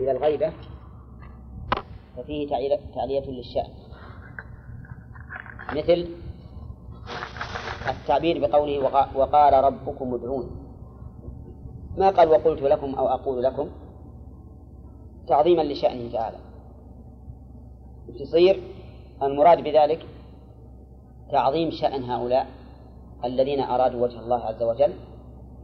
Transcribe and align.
إلى 0.00 0.10
الغيبة 0.10 0.52
ففيه 2.16 2.48
تعلية 2.94 3.30
للشأن. 3.30 3.70
مثل 5.72 6.08
التعبير 7.88 8.46
بقوله 8.46 9.06
وقال 9.14 9.64
ربكم 9.64 10.14
ادعون. 10.14 10.50
ما 11.98 12.10
قال 12.10 12.28
وقلت 12.28 12.62
لكم 12.62 12.94
أو 12.94 13.08
أقول 13.08 13.42
لكم؟ 13.42 13.68
تعظيما 15.28 15.62
لشأنه 15.62 16.12
تعالى. 16.12 16.36
تصير 18.20 18.62
المراد 19.22 19.64
بذلك 19.64 20.06
تعظيم 21.32 21.70
شأن 21.70 22.04
هؤلاء 22.04 22.46
الذين 23.24 23.60
أرادوا 23.60 24.02
وجه 24.02 24.20
الله 24.20 24.40
عز 24.44 24.62
وجل 24.62 24.92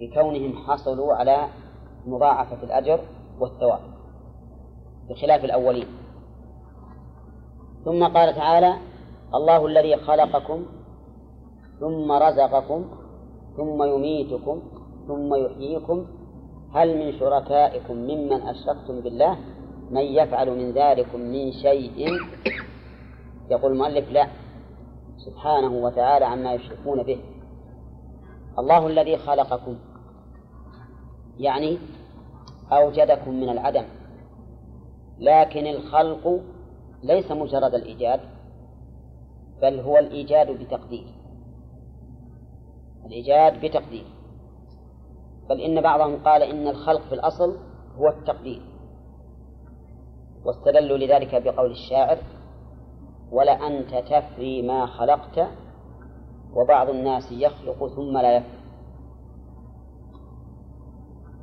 بكونهم 0.00 0.56
حصلوا 0.56 1.14
على 1.14 1.48
مضاعفة 2.06 2.62
الأجر 2.62 3.00
والثواب. 3.40 3.95
بخلاف 5.10 5.44
الأولين. 5.44 5.86
ثم 7.84 8.04
قال 8.04 8.34
تعالى 8.34 8.74
الله 9.34 9.66
الذي 9.66 9.96
خلقكم 9.96 10.66
ثم 11.80 12.12
رزقكم 12.12 12.84
ثم 13.56 13.82
يميتكم 13.82 14.62
ثم 15.08 15.34
يحييكم. 15.34 16.06
هل 16.74 16.98
من 16.98 17.18
شركائكم 17.18 17.96
ممن 17.96 18.42
أشركتم 18.42 19.00
بالله؟ 19.00 19.36
من 19.90 20.02
يفعل 20.02 20.50
من 20.50 20.72
ذلكم 20.72 21.20
من 21.20 21.52
شيء؟ 21.52 22.08
يقول 23.50 23.72
المؤلف 23.72 24.10
لا. 24.10 24.28
سبحانه 25.16 25.72
وتعالى 25.72 26.24
عما 26.24 26.54
يشركون 26.54 27.02
به. 27.02 27.20
الله 28.58 28.86
الذي 28.86 29.16
خلقكم 29.16 29.76
يعني 31.38 31.78
أوجدكم 32.72 33.34
من 33.34 33.48
العدم. 33.48 33.84
لكن 35.18 35.66
الخلق 35.66 36.40
ليس 37.02 37.30
مجرد 37.32 37.74
الإيجاد 37.74 38.20
بل 39.62 39.80
هو 39.80 39.98
الإيجاد 39.98 40.50
بتقدير. 40.50 41.06
الإيجاد 43.06 43.64
بتقدير. 43.64 44.06
بل 45.48 45.60
إن 45.60 45.80
بعضهم 45.80 46.22
قال 46.22 46.42
إن 46.42 46.68
الخلق 46.68 47.00
في 47.00 47.14
الأصل 47.14 47.56
هو 47.96 48.08
التقدير. 48.08 48.62
واستدلوا 50.44 50.98
لذلك 50.98 51.42
بقول 51.42 51.70
الشاعر 51.70 52.18
ولأنت 53.32 53.94
تفري 53.94 54.62
ما 54.62 54.86
خلقت 54.86 55.48
وبعض 56.52 56.88
الناس 56.88 57.32
يخلق 57.32 57.86
ثم 57.86 58.18
لا 58.18 58.36
يفري. 58.36 58.58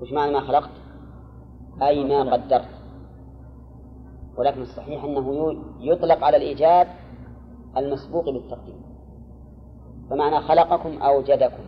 وش 0.02 0.12
معنى 0.12 0.32
ما 0.32 0.40
خلقت؟ 0.40 0.72
أي 1.82 2.04
ما 2.04 2.34
قدرت. 2.34 2.83
ولكن 4.38 4.62
الصحيح 4.62 5.04
أنه 5.04 5.56
يطلق 5.80 6.24
على 6.24 6.38
الإيجاد 6.38 6.88
المسبوق 7.78 8.30
بالتقدير 8.30 8.76
فمعنى 10.10 10.40
خلقكم 10.42 11.02
أوجدكم 11.02 11.64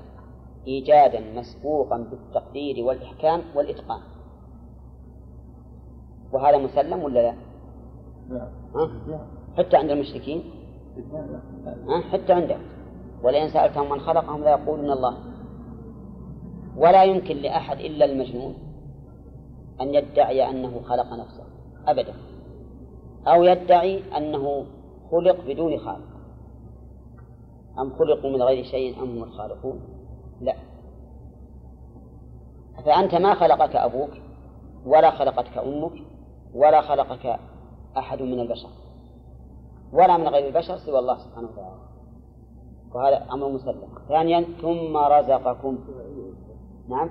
إيجادا 0.68 1.20
مسبوقا 1.20 1.98
بالتقدير 1.98 2.86
والإحكام 2.86 3.42
والإتقان. 3.56 4.02
وهذا 6.34 6.58
مسلم 6.58 7.04
ولا 7.04 7.20
لا؟ 7.20 7.36
ها؟ 8.76 8.90
حتى 9.58 9.78
عند 9.78 9.92
المشركين؟ 9.92 10.44
ها؟ 11.88 12.02
حتى 12.12 12.34
عندهم 12.34 12.62
ولئن 13.24 13.50
سألتهم 13.50 13.90
من 13.90 14.00
خلقهم 14.00 14.44
لا 14.44 14.50
يقولون 14.50 14.92
الله. 14.92 15.18
ولا 16.78 17.04
يمكن 17.04 17.36
لأحد 17.36 17.80
إلا 17.80 18.06
المجنون 18.06 18.56
أن 19.82 19.94
يدعي 19.94 20.50
أنه 20.50 20.82
خلق 20.82 21.14
نفسه. 21.14 21.44
أبدا. 21.88 22.14
أو 23.28 23.44
يدعي 23.44 24.18
أنه 24.18 24.66
خلق 25.12 25.46
بدون 25.48 25.80
خالق. 25.80 26.16
أم 27.80 27.94
خلقوا 28.00 28.30
من 28.30 28.42
غير 28.42 28.64
شيء 28.64 29.04
أم 29.04 29.10
هم 29.10 29.24
الخالقون؟ 29.24 29.80
لا. 30.42 30.56
فأنت 32.86 33.16
ما 33.16 33.36
خلقك 33.36 33.76
أبوك 33.76 34.10
ولا 34.86 35.12
خلقتك 35.12 35.58
أمك 35.58 35.92
ولا 36.54 36.82
خلقك 36.82 37.40
أحد 37.98 38.22
من 38.22 38.40
البشر 38.40 38.70
ولا 39.94 40.18
من 40.18 40.28
غير 40.28 40.48
البشر 40.48 40.78
سوى 40.78 41.00
الله 41.00 41.18
سبحانه 41.18 41.48
وتعالى. 41.48 41.76
وهذا 42.94 43.34
أمر 43.34 43.50
مسلم. 43.50 43.82
ثانيا 44.08 44.46
ثم 44.62 44.98
رزقكم. 44.98 45.78
نعم. 46.90 47.10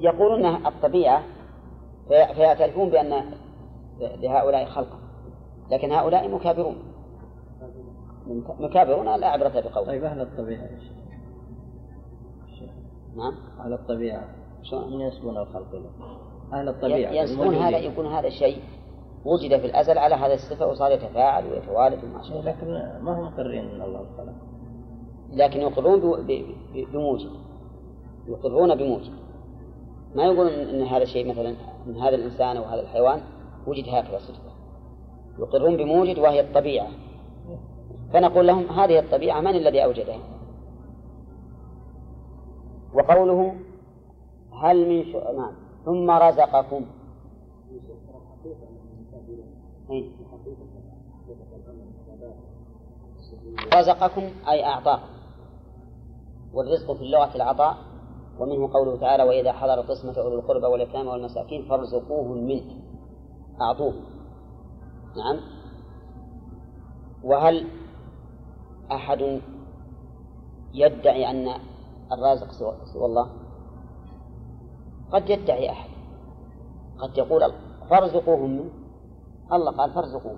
يقولون 0.00 0.46
الطبيعة 0.66 1.22
فيعترفون 2.08 2.90
بأن 2.90 3.24
لهؤلاء 4.00 4.64
خلقا. 4.64 4.98
لكن 5.70 5.92
هؤلاء 5.92 6.28
مكابرون. 6.28 6.76
مكابرون 8.60 9.16
لا 9.16 9.26
عبرة 9.26 9.48
بقول 9.48 9.86
طيب 9.86 10.04
أهل 10.04 10.20
الطبيعة. 10.20 10.68
نعم. 13.16 13.34
أهل 13.64 13.72
الطبيعة. 13.72 14.24
شلون؟ 14.62 15.00
ينسبون 15.00 15.36
الخلق؟ 15.36 15.82
أهل 16.52 16.68
الطبيعة. 16.68 17.12
ينسبون 17.12 17.54
هذا 17.54 17.78
يكون 17.78 18.06
هذا 18.06 18.26
الشيء 18.26 18.62
وجد 19.24 19.60
في 19.60 19.66
الأزل 19.66 19.98
على 19.98 20.14
هذا 20.14 20.34
الصفة 20.34 20.66
وصار 20.66 20.90
يتفاعل 20.90 21.52
ويتوالد 21.52 22.04
وما 22.04 22.22
شابه. 22.22 22.40
لكن 22.40 22.66
ما 23.02 23.18
هم 23.18 23.24
مقرين 23.24 23.64
أن 23.68 23.82
الله 23.82 24.06
خلق 24.16 24.34
لكن 25.32 25.60
يقرون 25.60 26.26
بموجب. 26.92 27.30
يقرون 28.28 28.74
بموجب. 28.74 29.12
ما 30.14 30.24
يقولون 30.24 30.52
إن 30.52 30.82
هذا 30.82 31.02
الشيء 31.02 31.30
مثلا 31.30 31.54
من 31.86 31.96
هذا 31.96 32.14
الإنسان 32.14 32.56
أو 32.56 32.64
هذا 32.64 32.80
الحيوان 32.80 33.20
وجد 33.66 33.84
هكذا 33.88 34.18
صدفه 34.18 34.52
يقرون 35.38 35.76
بموجد 35.76 36.18
وهي 36.18 36.40
الطبيعة. 36.40 36.88
فنقول 38.12 38.46
لهم 38.46 38.66
هذه 38.66 38.98
الطبيعة 38.98 39.40
من 39.40 39.56
الذي 39.56 39.84
أوجدها؟ 39.84 40.18
وقوله 42.94 43.54
هل 44.62 44.88
من 44.88 45.12
شو... 45.12 45.18
نعم. 45.18 45.52
ثم 45.84 46.10
رزقكم. 46.10 46.84
إيه؟ 49.90 50.10
رزقكم 53.74 54.22
أي 54.48 54.64
أعطاكم. 54.64 55.12
والرزق 56.54 56.92
في 56.92 57.02
اللغة 57.02 57.36
العطاء 57.36 57.76
ومنه 58.38 58.72
قوله 58.72 58.96
تعالى 58.96 59.22
وإذا 59.22 59.52
حضر 59.52 59.80
قسمة 59.80 60.18
أولي 60.18 60.34
القربى 60.34 60.66
واليتامى 60.66 61.08
والمساكين 61.08 61.68
فارزقوهم 61.68 62.46
منه. 62.46 62.82
أعطوه. 63.60 63.94
نعم. 65.16 65.40
وهل 67.24 67.68
أحد 68.92 69.40
يدعي 70.74 71.30
أن 71.30 71.60
الرازق 72.12 72.50
سوى 72.92 73.06
الله؟ 73.06 73.30
قد 75.12 75.30
يدعي 75.30 75.70
أحد. 75.70 75.90
قد 76.98 77.18
يقول 77.18 77.52
فارزقوهم 77.90 78.50
منه. 78.50 78.70
الله 79.52 79.72
قال 79.72 79.92
فارزقوه 79.92 80.36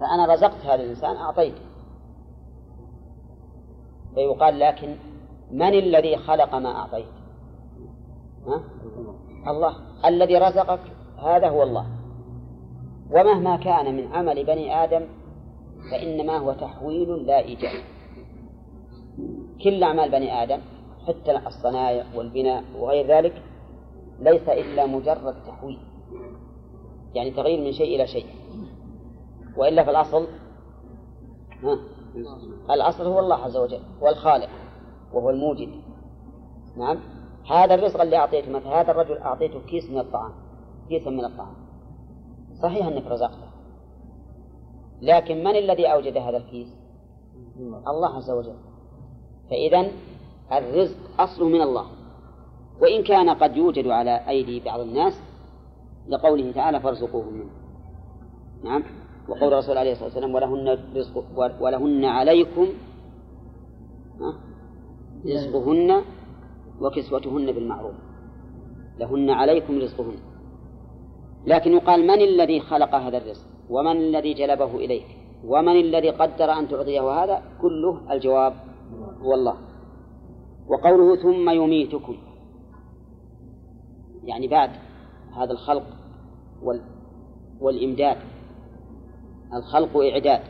فأنا 0.00 0.34
رزقت 0.34 0.64
هذا 0.64 0.82
الإنسان 0.82 1.16
أعطيته. 1.16 1.62
فيقال 4.14 4.58
لكن 4.58 4.96
من 5.52 5.74
الذي 5.74 6.16
خلق 6.16 6.54
ما 6.54 6.76
أعطيت؟ 6.76 7.06
ها؟ 8.46 8.62
الله. 9.50 9.76
الذي 10.04 10.38
رزقك 10.38 10.80
هذا 11.18 11.48
هو 11.48 11.62
الله. 11.62 11.86
ومهما 13.10 13.56
كان 13.56 13.96
من 13.96 14.12
عمل 14.12 14.46
بني 14.46 14.84
آدم 14.84 15.06
فإنما 15.90 16.38
هو 16.38 16.52
تحويل 16.52 17.26
لا 17.26 17.38
إيجاب. 17.38 17.82
كل 19.64 19.82
أعمال 19.82 20.10
بني 20.10 20.42
آدم 20.42 20.60
حتى 21.08 21.36
الصنايع 21.46 22.04
والبناء 22.14 22.64
وغير 22.78 23.06
ذلك 23.06 23.42
ليس 24.20 24.48
إلا 24.48 24.86
مجرد 24.86 25.34
تحويل. 25.46 25.78
يعني 27.14 27.30
تغيير 27.30 27.60
من 27.60 27.72
شيء 27.72 27.96
إلى 27.96 28.06
شيء. 28.06 28.26
وإلا 29.56 29.84
في 29.84 29.90
الأصل 29.90 30.26
ها؟ 31.62 31.78
الأصل 32.70 33.06
هو 33.06 33.18
الله 33.18 33.36
عز 33.36 33.56
وجل 33.56 33.80
هو 34.02 34.08
الخالق 34.08 34.48
وهو 35.12 35.30
الموجد. 35.30 35.68
نعم؟ 36.76 36.98
هذا 37.50 37.74
الرزق 37.74 38.00
اللي 38.00 38.16
أعطيته 38.16 38.50
مثلا 38.50 38.80
هذا 38.80 38.90
الرجل 38.90 39.18
أعطيته 39.18 39.60
كيس 39.60 39.90
من 39.90 39.98
الطعام 39.98 40.32
كيسا 40.88 41.10
من 41.10 41.24
الطعام. 41.24 41.54
صحيح 42.62 42.86
أنك 42.86 43.06
رزقته. 43.06 43.50
لكن 45.02 45.44
من 45.44 45.56
الذي 45.56 45.86
أوجد 45.86 46.16
هذا 46.16 46.36
الكيس؟ 46.36 46.68
الله 47.88 48.16
عز 48.16 48.30
وجل. 48.30 48.56
فإذا 49.50 49.90
الرزق 50.52 50.96
أصله 51.18 51.48
من 51.48 51.60
الله. 51.60 51.86
وإن 52.80 53.02
كان 53.02 53.30
قد 53.30 53.56
يوجد 53.56 53.86
على 53.86 54.28
أيدي 54.28 54.60
بعض 54.60 54.80
الناس 54.80 55.20
لقوله 56.08 56.52
تعالى 56.52 56.80
فارزقوهم 56.80 57.34
منه. 57.34 57.50
نعم؟ 58.64 58.84
وقول 59.28 59.52
الرسول 59.52 59.78
عليه 59.78 59.92
الصلاة 59.92 60.06
والسلام 60.06 60.34
ولهن 60.34 60.78
رزق 60.96 61.24
ولهن 61.60 62.04
عليكم 62.04 62.66
رزقهن 65.26 66.02
وكسوتهن 66.80 67.52
بالمعروف. 67.52 67.94
لهن 68.98 69.30
عليكم 69.30 69.78
رزقهن. 69.78 70.16
لكن 71.46 71.72
يقال 71.72 72.06
من 72.06 72.20
الذي 72.20 72.60
خلق 72.60 72.94
هذا 72.94 73.16
الرزق؟ 73.16 73.46
ومن 73.70 73.96
الذي 73.96 74.34
جلبه 74.34 74.76
إليك 74.76 75.06
ومن 75.44 75.80
الذي 75.80 76.10
قدر 76.10 76.52
أن 76.52 76.68
تعطيه 76.68 77.24
هذا؟ 77.24 77.42
كله 77.60 78.12
الجواب 78.12 78.52
هو 79.22 79.34
الله. 79.34 79.56
وقوله 80.68 81.16
ثم 81.16 81.50
يميتكم. 81.50 82.16
يعني 84.24 84.48
بعد 84.48 84.70
هذا 85.36 85.52
الخلق 85.52 85.86
وال 86.62 86.80
والإمداد. 87.60 88.16
الخلق 89.54 89.96
إعداد. 89.96 90.40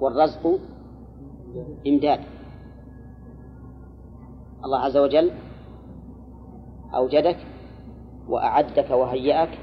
والرزق 0.00 0.58
إمداد. 1.86 2.20
الله 4.64 4.78
عز 4.78 4.96
وجل 4.96 5.30
أوجدك 6.94 7.36
وأعدك 8.28 8.90
وهيأك 8.90 9.58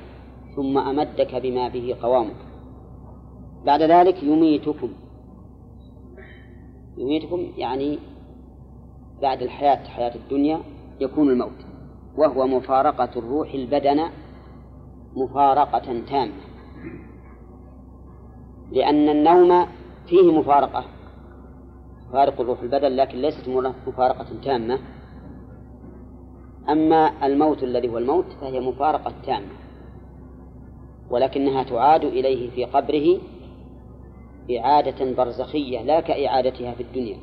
ثم 0.56 0.78
أمدك 0.78 1.36
بما 1.36 1.68
به 1.68 1.95
قوامك. 2.01 2.36
بعد 3.66 3.81
ذلك 3.81 4.24
يميتكم. 4.24 4.90
يميتكم 6.98 7.48
يعني 7.57 8.00
بعد 9.22 9.42
الحياة 9.42 9.88
حياة 9.88 10.16
الدنيا 10.16 10.60
يكون 11.00 11.30
الموت 11.30 11.66
وهو 12.18 12.48
مفارقة 12.48 13.10
الروح 13.16 13.54
البدن 13.54 14.10
مفارقة 15.16 16.01
تامة 16.10 16.34
لأن 18.72 19.10
النوم 19.10 19.68
فيه 20.07 20.39
مفارقة. 20.39 20.84
فارق 22.13 22.42
الروح 22.42 22.62
البدن 22.62 22.95
لكن 22.95 23.18
ليست 23.18 23.48
مفارقة 23.88 24.25
تامة. 24.44 24.80
أما 26.69 27.25
الموت 27.25 27.63
الذي 27.63 27.89
هو 27.89 27.98
الموت 27.98 28.25
فهي 28.42 28.60
مفارقة 28.60 29.13
تامة 29.25 29.48
ولكنها 31.10 31.63
تعاد 31.63 32.04
إليه 32.04 32.50
في 32.50 32.65
قبره 32.65 33.19
إعادة 34.57 35.15
برزخية 35.15 35.81
لا 35.81 36.00
كإعادتها 36.00 36.74
في 36.74 36.83
الدنيا. 36.83 37.18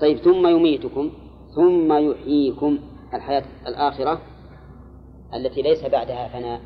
طيب 0.00 0.16
ثم 0.16 0.46
يميتكم 0.46 1.10
ثم 1.54 1.92
يحييكم. 1.92 2.78
الحياة 3.14 3.44
الآخرة 3.66 4.20
التي 5.34 5.62
ليس 5.62 5.84
بعدها 5.84 6.28
فناء. 6.28 6.60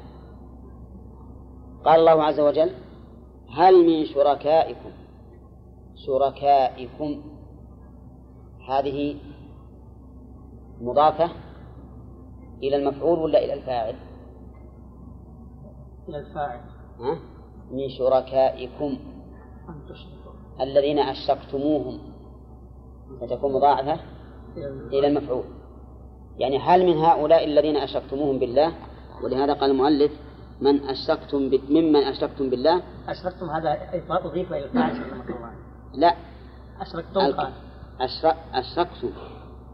قال 1.84 2.00
الله 2.00 2.24
عز 2.24 2.40
وجل 2.40 2.70
هل 3.50 3.86
من 3.86 4.04
شركائكم 4.04 4.90
شركائكم. 5.96 7.22
هذه 8.68 9.16
مضافة 10.80 11.30
إلى 12.62 12.76
المفعول 12.76 13.18
ولا 13.18 13.44
إلى 13.44 13.54
الفاعل؟ 13.54 13.94
إلى 16.08 16.18
الفاعل. 16.18 16.60
ها؟ 17.00 17.18
من 17.70 17.88
شركائكم. 17.98 18.98
الذين 20.60 20.98
أشركتموهم. 20.98 21.98
فتكون 23.20 23.52
مضاعفة 23.52 24.00
إلى 24.92 25.06
المفعول. 25.06 25.44
يعني 26.38 26.58
هل 26.58 26.86
من 26.86 26.96
هؤلاء 26.98 27.44
الذين 27.44 27.76
أشركتموهم 27.76 28.38
بالله؟ 28.38 28.72
ولهذا 29.22 29.52
قال 29.52 29.70
المؤلف 29.70 30.12
من 30.60 30.80
أشركتم 30.84 31.50
ممن 31.68 31.96
أشركتم 31.96 32.50
بالله؟ 32.50 32.82
أشركتم 33.08 33.50
هذا 33.50 33.78
أضيف 34.10 34.52
إلى 34.52 34.64
الفاعل. 34.64 34.96
لا. 35.96 36.14
أشركتم 36.80 37.20
قال. 37.20 37.52
أشرك 38.00 38.36
أشركتم 38.54 39.10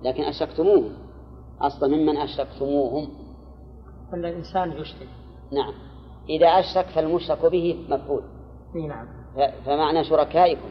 لكن 0.02 0.22
أشركتموهم. 0.22 0.92
أصلا 1.60 1.96
ممن 1.96 2.16
أشركتموهم. 2.16 3.08
أن 4.14 4.24
الإنسان 4.24 4.72
يشرك. 4.72 5.08
نعم. 5.52 5.74
إذا 6.28 6.46
أشرك 6.46 6.86
فالمشرك 6.86 7.46
به 7.46 7.86
مفعول. 7.88 8.22
نعم. 8.74 9.06
فمعنى 9.64 10.04
شركائكم. 10.04 10.68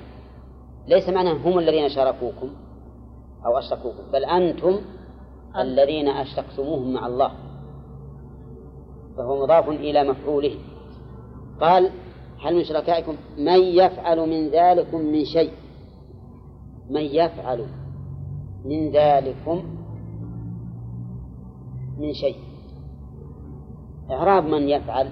ليس 0.87 1.09
معنى 1.09 1.31
هم 1.31 1.59
الذين 1.59 1.89
شاركوكم 1.89 2.49
أو 3.45 3.57
أشركوكم 3.57 4.11
بل 4.13 4.25
أنتم 4.25 4.81
الذين 5.57 6.07
أشركتموهم 6.07 6.93
مع 6.93 7.07
الله. 7.07 7.31
فهو 9.17 9.43
مضاف 9.43 9.69
إلى 9.69 10.03
مفعوله. 10.03 10.55
قال 11.61 11.91
هل 12.41 12.55
من 12.55 12.63
شركائكم 12.63 13.15
من 13.37 13.59
يفعل 13.59 14.29
من 14.29 14.49
ذلكم 14.49 15.01
من 15.01 15.25
شيء؟ 15.25 15.53
من 16.89 17.01
يفعل 17.01 17.65
من 18.65 18.91
ذلكم 18.91 19.63
من 21.97 22.13
شيء. 22.13 22.35
إعراب 24.11 24.43
من 24.43 24.69
يفعل. 24.69 25.09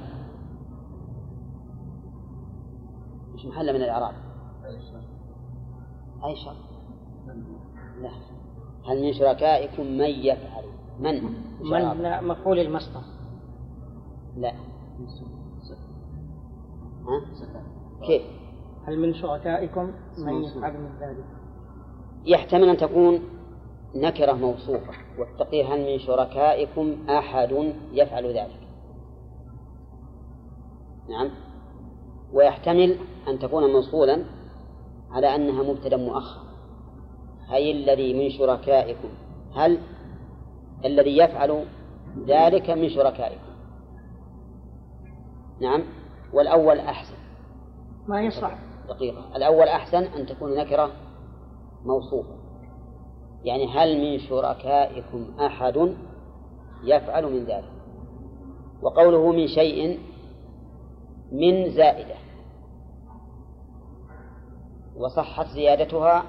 مش 3.34 3.46
محل 3.46 3.74
من 3.74 3.82
الإعراب؟ 3.82 4.14
أي 6.26 6.36
شر 6.36 6.56
لا. 8.02 8.12
هل 8.90 9.04
من 9.04 9.14
شركائكم 9.14 9.84
من 9.86 10.10
يفعل؟ 10.10 10.64
من؟ 11.00 11.24
من 11.62 12.28
مفعول 12.28 12.60
المصدر. 12.60 13.02
لا؟ 14.38 14.54
كيف 18.08 18.22
هل 18.88 19.00
من 19.00 19.14
شركائكم 19.14 19.92
من 20.18 20.44
يفعل 20.44 20.74
من 20.74 20.90
ذلك؟ 21.02 21.26
يحتمل 22.26 22.70
أن 22.70 22.78
تكون 22.78 23.20
نكرة 23.96 24.34
موصوفة 24.34 24.94
والتقدير 25.20 25.66
هل 25.74 25.94
من 25.94 26.00
شركائكم 26.00 27.10
أحد 27.10 27.74
يفعل 27.94 28.26
ذلك؟ 28.26 28.60
نعم. 31.10 31.30
ويحتمل 32.34 32.98
أن 33.28 33.40
تكون 33.40 33.74
موصولا 33.74 34.24
على 35.12 35.36
أنها 35.36 35.64
مبتدأ 35.64 35.98
مؤخر 35.98 36.42
هي 37.48 37.72
الذي 37.72 38.14
من 38.14 38.30
شركائكم؟ 38.30 39.10
هل 39.56 39.80
الذي 40.86 41.18
يفعل 41.18 41.66
ذلك 42.28 42.70
من 42.70 42.90
شركائكم؟ 42.90 43.50
نعم. 45.62 45.84
والأول 46.34 46.80
أحسن. 46.80 47.16
ما 48.08 48.22
يصح 48.22 48.52
دقيقة. 48.88 49.36
الأول 49.36 49.68
أحسن 49.68 50.04
أن 50.04 50.26
تكون 50.26 50.56
نكرة 50.56 50.92
موصوفة. 51.86 52.40
يعني 53.44 53.68
هل 53.68 54.02
من 54.02 54.20
شركائكم 54.20 55.40
أحد 55.40 55.96
يفعل 56.84 57.34
من 57.34 57.44
ذلك؟ 57.44 57.72
وقوله 58.82 59.32
من 59.32 59.48
شيء 59.48 60.00
من 61.32 61.70
زائدة. 61.70 62.16
وصحت 64.98 65.48
زيادتها 65.48 66.24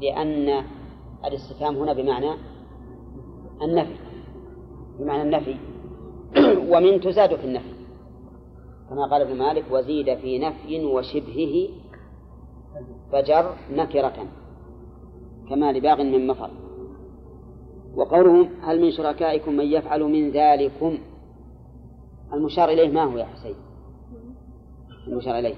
لأن 0.00 0.64
الاستفهام 1.24 1.76
هنا 1.76 1.92
بمعنى 1.92 2.34
النفي. 3.62 3.96
بمعنى 4.98 5.22
النفي. 5.22 5.56
ومن 6.72 7.00
تزاد 7.00 7.34
في 7.34 7.44
النفي. 7.44 7.79
كما 8.90 9.06
قال 9.06 9.22
ابن 9.22 9.38
مالك 9.38 9.64
وزيد 9.70 10.14
في 10.18 10.38
نفي 10.38 10.84
وشبهه 10.84 11.68
فجر 13.12 13.54
نكرة 13.72 14.26
كما 15.48 15.72
لباغ 15.72 16.02
من 16.02 16.26
مفر 16.26 16.50
وقوله 17.94 18.48
هل 18.62 18.80
من 18.80 18.90
شركائكم 18.90 19.52
من 19.52 19.64
يفعل 19.64 20.02
من 20.02 20.30
ذلكم؟ 20.30 20.98
المشار 22.32 22.68
إليه 22.68 22.88
ما 22.92 23.04
هو 23.04 23.18
يا 23.18 23.24
حسين؟ 23.24 23.54
المشار 25.06 25.38
إليه. 25.38 25.54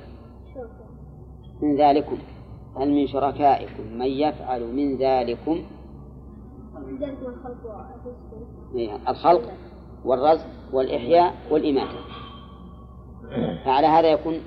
من 1.62 1.76
ذلكم. 1.76 2.18
هل 2.76 2.90
من 2.90 3.06
شركائكم 3.06 3.98
من 3.98 4.06
يفعل 4.06 4.74
من 4.74 4.96
ذلكم؟ 4.96 5.62
الخلق 9.08 9.52
والرزق 10.04 10.46
والإحياء 10.72 11.34
والإماتة. 11.50 11.98
فعلى 13.64 13.86
هذا 13.86 14.12
يكون 14.12 14.40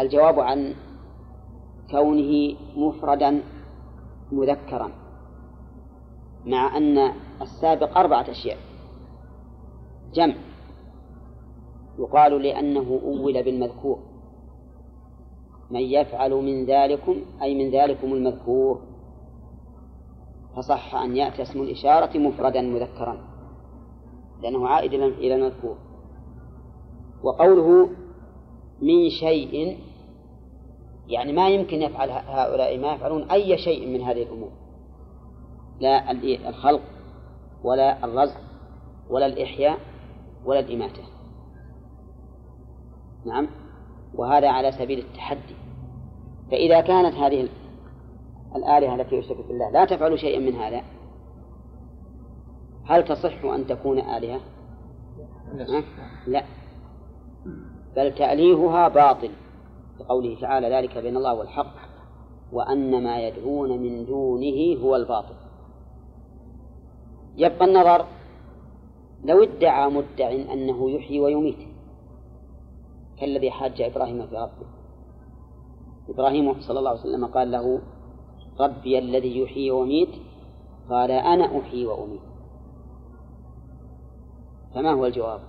الجواب 0.00 0.40
عن 0.40 0.74
كونه 1.90 2.56
مفردا 2.76 3.42
مذكرا 4.32 4.90
مع 6.46 6.76
أن 6.76 7.12
السابق 7.42 7.98
أربعة 7.98 8.30
أشياء. 8.30 8.58
جمع 10.14 10.34
يقال 11.98 12.42
لأنه 12.42 13.00
أول 13.04 13.42
بالمذكور. 13.42 13.98
من 15.70 15.80
يفعل 15.80 16.30
من 16.30 16.66
ذلكم 16.66 17.16
أي 17.42 17.54
من 17.54 17.70
ذلكم 17.70 18.12
المذكور. 18.14 18.80
فصح 20.56 20.94
أن 20.94 21.16
يأتي 21.16 21.42
اسم 21.42 21.62
الإشارة 21.62 22.18
مفردا 22.18 22.60
مذكرا 22.60 23.20
لأنه 24.42 24.68
عائد 24.68 24.94
إلى 24.94 25.34
المذكور. 25.34 25.76
وقوله 27.22 27.88
من 28.82 29.10
شيء 29.10 29.78
يعني 31.08 31.32
ما 31.32 31.48
يمكن 31.48 31.82
يفعل 31.82 32.10
هؤلاء 32.10 32.78
ما 32.78 32.92
يفعلون 32.92 33.30
أي 33.30 33.58
شيء 33.58 33.86
من 33.86 34.00
هذه 34.00 34.22
الأمور. 34.22 34.50
لا 35.80 36.10
الخلق 36.48 36.82
ولا 37.64 38.04
الرزق 38.04 38.40
ولا 39.10 39.26
الإحياء 39.26 39.78
ولا 40.44 40.60
الإماتة. 40.60 41.02
نعم؟ 43.26 43.48
وهذا 44.14 44.48
على 44.48 44.72
سبيل 44.72 44.98
التحدي. 44.98 45.54
فإذا 46.50 46.80
كانت 46.80 47.14
هذه 47.14 47.48
الآلهة 48.56 48.94
التي 48.94 49.16
يشرك 49.16 49.46
بالله 49.46 49.70
لا 49.70 49.84
تفعل 49.84 50.18
شيئا 50.18 50.38
من 50.38 50.54
هذا 50.54 50.82
هل 52.84 53.04
تصح 53.04 53.44
أن 53.44 53.66
تكون 53.66 53.98
آلهة؟ 53.98 54.40
لا. 56.26 56.44
بل 57.96 58.14
تأليهها 58.14 58.88
باطل. 58.88 59.30
لقوله 60.00 60.40
تعالى 60.40 60.70
ذلك 60.70 60.98
بين 60.98 61.16
الله 61.16 61.34
والحق 61.34 61.74
وأن 62.52 63.04
ما 63.04 63.20
يدعون 63.28 63.78
من 63.78 64.06
دونه 64.06 64.80
هو 64.82 64.96
الباطل. 64.96 65.34
يبقى 67.36 67.64
النظر 67.64 68.06
لو 69.24 69.42
ادعى 69.42 69.90
مدع 69.90 70.30
أنه 70.30 70.90
يحيي 70.90 71.20
ويميت 71.20 71.58
كالذي 73.18 73.50
حاج 73.50 73.82
إبراهيم 73.82 74.26
في 74.26 74.36
ربه. 74.36 74.66
إبراهيم 76.08 76.60
صلى 76.60 76.78
الله 76.78 76.90
عليه 76.90 77.00
وسلم 77.00 77.26
قال 77.26 77.50
له 77.50 77.80
ربي 78.60 78.98
الذي 78.98 79.40
يحيي 79.40 79.70
ويميت. 79.70 80.08
قال 80.90 81.10
أنا 81.10 81.58
أحيي 81.58 81.86
وأميت. 81.86 82.20
فما 84.74 84.92
هو 84.92 85.06
الجواب؟ 85.06 85.40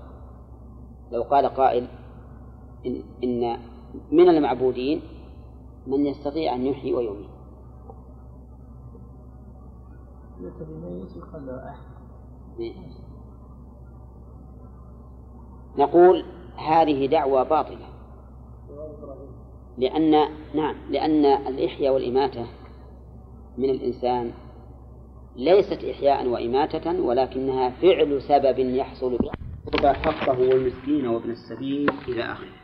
لو 1.12 1.21
قال 1.24 1.45
قائل 1.45 1.88
إن, 2.85 3.57
من 4.11 4.29
المعبودين 4.29 5.01
من 5.88 6.05
يستطيع 6.05 6.55
أن 6.55 6.65
يحيي 6.65 6.93
ويميت. 6.93 7.29
نقول 15.77 16.25
هذه 16.57 17.05
دعوة 17.05 17.43
باطلة. 17.43 17.88
لأن 19.77 20.11
نعم 20.55 20.75
لأن 20.89 21.25
الإحياء 21.25 21.93
والإماتة 21.93 22.45
من 23.57 23.69
الإنسان 23.69 24.31
ليست 25.35 25.83
إحياء 25.83 26.27
وإماتة 26.27 27.01
ولكنها 27.01 27.69
فعل 27.69 28.21
سبب 28.21 28.59
يحصل 28.59 29.17
به 29.17 29.31
حقه 29.93 30.39
والمسكين 30.39 31.07
وابن 31.07 31.29
السبيل 31.29 31.89
إلى 32.07 32.23
آخره. 32.23 32.61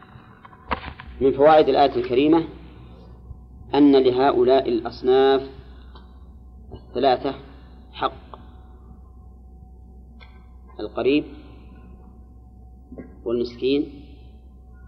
من 1.22 1.32
فوائد 1.32 1.70
الآية 1.70 1.96
الكريمة 1.96 2.48
أن 3.76 3.96
لهؤلاء 3.96 4.70
الأصناف 4.70 5.50
الثلاثة 6.74 7.36
حق. 7.92 8.38
القريب 10.80 11.24
والمسكين 13.26 14.04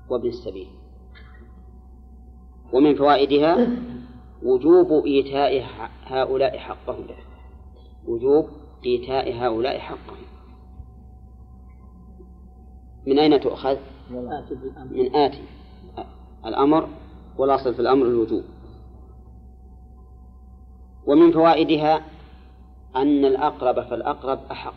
وابن 0.09 0.27
السبيل. 0.27 0.67
ومن 2.73 2.95
فوائدها 2.95 3.67
وجوب 4.43 5.05
إيتاء 5.05 5.65
هؤلاء 6.03 6.57
حقهم. 6.57 7.07
وجوب 8.07 8.49
إيتاء 8.85 9.33
هؤلاء 9.33 9.79
حقهم. 9.79 10.25
من 13.07 13.19
أين 13.19 13.41
تؤخذ؟ 13.41 13.77
من 14.91 15.15
آتي 15.15 15.58
الأمر 16.45 16.89
والأصل 17.37 17.73
في 17.73 17.79
الأمر 17.79 18.05
الوجوب 18.05 18.43
ومن 21.07 21.31
فوائدها 21.31 22.05
أن 22.95 23.25
الأقرب 23.25 23.81
فالأقرب 23.81 24.39
أحق 24.51 24.73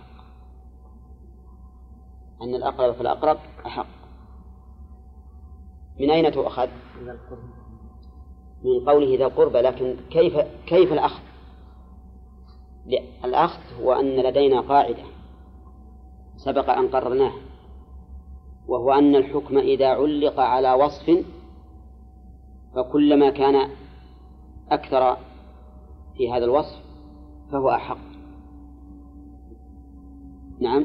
أن 2.42 2.54
الأقرب 2.54 2.94
فالأقرب 2.94 3.38
أحق 3.66 3.86
من 6.00 6.10
أين 6.10 6.32
تؤخذ؟ 6.32 6.68
من 8.64 8.84
قوله 8.86 9.18
ذا 9.18 9.24
القربى 9.24 9.60
لكن 9.60 9.96
كيف 10.10 10.36
كيف 10.66 10.92
الأخذ؟ 10.92 11.22
الأخذ 13.24 13.60
هو 13.82 13.92
أن 13.92 14.16
لدينا 14.16 14.60
قاعدة 14.60 15.04
سبق 16.36 16.70
أن 16.70 16.88
قررناه 16.88 17.32
وهو 18.68 18.92
أن 18.92 19.16
الحكم 19.16 19.58
إذا 19.58 19.88
علق 19.88 20.40
على 20.40 20.72
وصف 20.72 21.24
فكلما 22.74 23.30
كان 23.30 23.68
أكثر 24.70 25.16
في 26.16 26.32
هذا 26.32 26.44
الوصف 26.44 26.82
فهو 27.52 27.70
أحق 27.70 27.98
نعم 30.60 30.84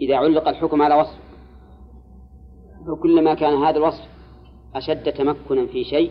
إذا 0.00 0.16
علق 0.16 0.48
الحكم 0.48 0.82
على 0.82 0.94
وصف 0.94 1.18
فكلما 2.86 3.34
كان 3.34 3.62
هذا 3.62 3.76
الوصف 3.76 4.08
أشد 4.74 5.12
تمكنا 5.12 5.66
في 5.66 5.84
شيء 5.84 6.10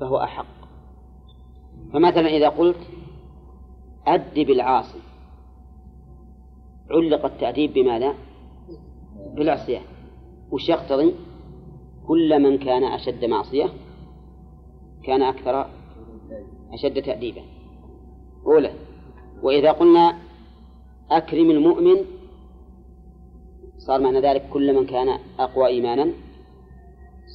فهو 0.00 0.18
أحق 0.18 0.58
فمثلا 1.92 2.28
إذا 2.28 2.48
قلت 2.48 2.80
أدب 4.06 4.50
العاصي 4.50 4.98
علق 6.90 7.24
التأديب 7.24 7.72
بماذا؟ 7.72 8.14
بالعصيان 9.34 9.82
وش 10.50 10.68
يقتضي؟ 10.68 11.14
كل 12.08 12.42
من 12.42 12.58
كان 12.58 12.84
أشد 12.84 13.24
معصية 13.24 13.68
كان 15.04 15.22
أكثر 15.22 15.70
أشد 16.72 17.02
تأديبا 17.02 17.42
أولى 18.46 18.70
وإذا 19.42 19.72
قلنا 19.72 20.18
أكرم 21.10 21.50
المؤمن 21.50 21.96
صار 23.78 24.00
معنى 24.00 24.20
ذلك 24.20 24.48
كل 24.52 24.76
من 24.76 24.86
كان 24.86 25.18
أقوى 25.38 25.66
إيمانا 25.66 26.12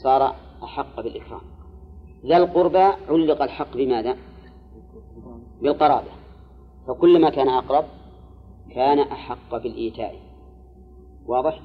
صار 0.03 0.35
أحق 0.63 1.01
بالإكرام 1.01 1.41
ذا 2.25 2.37
القربى 2.37 2.83
علق 3.09 3.41
الحق 3.41 3.77
بماذا؟ 3.77 4.17
بالقرابة 5.61 6.11
فكلما 6.87 7.29
كان 7.29 7.49
أقرب 7.49 7.85
كان 8.75 8.99
أحق 8.99 9.57
بالإيتاء 9.57 10.19
واضح؟ 11.25 11.61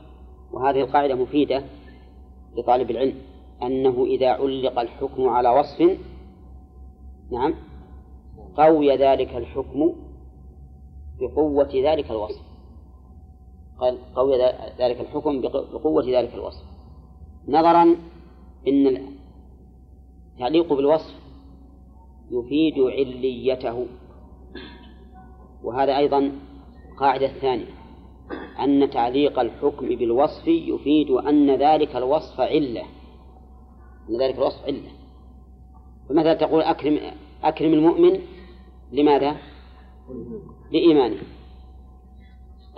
وهذه 0.53 0.81
القاعدة 0.81 1.15
مفيدة 1.15 1.65
لطالب 2.57 2.91
العلم 2.91 3.15
أنه 3.63 4.05
إذا 4.05 4.29
علق 4.29 4.79
الحكم 4.79 5.29
على 5.29 5.49
وصف 5.49 5.99
نعم 7.33 7.55
قوي 8.57 8.97
ذلك 8.97 9.37
الحكم 9.37 9.95
بقوة 11.21 11.71
ذلك 11.75 12.11
الوصف. 12.11 12.43
قال 13.79 13.99
قوي 14.15 14.37
ذلك 14.79 15.01
الحكم 15.01 15.41
بقوة 15.41 16.05
ذلك 16.05 16.35
الوصف. 16.35 16.65
نظرا 17.49 17.97
إن 18.69 19.07
التعليق 20.35 20.73
بالوصف 20.73 21.15
يفيد 22.31 22.79
عليته. 22.79 23.87
وهذا 25.65 25.99
أيضا 25.99 26.33
قاعدة 26.99 27.29
ثانية. 27.29 27.78
أن 28.61 28.91
تعليق 28.91 29.39
الحكم 29.39 29.89
بالوصف 29.89 30.49
يفيد 30.49 31.11
أن 31.11 31.51
ذلك 31.51 31.97
الوصف 31.97 32.41
علة. 32.41 32.85
أن 34.11 34.21
ذلك 34.21 34.35
الوصف 34.35 34.65
علة. 34.65 34.91
فمثلا 36.09 36.35
تقول 36.35 36.63
أكرم 36.63 37.01
أكرم 37.43 37.73
المؤمن 37.73 38.21
لماذا؟ 38.93 39.37
لإيمانه. 40.73 41.23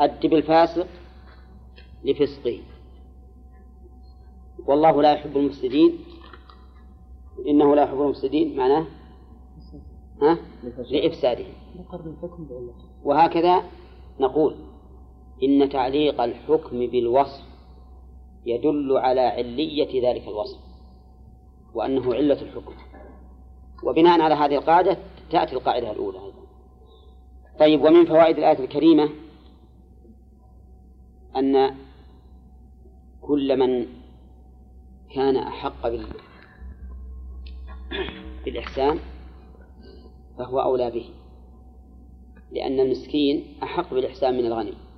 أدب 0.00 0.32
الفاسق 0.34 0.86
لفسقه. 2.04 2.60
والله 4.66 5.02
لا 5.02 5.12
يحب 5.12 5.36
المفسدين. 5.36 5.98
إنه 7.46 7.74
لا 7.74 7.82
يحب 7.82 8.00
المفسدين 8.00 8.56
معناه؟ 8.56 8.86
ها؟ 10.22 10.38
لإفسادهم 10.90 11.52
وهكذا 13.04 13.62
نقول. 14.20 14.69
إن 15.42 15.68
تعليق 15.68 16.20
الحكم 16.20 16.86
بالوصف 16.86 17.44
يدل 18.46 18.96
على 18.96 19.20
علية 19.20 20.10
ذلك 20.10 20.28
الوصف 20.28 20.58
وأنه 21.74 22.14
علة 22.14 22.42
الحكم. 22.42 22.74
وبناء 23.84 24.20
على 24.20 24.34
هذه 24.34 24.54
القاعدة 24.54 24.98
تأتي 25.30 25.52
القاعدة 25.52 25.90
الأولى 25.90 26.18
أيضا. 26.18 26.40
طيب 27.58 27.84
ومن 27.84 28.06
فوائد 28.06 28.38
الآية 28.38 28.58
الكريمة 28.58 29.10
أن 31.36 31.76
كل 33.20 33.58
من 33.58 33.86
كان 35.14 35.36
أحق 35.36 35.88
بال... 35.88 36.06
بالإحسان 38.44 38.98
فهو 40.38 40.60
أولى 40.60 40.90
به 40.90 41.04
لأن 42.52 42.80
المسكين 42.80 43.44
أحق 43.62 43.94
بالإحسان 43.94 44.34
من 44.34 44.46
الغني. 44.46 44.89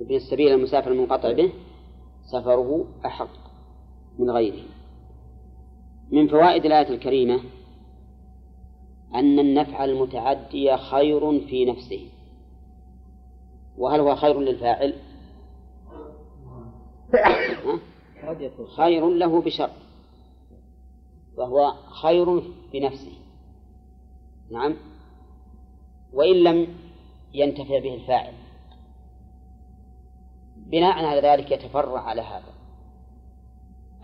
ابن 0.00 0.14
السبيل 0.14 0.52
المسافر 0.52 0.92
المنقطع 0.92 1.32
به 1.32 1.52
سفره 2.32 2.86
أحق 3.06 3.28
من 4.18 4.30
غيره. 4.30 4.62
من 6.10 6.28
فوائد 6.28 6.66
الآية 6.66 6.88
الكريمة 6.88 7.40
أن 9.14 9.38
النفع 9.38 9.84
المتعدي 9.84 10.76
خير 10.76 11.40
في 11.46 11.64
نفسه. 11.64 12.08
وهل 13.78 14.00
هو 14.00 14.16
خير 14.16 14.40
للفاعل؟ 14.40 14.94
خير 18.76 19.08
له 19.08 19.40
بشر 19.40 19.70
فهو 21.36 21.72
خير 22.02 22.42
بنفسه 22.72 23.12
نعم. 24.50 24.76
وإن 26.12 26.36
لم 26.36 26.68
ينتفع 27.34 27.78
به 27.78 27.94
الفاعل. 27.94 28.32
بناء 30.68 31.04
على 31.04 31.20
ذلك 31.20 31.50
يتفرع 31.50 32.00
على 32.00 32.22
هذا. 32.22 32.52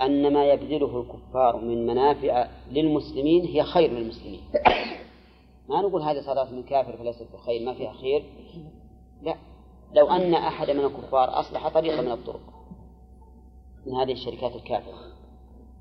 أن 0.03 0.33
ما 0.33 0.45
يبذله 0.45 1.01
الكفار 1.01 1.57
من 1.57 1.87
منافع 1.87 2.49
للمسلمين 2.71 3.45
هي 3.45 3.63
خير 3.63 3.91
للمسلمين. 3.91 4.41
ما 5.69 5.81
نقول 5.81 6.03
هذه 6.03 6.21
صلاة 6.21 6.51
من 6.53 6.63
كافر 6.63 6.97
فليست 6.97 7.27
بخير 7.35 7.67
ما 7.67 7.75
فيها 7.75 7.93
خير. 7.93 8.25
لا. 9.23 9.35
لو 9.95 10.11
أن 10.11 10.35
أحد 10.35 10.71
من 10.71 10.85
الكفار 10.85 11.41
أصلح 11.41 11.69
طريقة 11.69 12.03
من 12.03 12.13
الطرق 12.13 12.41
من 13.87 13.95
هذه 13.95 14.13
الشركات 14.13 14.57
الكافرة. 14.57 14.99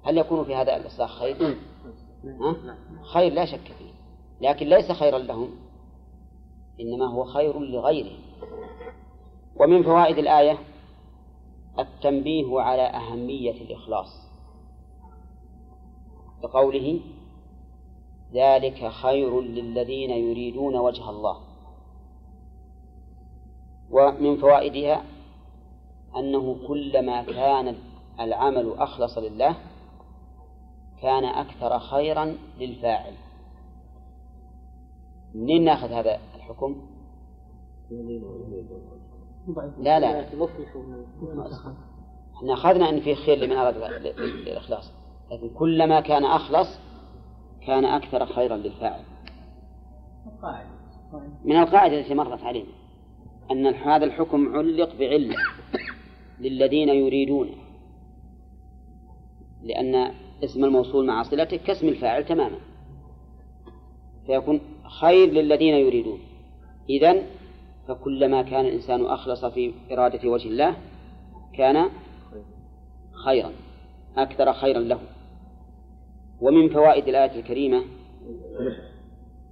هل 0.03 0.17
يكون 0.17 0.45
في 0.45 0.55
هذا 0.55 0.75
الإصلاح 0.75 1.19
خير؟ 1.19 1.57
خير 3.13 3.33
لا 3.33 3.45
شك 3.45 3.71
فيه. 3.77 3.93
لكن 4.41 4.67
ليس 4.67 4.91
خيرا 4.91 5.19
لهم. 5.19 5.49
إنما 6.79 7.13
هو 7.13 7.23
خير 7.23 7.59
لغيرهم. 7.59 8.19
ومن 9.55 9.83
فوائد 9.83 10.17
الآية 10.17 10.57
التنبيه 11.79 12.61
على 12.61 12.81
أهمية 12.81 13.61
الإخلاص. 13.61 14.07
بقوله 16.43 16.99
ذلك 18.33 18.87
خير 18.87 19.41
للذين 19.41 20.09
يريدون 20.09 20.75
وجه 20.75 21.09
الله. 21.09 21.37
ومن 23.91 24.37
فوائدها 24.37 25.05
أنه 26.15 26.67
كلما 26.67 27.23
كان 27.23 27.75
العمل 28.19 28.73
أخلص 28.73 29.17
لله 29.17 29.57
كان 31.01 31.25
أكثر 31.25 31.79
خيرا 31.79 32.37
للفاعل. 32.59 33.13
منين 35.35 35.63
ناخذ 35.63 35.87
هذا 35.87 36.19
الحكم؟ 36.35 36.75
لا 39.79 39.99
لا. 39.99 40.25
إحنا 42.37 42.53
أخذنا 42.53 42.89
أن 42.89 42.99
في 42.99 43.15
خير 43.15 43.37
لمن 43.37 43.57
أراد 43.57 43.75
الإخلاص. 44.47 44.93
لكن 45.31 45.49
كلما 45.49 46.01
كان 46.01 46.25
أخلص 46.25 46.79
كان 47.67 47.85
أكثر 47.85 48.25
خيرا 48.25 48.57
للفاعل. 48.57 49.03
من 51.45 51.55
القاعدة 51.55 51.99
التي 51.99 52.13
مرت 52.15 52.43
علينا 52.43 52.69
أن 53.51 53.67
هذا 53.67 54.05
الحكم 54.05 54.55
علق 54.55 54.95
بعلة 54.99 55.35
للذين 56.39 56.89
يريدون 56.89 57.49
لأن 59.63 60.13
اسم 60.43 60.65
الموصول 60.65 61.05
مع 61.05 61.23
صلته 61.23 61.57
كاسم 61.57 61.87
الفاعل 61.87 62.25
تماما. 62.25 62.57
فيكون 64.25 64.61
خير 65.01 65.31
للذين 65.31 65.73
يريدون. 65.73 66.19
إذن 66.89 67.23
فكلما 67.87 68.41
كان 68.41 68.65
الإنسان 68.65 69.05
أخلص 69.05 69.45
في 69.45 69.73
إرادة 69.91 70.29
وجه 70.29 70.47
الله 70.47 70.75
كان 71.53 71.89
خيرا 73.25 73.51
أكثر 74.17 74.53
خيرا 74.53 74.79
له. 74.79 74.99
ومن 76.41 76.69
فوائد 76.69 77.07
الآية 77.07 77.39
الكريمة 77.39 77.83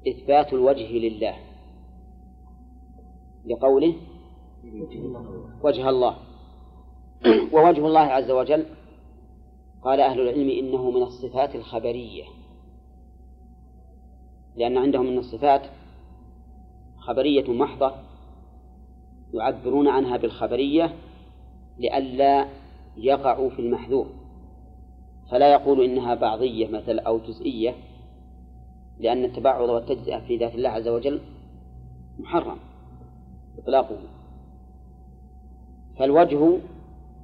إثبات 0.08 0.54
الوجه 0.54 0.92
لله 0.92 1.36
لقوله 3.46 3.96
وجه 5.64 5.90
الله. 5.90 6.18
ووجه 7.54 7.88
الله 7.88 8.00
عز 8.00 8.32
وجل 8.32 8.66
قال 9.82 10.02
أهل 10.02 10.22
العلم 10.22 10.50
إنه 10.50 10.92
من 10.92 11.04
الصفات 11.04 11.56
الخبرية. 11.56 12.24
لأن 14.56 14.78
عندهم 14.78 15.06
من 15.06 15.18
الصفات 15.18 15.62
خبرية 16.98 17.54
محضة 17.54 18.11
يعبرون 19.34 19.88
عنها 19.88 20.18
بالخبرية 20.18 20.96
لئلا 21.78 22.48
يقعوا 22.98 23.50
في 23.50 23.60
المحذور. 23.60 24.08
فلا 25.32 25.52
يقول 25.52 25.82
إنها 25.82 26.16
بعضية 26.16 26.68
مثل 26.68 27.00
أو 27.00 27.20
جزئية 27.20 27.76
لأن 29.00 29.26
التبعض 29.26 29.70
والتجزئة 29.70 30.20
في 30.20 30.38
ذات 30.38 30.56
الله 30.56 30.70
عز 30.70 30.88
وجل 30.88 31.22
محرم 32.20 32.58
إطلاقه. 33.58 33.98
فالوجه 36.00 36.58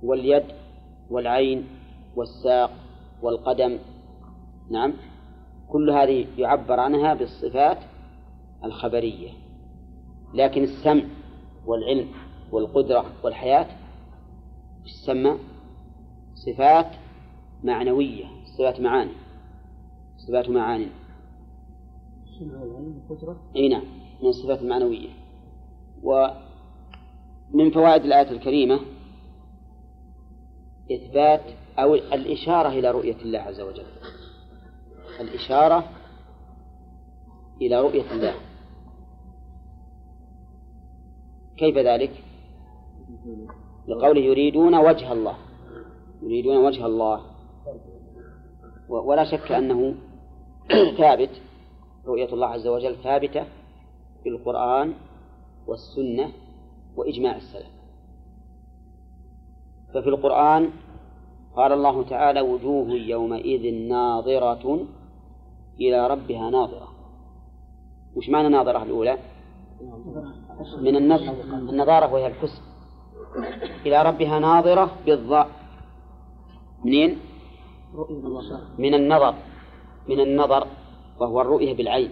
واليد 0.04 0.46
والعين 1.10 1.68
والساق 2.16 2.72
والقدم 3.22 3.78
نعم 4.70 4.94
كل 5.70 5.90
هذه 5.90 6.26
يعبر 6.38 6.80
عنها 6.80 7.14
بالصفات 7.14 7.78
الخبرية. 8.64 9.30
لكن 10.34 10.64
السمع 10.64 11.04
والعلم 11.68 12.08
والقدرة 12.52 13.06
والحياة 13.24 13.68
تسمى 14.86 15.38
صفات 16.36 16.92
معنوية 17.64 18.26
صفات 18.58 18.80
معاني 18.80 19.12
صفات 20.18 20.50
معاني. 20.50 20.88
إي 23.56 23.70
نعم 23.70 23.84
من 24.22 24.30
الصفات 24.30 24.62
المعنوية. 24.62 25.10
ومن 26.04 27.72
فوائد 27.72 28.06
الآية 28.06 28.32
الكريمة 28.32 28.80
إثبات 30.92 31.42
أو 31.80 31.96
الإشارة 31.96 32.70
إلى 32.70 32.92
رؤية 32.92 33.16
الله 33.22 33.40
عز 33.40 33.62
وجل. 33.62 33.86
الإشارة 35.20 35.90
إلى 37.62 37.82
رؤية 37.82 38.12
الله. 38.12 38.36
كيف 41.58 41.78
ذلك؟ 41.78 42.12
لقوله 43.88 44.20
يريدون 44.20 44.76
وجه 44.76 45.12
الله. 45.12 45.38
يريدون 46.22 46.58
وجه 46.58 46.86
الله. 46.86 47.22
ولا 48.90 49.32
شك 49.32 49.52
أنه 49.52 49.96
ثابت 50.98 51.42
رؤية 52.06 52.34
الله 52.34 52.48
عز 52.48 52.68
وجل 52.68 52.96
ثابتة 52.96 53.44
في 54.24 54.30
القرآن 54.30 54.94
والسنة 55.68 56.32
وإجماع 56.96 57.36
السلف. 57.36 57.72
ففي 59.94 60.10
القرآن 60.10 60.70
قال 61.56 61.72
الله 61.72 62.04
تعالى 62.04 62.42
وجوه 62.42 62.90
يومئذ 62.90 63.74
ناظرة 63.74 64.86
إلى 65.80 66.08
ربها 66.08 66.50
ناظرة. 66.50 66.88
وش 68.16 68.30
معنى 68.30 68.50
ناظرة 68.50 68.84
الأولى؟ 68.84 69.18
من 70.82 70.96
النظر 70.96 71.34
النظارة 71.54 72.14
وهي 72.14 72.28
الحسن. 72.28 72.62
إلى 73.86 74.04
ربها 74.04 74.40
ناظرة 74.40 74.92
بالضاء. 75.06 75.50
منين؟ 76.86 77.18
من 78.78 78.94
النظر. 78.94 79.36
من 80.10 80.20
النظر 80.20 80.68
وهو 81.20 81.42
الرؤية 81.42 81.76
بالعين. 81.76 82.10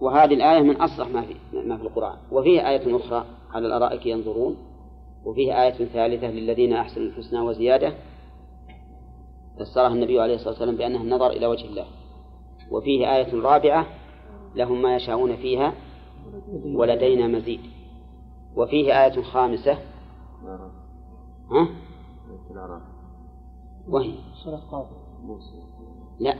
وهذه 0.00 0.34
الآية 0.34 0.62
من 0.62 0.76
أصرح 0.76 1.08
ما 1.08 1.22
في 1.22 1.34
ما 1.52 1.76
في 1.76 1.82
القرآن. 1.82 2.16
وفيه 2.32 2.68
آية 2.68 2.96
أخرى 2.96 3.24
على 3.50 3.66
الأرائك 3.66 4.06
ينظرون. 4.06 4.56
وفيه 5.24 5.62
آية 5.62 5.84
ثالثة 5.84 6.30
للذين 6.30 6.72
أحسنوا 6.72 7.06
الحسنى 7.06 7.40
وزيادة. 7.40 7.94
فسرها 9.60 9.88
النبي 9.88 10.20
عليه 10.20 10.34
الصلاة 10.34 10.50
والسلام 10.50 10.76
بأنها 10.76 11.02
النظر 11.02 11.30
إلى 11.30 11.46
وجه 11.46 11.64
الله. 11.64 11.86
وفيه 12.70 13.16
آية 13.16 13.42
رابعة 13.42 13.86
لهم 14.54 14.82
ما 14.82 14.96
يشاءون 14.96 15.36
فيها. 15.36 15.72
ولدينا 16.64 17.26
مزيد. 17.26 17.60
وفيه 18.56 19.04
آية 19.04 19.22
خامسة. 19.22 19.78
ها؟ 21.50 21.68
وهي. 23.88 24.14
لا. 26.20 26.34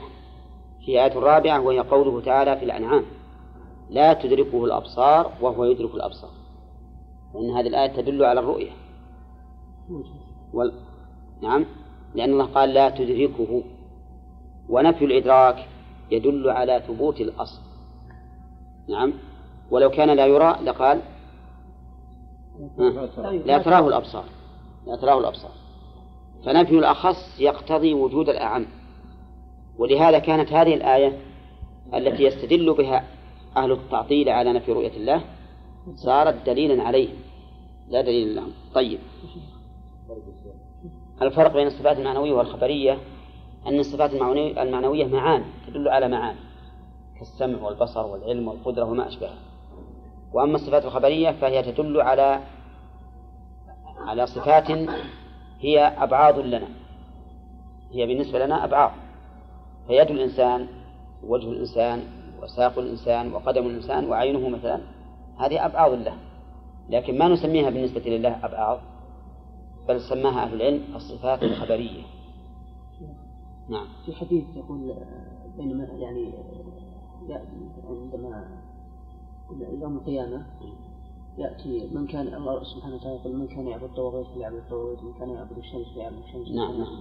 في 0.85 1.03
آية 1.03 1.19
رابعة 1.19 1.61
وهي 1.61 1.79
قوله 1.79 2.21
تعالى 2.21 2.57
في 2.57 2.65
الأنعام. 2.65 3.03
لا 3.89 4.13
تدركه 4.13 4.65
الأبصار 4.65 5.31
وهو 5.41 5.63
يدرك 5.63 5.95
الأبصار. 5.95 6.31
لأن 7.33 7.49
هذه 7.49 7.67
الآية 7.67 8.01
تدل 8.01 8.23
على 8.23 8.39
الرؤية. 8.39 8.71
وال... 10.53 10.73
نعم. 11.41 11.65
لأن 12.15 12.31
الله 12.31 12.45
قال 12.45 12.73
لا 12.73 12.89
تدركه. 12.89 13.63
ونفي 14.69 15.05
الإدراك 15.05 15.67
يدل 16.11 16.49
على 16.49 16.83
ثبوت 16.87 17.21
الأصل. 17.21 17.61
نعم. 18.89 19.13
ولو 19.71 19.89
كان 19.89 20.09
لا 20.09 20.25
يرى 20.25 20.59
لقال 20.63 21.01
لا 23.45 23.57
تراه 23.57 23.87
الأبصار 23.87 24.25
لا 24.87 24.95
تراه 24.95 25.19
الأبصار 25.19 25.51
فنفي 26.45 26.79
الأخص 26.79 27.39
يقتضي 27.39 27.93
وجود 27.93 28.29
الأعم. 28.29 28.65
ولهذا 29.77 30.19
كانت 30.19 30.51
هذه 30.53 30.73
الآية 30.73 31.19
التي 31.93 32.23
يستدل 32.23 32.73
بها 32.73 33.07
أهل 33.57 33.71
التعطيل 33.71 34.29
على 34.29 34.53
نفي 34.53 34.71
رؤية 34.71 34.97
الله 34.97 35.21
صارت 35.95 36.45
دليلا 36.45 36.83
عليه 36.83 37.09
لا 37.89 38.01
دليل 38.01 38.35
لهم. 38.35 38.51
طيب. 38.73 38.99
الفرق 41.21 41.53
بين 41.53 41.67
الصفات 41.67 41.97
المعنوية 41.97 42.33
والخبرية؟ 42.33 42.97
أن 43.67 43.79
الصفات 43.79 44.13
المعنوية 44.57 45.05
معان 45.05 45.43
تدل 45.67 45.87
على 45.87 46.07
معان 46.07 46.35
كالسمع 47.19 47.61
والبصر 47.61 48.05
والعلم 48.05 48.47
والقدرة 48.47 48.83
وما 48.83 49.07
أشبهها 49.07 49.48
وأما 50.33 50.55
الصفات 50.55 50.85
الخبرية 50.85 51.31
فهي 51.31 51.71
تدل 51.71 52.01
على 52.01 52.39
على 53.97 54.27
صفات 54.27 54.71
هي 55.59 55.79
أبعاض 55.79 56.39
لنا. 56.39 56.67
هي 57.91 58.07
بالنسبة 58.07 58.45
لنا 58.45 58.65
أبعاض 58.65 58.91
فيد 59.87 60.11
الإنسان 60.11 60.67
وجه 61.23 61.51
الإنسان 61.51 62.03
وساق 62.41 62.79
الإنسان 62.79 63.33
وقدم 63.33 63.67
الإنسان 63.67 64.09
وعينه 64.09 64.49
مثلا 64.49 64.81
هذه 65.39 65.65
أبعاض 65.65 65.91
له. 65.93 66.17
لكن 66.89 67.17
ما 67.17 67.27
نسميها 67.27 67.69
بالنسبة 67.69 68.01
لله 68.05 68.45
أبعاض 68.45 68.79
بل 69.87 70.01
سماها 70.01 70.43
أهل 70.43 70.53
العلم 70.53 70.95
الصفات 70.95 71.43
الخبرية. 71.43 72.01
نعم. 73.69 73.87
في 74.05 74.13
حديث 74.13 74.43
يقول 74.55 74.95
بينما 75.57 75.83
يعني 75.83 76.33
عندما 77.89 78.47
يوم 79.81 79.97
القيامة 79.97 80.45
يأتي 81.37 81.89
من 81.95 82.07
كان 82.07 82.33
الله 82.33 82.63
سبحانه 82.63 82.95
وتعالى 82.95 83.15
يقول 83.15 83.35
من 83.35 83.47
كان 83.47 83.67
يعبد 83.67 83.83
الطواغيت 83.83 84.27
فليعبد 84.27 84.55
الطواغيت 84.55 84.99
ومن 84.99 85.13
كان 85.13 85.29
يعبد 85.29 85.57
الشمس 85.57 85.87
فليعبد 85.93 86.17
الشمس. 86.17 86.47
نعم 86.55 86.77
نعم. 86.77 86.99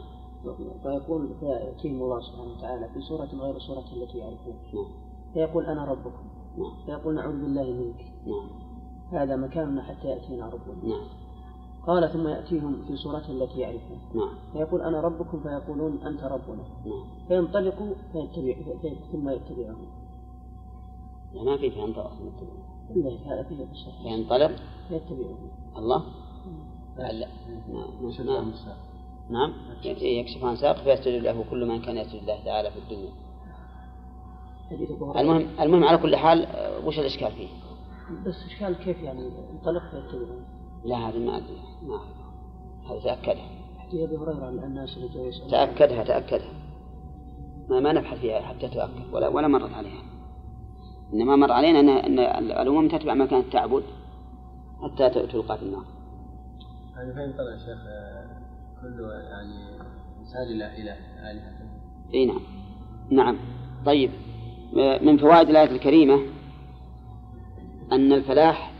فيقول 0.82 1.28
فيأتيهم 1.40 2.02
الله 2.02 2.20
سبحانه 2.20 2.52
وتعالى 2.52 2.88
في 2.94 3.00
صورة 3.00 3.26
غير 3.26 3.58
صورة 3.58 3.84
التي 3.96 4.18
يعرفون. 4.18 4.54
نعم. 4.74 4.86
فيقول 5.34 5.66
أنا 5.66 5.84
ربكم. 5.84 6.24
نعم. 6.58 6.72
فيقول 6.86 7.14
نعوذ 7.14 7.32
بالله 7.42 7.72
منك. 7.72 8.00
نعم. 8.26 8.48
هذا 9.12 9.36
مكاننا 9.36 9.82
حتى 9.82 10.08
يأتينا 10.08 10.48
ربنا. 10.48 10.88
نعم. 10.88 11.06
قال 11.86 12.12
ثم 12.12 12.28
يأتيهم 12.28 12.84
في 12.86 12.96
صورته 12.96 13.30
التي 13.30 13.60
يعرفون. 13.60 13.98
نعم. 14.14 14.34
فيقول 14.52 14.82
أنا 14.82 15.00
ربكم 15.00 15.40
فيقولون 15.40 16.02
أنت 16.02 16.24
ربنا. 16.24 16.64
نعم. 16.86 17.04
فينطلقوا 17.28 17.94
فيتبع 18.12 18.54
ثم 19.12 19.28
يتبعهم. 19.28 19.86
ما 21.34 21.56
في 21.56 21.70
فينطلق 21.70 22.12
الصحيح 23.72 24.02
فينطلق 24.02 24.52
فيتبعهم 24.88 25.50
الله. 25.76 26.04
لا 26.98 27.28
نعم 28.24 28.52
نعم. 29.30 29.52
يكشف 29.84 30.44
عن 30.44 30.56
ساق 30.56 30.76
فيسجد 30.76 31.22
له 31.22 31.44
كل 31.50 31.68
من 31.68 31.82
كان 31.82 31.96
يسجد 31.96 32.20
الله 32.20 32.44
تعالى 32.44 32.70
في 32.70 32.78
الدنيا. 32.78 33.10
المهم 35.20 35.46
المهم 35.60 35.84
على 35.84 35.98
كل 35.98 36.16
حال 36.16 36.46
وش 36.84 36.98
الإشكال 36.98 37.32
فيه؟ 37.32 37.48
بس 38.26 38.34
إشكال 38.46 38.74
كيف 38.74 39.02
يعني 39.02 39.28
انطلق 39.50 39.82
فيتبعون 39.90 40.44
لا 40.84 40.96
هذه 40.96 41.18
ما 41.18 41.36
أدري. 41.36 41.60
ما 41.82 41.94
أعرف. 41.94 42.18
هذا 42.90 43.00
تأكدها. 43.00 43.48
حديث 43.78 44.00
أبي 44.00 44.16
هريرة 44.16 44.46
عن 44.46 44.58
الناس 44.58 44.96
اللي 44.96 45.32
تأكدها 45.50 46.04
تأكدها. 46.04 46.52
ما 47.68 47.80
ما 47.80 47.92
نبحث 47.92 48.18
فيها 48.18 48.40
حتى 48.40 48.68
تؤكد 48.68 49.14
ولا 49.14 49.28
ولا 49.28 49.48
مرت 49.48 49.72
عليها. 49.72 50.02
إنما 51.14 51.36
مر 51.36 51.52
علينا 51.52 51.80
أن 51.80 52.18
أن 52.18 52.18
الأمم 52.50 52.88
تتبع 52.88 53.14
ما 53.14 53.26
كانت 53.26 53.52
تعبد 53.52 53.82
حتى 54.82 55.10
تلقى 55.10 55.58
في 55.58 55.62
النار. 55.62 55.84
يعني 56.96 57.14
فين 57.14 57.32
طلع 57.32 57.56
شيخ 57.56 57.78
كل 58.80 59.00
يعني 59.30 59.78
إنسان 60.20 60.42
إلى 60.42 60.92
آلهة. 61.30 61.52
إي 62.14 62.26
نعم. 62.26 62.40
نعم. 63.10 63.38
طيب. 63.86 64.10
من 65.02 65.16
فوائد 65.16 65.48
الآية 65.48 65.70
الكريمة 65.70 66.20
أن 67.92 68.12
الفلاح 68.12 68.72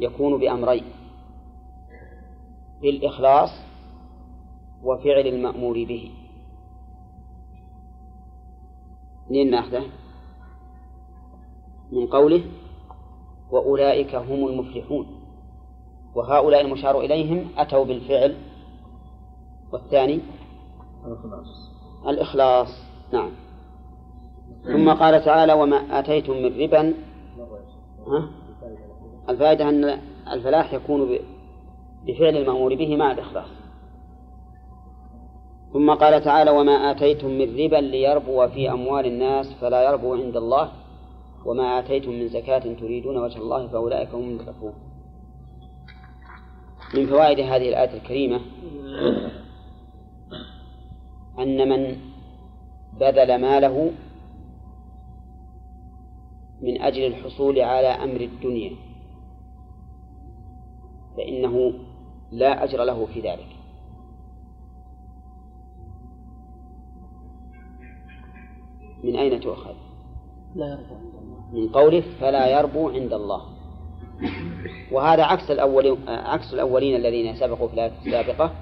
يكون 0.00 0.40
بأمرين 0.40 0.84
بالإخلاص 2.82 3.50
وفعل 4.82 5.26
المأمور 5.26 5.84
به. 5.84 6.10
منين 9.30 9.50
ناخذه؟ 9.50 10.01
من 11.92 12.06
قوله 12.06 12.42
وأولئك 13.50 14.14
هم 14.14 14.46
المفلحون 14.46 15.06
وهؤلاء 16.14 16.60
المشار 16.60 17.00
إليهم 17.00 17.48
أتوا 17.58 17.84
بالفعل 17.84 18.36
والثاني 19.72 20.20
الإخلاص. 21.06 21.70
الإخلاص 22.08 22.68
نعم. 23.12 23.30
ثم 24.64 24.90
قال 24.90 25.24
تعالى 25.24 25.52
وما 25.52 25.98
آتيتم 25.98 26.32
من 26.32 26.60
ربا؟ 26.60 26.94
الفائدة 29.28 29.68
أن 29.68 29.98
الفلاح 30.32 30.74
يكون 30.74 31.18
بفعل 32.06 32.36
المأمور 32.36 32.74
به 32.74 32.96
مع 32.96 33.12
الإخلاص. 33.12 33.48
ثم 35.72 35.90
قال 35.94 36.24
تعالى 36.24 36.50
وما 36.50 36.90
آتيتم 36.90 37.28
من 37.28 37.56
ربا 37.56 37.76
ليربو 37.76 38.48
في 38.48 38.70
أموال 38.70 39.06
الناس 39.06 39.54
فلا 39.60 39.90
يربو 39.90 40.14
عند 40.14 40.36
الله 40.36 40.72
وما 41.44 41.78
آتيتم 41.78 42.10
من 42.10 42.28
زكاة 42.28 42.74
تريدون 42.74 43.16
وجه 43.16 43.38
الله 43.38 43.68
فأولئك 43.68 44.14
هم 44.14 44.28
المتقون 44.28 44.74
من 46.94 47.06
فوائد 47.06 47.40
هذه 47.40 47.68
الآية 47.68 47.96
الكريمة 47.96 48.40
أن 51.38 51.68
من 51.68 51.96
بذل 53.00 53.40
ماله 53.40 53.92
من 56.62 56.82
أجل 56.82 57.06
الحصول 57.06 57.60
على 57.60 57.86
أمر 57.86 58.20
الدنيا 58.20 58.76
فإنه 61.16 61.72
لا 62.30 62.64
أجر 62.64 62.84
له 62.84 63.06
في 63.06 63.20
ذلك 63.20 63.46
من 69.04 69.16
أين 69.16 69.40
تؤخذ؟ 69.40 69.74
لا 70.54 70.66
يرضى 70.66 70.94
عند 70.94 71.14
الله. 71.14 71.44
من 71.52 71.68
قوله 71.68 72.00
فلا 72.20 72.58
يربو 72.58 72.88
عند 72.88 73.12
الله. 73.12 73.42
وهذا 74.92 75.22
عكس 75.24 75.50
الأولين 75.50 76.08
عكس 76.08 76.54
الأولين 76.54 76.96
الذين 76.96 77.34
سبقوا 77.34 77.68
في 77.68 77.74
الآية 77.74 77.92
السابقة. 78.06 78.52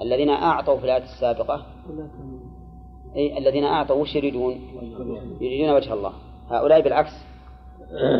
الذين 0.00 0.30
أعطوا 0.30 0.76
في 0.76 0.84
الآية 0.84 1.02
السابقة. 1.02 1.66
أي 3.16 3.38
الذين 3.38 3.64
أعطوا 3.64 3.96
وش 3.96 4.14
يريدون؟ 4.14 4.60
يريدون 5.40 5.70
وجه 5.70 5.92
الله. 5.92 6.12
هؤلاء 6.50 6.80
بالعكس. 6.80 7.12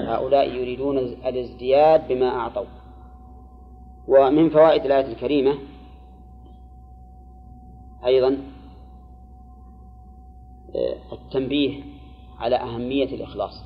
هؤلاء 0.07 0.49
يريدون 0.49 0.99
الازدياد 0.99 2.09
بما 2.09 2.29
أعطوا. 2.29 2.65
ومن 4.09 4.51
فوائد 4.51 4.85
الآية 4.85 5.13
الكريمة 5.13 5.55
أيضا 8.07 8.39
التنبيه 11.13 11.83
على 12.39 12.57
أهمية 12.57 13.15
الإخلاص. 13.15 13.65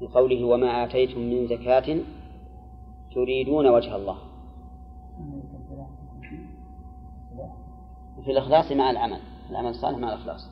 بقوله 0.00 0.44
وما 0.44 0.84
آتيتم 0.84 1.20
من 1.20 1.46
زكاة 1.46 1.98
تريدون 3.14 3.66
وجه 3.66 3.96
الله. 3.96 4.16
في 8.24 8.30
الإخلاص 8.30 8.72
مع 8.72 8.90
العمل 8.90 9.20
العمل 9.50 9.68
الصالح 9.68 9.98
مع 9.98 10.08
الإخلاص. 10.08 10.50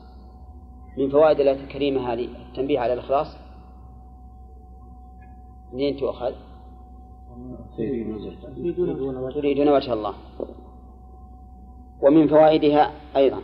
من 0.97 1.09
فوائد 1.09 1.39
الآية 1.39 1.63
الكريمة 1.63 2.13
هذه 2.13 2.25
التنبيه 2.49 2.79
على 2.79 2.93
الإخلاص؟ 2.93 3.27
منين 5.73 5.97
تؤخذ؟ 5.97 6.33
تريدون 9.33 9.69
وجه 9.69 9.93
الله. 9.93 10.13
ومن 12.01 12.27
فوائدها 12.27 12.91
أيضا 13.15 13.41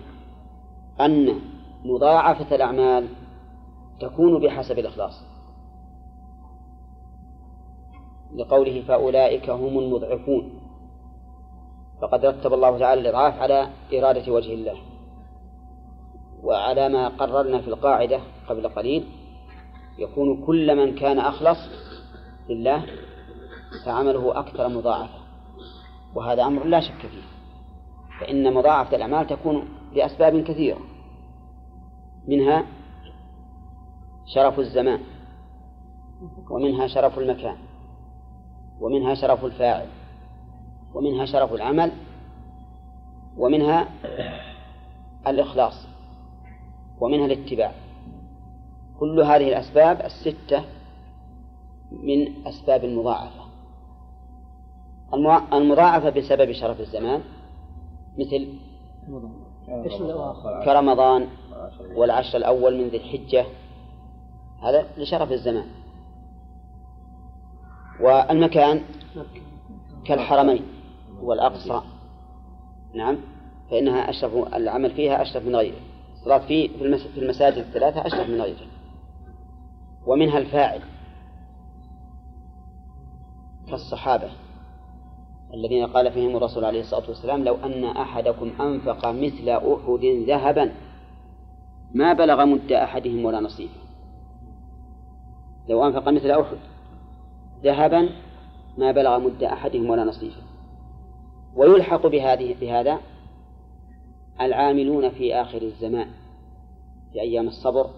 أن 1.01 1.39
مضاعفة 1.86 2.56
الأعمال 2.56 3.08
تكون 4.00 4.41
بحسب 4.41 4.80
الإخلاص. 4.80 5.24
لقوله 8.36 8.84
فأولئك 8.88 9.50
هم 9.50 9.80
المضعفون 9.80 10.50
فقد 12.02 12.26
رتب 12.26 12.54
الله 12.54 12.80
تعالى 12.80 13.02
الإضعاف 13.02 13.39
على 13.39 13.69
إرادة 13.93 14.34
وجه 14.34 14.54
الله 14.54 14.78
وعلى 16.43 16.89
ما 16.89 17.08
قررنا 17.08 17.62
في 17.62 17.67
القاعدة 17.67 18.19
قبل 18.50 18.67
قليل 18.67 19.06
يكون 19.98 20.45
كل 20.45 20.76
من 20.76 20.95
كان 20.95 21.19
أخلص 21.19 21.58
لله 22.50 22.86
فعمله 23.86 24.39
أكثر 24.39 24.67
مضاعفة 24.67 25.19
وهذا 26.15 26.43
أمر 26.43 26.63
لا 26.63 26.80
شك 26.80 27.00
فيه 27.02 27.26
فإن 28.19 28.54
مضاعفة 28.54 28.95
الأعمال 28.95 29.28
تكون 29.28 29.67
لأسباب 29.93 30.43
كثيرة. 30.43 30.80
منها 32.27 32.65
شرف 34.25 34.59
الزمان 34.59 34.99
ومنها 36.49 36.88
شرف 36.88 37.19
المكان 37.19 37.57
ومنها 38.79 39.13
شرف 39.13 39.45
الفاعل 39.45 39.88
ومنها 40.93 41.25
شرف 41.25 41.53
العمل 41.53 41.91
ومنها 43.38 43.89
الإخلاص 45.27 45.88
ومنها 46.99 47.25
الاتباع. 47.25 47.71
كل 48.99 49.19
هذه 49.19 49.49
الأسباب 49.49 50.01
الستة 50.01 50.63
من 51.91 52.47
أسباب 52.47 52.83
المضاعفة. 52.83 53.45
المضاعفة 55.53 56.09
بسبب 56.09 56.51
شرف 56.51 56.79
الزمان 56.79 57.21
مثل 58.17 58.47
كرمضان 60.65 61.28
والعشر 61.95 62.38
الأول 62.38 62.78
من 62.78 62.88
ذي 62.88 62.97
الحجة. 62.97 63.45
هذا 64.62 64.86
لشرف 64.97 65.32
الزمان. 65.32 65.67
والمكان 68.01 68.82
كالحرمين 70.06 70.62
والأقصى. 71.21 71.82
نعم. 72.93 73.17
فإنها 73.71 74.10
أشرف 74.10 74.54
العمل 74.54 74.91
فيها 74.91 75.21
أشرف 75.21 75.45
من 75.45 75.56
غيره. 75.56 75.80
الصلاة 76.13 76.47
في 76.47 76.67
في 77.13 77.19
المساجد 77.19 77.58
الثلاثة 77.58 78.08
أشرف 78.08 78.30
من 78.30 78.41
غيره. 78.41 78.67
ومنها 80.06 80.38
الفاعل 80.38 80.82
كالصحابة. 83.67 84.30
الذين 85.53 85.88
قال 85.88 86.12
فيهم 86.12 86.36
الرسول 86.36 86.65
عليه 86.65 86.79
الصلاة 86.79 87.08
والسلام 87.08 87.43
لو 87.43 87.55
أن 87.55 87.84
أحدكم 87.84 88.51
أنفق 88.62 89.12
مثل 89.12 89.49
أحد 89.49 90.05
ذهبا 90.27 90.71
ما 91.93 92.13
بلغ 92.13 92.45
مد 92.45 92.71
أحدهم 92.71 93.25
ولا 93.25 93.39
نصيبه 93.39 93.71
لو 95.69 95.88
أنفق 95.88 96.10
مثل 96.10 96.31
أحد 96.31 96.58
ذهبا 97.63 98.10
ما 98.77 98.91
بلغ 98.91 99.19
مد 99.19 99.43
أحدهم 99.43 99.89
ولا 99.89 100.03
نصيبه 100.03 100.36
ويلحق 101.55 102.08
بهذه 102.08 102.55
بهذا 102.62 102.99
العاملون 104.41 105.10
في 105.10 105.36
آخر 105.36 105.62
الزمان 105.62 106.08
في 107.13 107.21
أيام 107.21 107.47
الصبر 107.47 107.89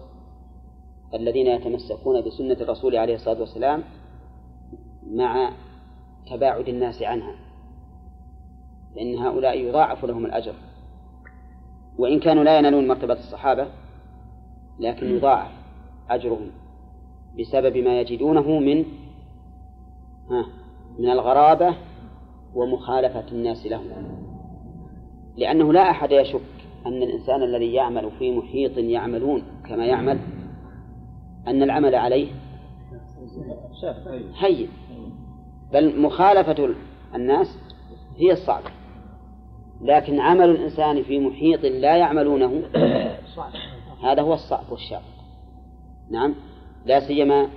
الذين 1.14 1.46
يتمسكون 1.46 2.20
بسنة 2.20 2.56
الرسول 2.60 2.96
عليه 2.96 3.14
الصلاة 3.14 3.40
والسلام 3.40 3.82
مع 5.10 5.52
تباعد 6.30 6.68
الناس 6.68 7.02
عنها. 7.02 7.34
فإن 8.94 9.18
هؤلاء 9.18 9.58
يضاعف 9.58 10.04
لهم 10.04 10.26
الأجر. 10.26 10.54
وإن 11.98 12.20
كانوا 12.20 12.44
لا 12.44 12.58
ينالون 12.58 12.88
مرتبة 12.88 13.14
الصحابة 13.14 13.66
لكن 14.80 15.06
يضاعف 15.06 15.50
أجرهم 16.10 16.50
بسبب 17.38 17.76
ما 17.76 18.00
يجدونه 18.00 18.58
من 18.58 18.84
ها 20.30 20.46
من 20.98 21.10
الغرابة 21.10 21.74
ومخالفة 22.54 23.28
الناس 23.32 23.66
لهم. 23.66 23.84
لأنه 25.36 25.72
لا 25.72 25.90
أحد 25.90 26.10
يشك 26.12 26.40
أن 26.86 27.02
الإنسان 27.02 27.42
الذي 27.42 27.72
يعمل 27.72 28.10
في 28.18 28.36
محيط 28.36 28.78
يعملون 28.78 29.42
كما 29.68 29.86
يعمل 29.86 30.18
أن 31.46 31.62
العمل 31.62 31.94
عليه 31.94 32.32
هين. 34.38 34.68
بل 35.72 36.00
مخالفة 36.00 36.74
الناس 37.14 37.58
هي 38.16 38.32
الصعبة 38.32 38.70
لكن 39.80 40.20
عمل 40.20 40.50
الإنسان 40.50 41.02
في 41.02 41.20
محيط 41.20 41.64
لا 41.64 41.96
يعملونه 41.96 42.62
هذا 44.04 44.22
هو 44.22 44.34
الصعب 44.34 44.72
والشاق. 44.72 45.02
نعم. 46.10 46.34
لا 46.86 47.00
سيما 47.00 47.48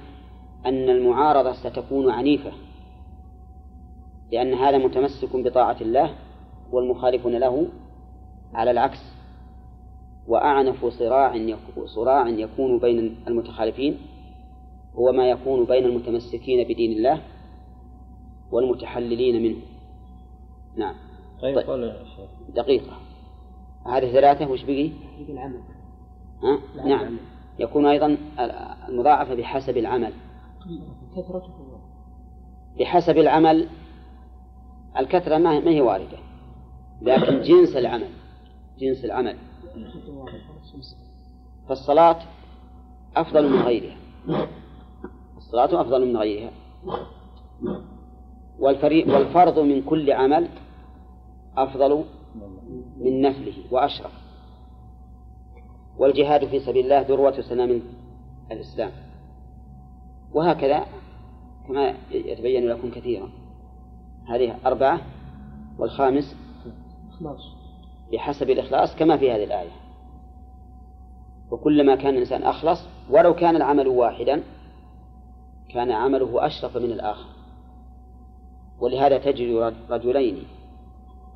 أن 0.65 0.89
المعارضة 0.89 1.53
ستكون 1.53 2.11
عنيفة 2.11 2.51
لأن 4.31 4.53
هذا 4.53 4.77
متمسك 4.77 5.35
بطاعة 5.35 5.77
الله 5.81 6.15
والمخالفون 6.71 7.35
له 7.35 7.67
على 8.53 8.71
العكس. 8.71 9.21
وأعنف 10.27 10.85
صراع 10.85 11.55
صراع 11.85 12.27
يكون 12.27 12.79
بين 12.79 13.15
المتخالفين 13.27 13.97
هو 14.95 15.11
ما 15.11 15.29
يكون 15.29 15.65
بين 15.65 15.85
المتمسكين 15.85 16.63
بدين 16.63 16.91
الله 16.91 17.21
والمتحللين 18.51 19.43
منه. 19.43 19.61
نعم. 20.75 20.95
طيب, 21.41 21.59
طيب. 21.59 21.93
دقيقة. 22.55 22.97
هذه 23.85 24.11
ثلاثة 24.11 24.51
وش 24.51 24.63
بقي؟ 24.63 24.89
بقي 24.89 25.33
العمل. 25.33 25.61
ها؟ 26.43 26.59
نعم. 26.85 27.17
يكون 27.59 27.85
أيضا 27.85 28.17
المضاعفة 28.89 29.35
بحسب 29.35 29.77
العمل. 29.77 30.13
كثرته 31.15 31.49
بحسب 32.79 33.17
العمل 33.17 33.67
الكثرة 34.97 35.37
ما 35.37 35.69
هي 35.69 35.81
واردة. 35.81 36.17
لكن 37.01 37.41
جنس 37.41 37.75
العمل 37.75 38.09
جنس 38.79 39.05
العمل. 39.05 39.37
فالصلاة 41.69 42.19
أفضل 43.15 43.49
من 43.49 43.61
غيرها. 43.61 43.97
الصلاة 45.37 45.81
أفضل 45.81 46.07
من 46.07 46.17
غيرها. 46.17 46.51
والفرض 48.61 49.59
من 49.59 49.81
كل 49.81 50.11
عمل 50.11 50.47
أفضل 51.57 52.03
من 52.97 53.21
نفله 53.21 53.53
وأشرف. 53.71 54.11
والجهاد 55.97 56.45
في 56.45 56.59
سبيل 56.59 56.83
الله 56.83 57.01
ذروة 57.01 57.41
سنام 57.41 57.81
الإسلام. 58.51 58.91
وهكذا 60.33 60.85
كما 61.67 61.95
يتبين 62.11 62.67
لكم 62.67 62.91
كثيرا. 62.91 63.29
هذه 64.27 64.55
أربعة 64.65 65.01
والخامس 65.79 66.35
بحسب 68.13 68.49
الإخلاص 68.49 68.95
كما 68.95 69.17
في 69.17 69.31
هذه 69.31 69.43
الآية. 69.43 69.71
وكلما 71.51 71.95
كان 71.95 72.13
الإنسان 72.13 72.43
أخلص 72.43 72.79
ولو 73.09 73.35
كان 73.35 73.55
العمل 73.55 73.87
واحدا 73.87 74.43
كان 75.69 75.91
عمله 75.91 76.45
أشرف 76.45 76.77
من 76.77 76.91
الآخر. 76.91 77.40
ولهذا 78.81 79.17
تجد 79.17 79.73
رجلين. 79.89 80.43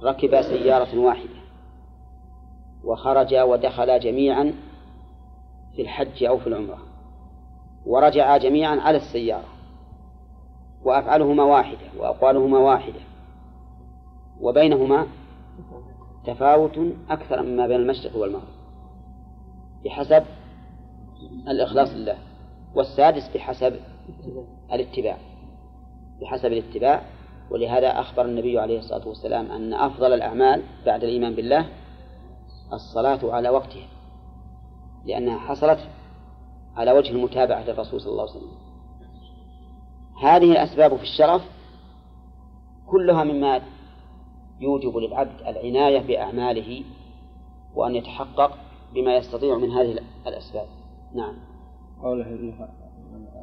ركبا 0.03 0.41
سيارة 0.41 0.99
واحدة. 0.99 1.45
وخرجا 2.84 3.43
ودخلا 3.43 3.97
جميعا 3.97 4.53
في 5.75 5.81
الحج 5.81 6.23
أو 6.23 6.38
في 6.38 6.47
العمرة. 6.47 6.77
ورجعا 7.86 8.38
جميعا 8.38 8.79
على 8.79 8.97
السيارة. 8.97 9.49
وأفعالهما 10.84 11.43
واحدة 11.43 11.88
وأقوالهما 11.97 12.58
واحدة. 12.60 12.99
وبينهما 14.41 15.08
تفاوت 16.25 16.79
أكثر 17.10 17.43
مما 17.43 17.67
بين 17.67 17.79
المشرق 17.79 18.17
والمغرب. 18.17 18.55
بحسب 19.86 20.23
الإخلاص 21.47 21.89
لله. 21.89 22.17
والسادس 22.75 23.36
بحسب 23.36 23.79
الاتباع. 24.73 25.17
بحسب 26.21 26.45
الاتباع. 26.45 27.01
ولهذا 27.51 27.99
أخبر 27.99 28.25
النبي 28.25 28.60
عليه 28.60 28.79
الصلاة 28.79 29.08
والسلام 29.08 29.51
أن 29.51 29.73
أفضل 29.73 30.13
الأعمال 30.13 30.63
بعد 30.86 31.03
الإيمان 31.03 31.36
بالله 31.36 31.69
الصلاة 32.73 33.19
على 33.23 33.49
وقتها 33.49 33.88
لأنها 35.05 35.38
حصلت 35.38 35.79
على 36.75 36.91
وجه 36.91 37.12
المتابعة 37.12 37.63
للرسول 37.63 38.01
صلى 38.01 38.12
الله 38.12 38.21
عليه 38.21 38.31
وسلم. 38.31 38.51
هذه 40.21 40.51
الأسباب 40.51 40.95
في 40.95 41.03
الشرف 41.03 41.41
كلها 42.88 43.23
مما 43.23 43.62
يوجب 44.60 44.97
للعبد 44.97 45.41
العناية 45.47 45.99
بأعماله 45.99 46.84
وأن 47.75 47.95
يتحقق 47.95 48.58
بما 48.93 49.15
يستطيع 49.15 49.58
من 49.58 49.71
هذه 49.71 49.99
الأسباب. 50.27 50.67
نعم. 51.13 51.36
قوله 52.01 52.25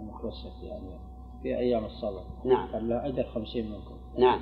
المخلصة 0.00 0.50
يعني 0.62 1.11
في 1.42 1.58
أيام 1.58 1.84
الصلاة. 1.84 2.24
نعم. 2.44 2.72
قال 2.72 2.88
له 2.88 3.06
أجر 3.06 3.26
خمسين 3.34 3.70
منكم. 3.70 3.94
نعم. 4.18 4.40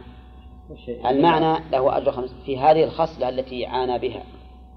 المعنى 0.89 1.71
له 1.73 1.97
أجر 1.97 2.13
خمس 2.13 2.31
في 2.45 2.59
هذه 2.59 2.85
الخصلة 2.85 3.29
التي 3.29 3.67
عانى 3.67 3.99
بها 3.99 4.23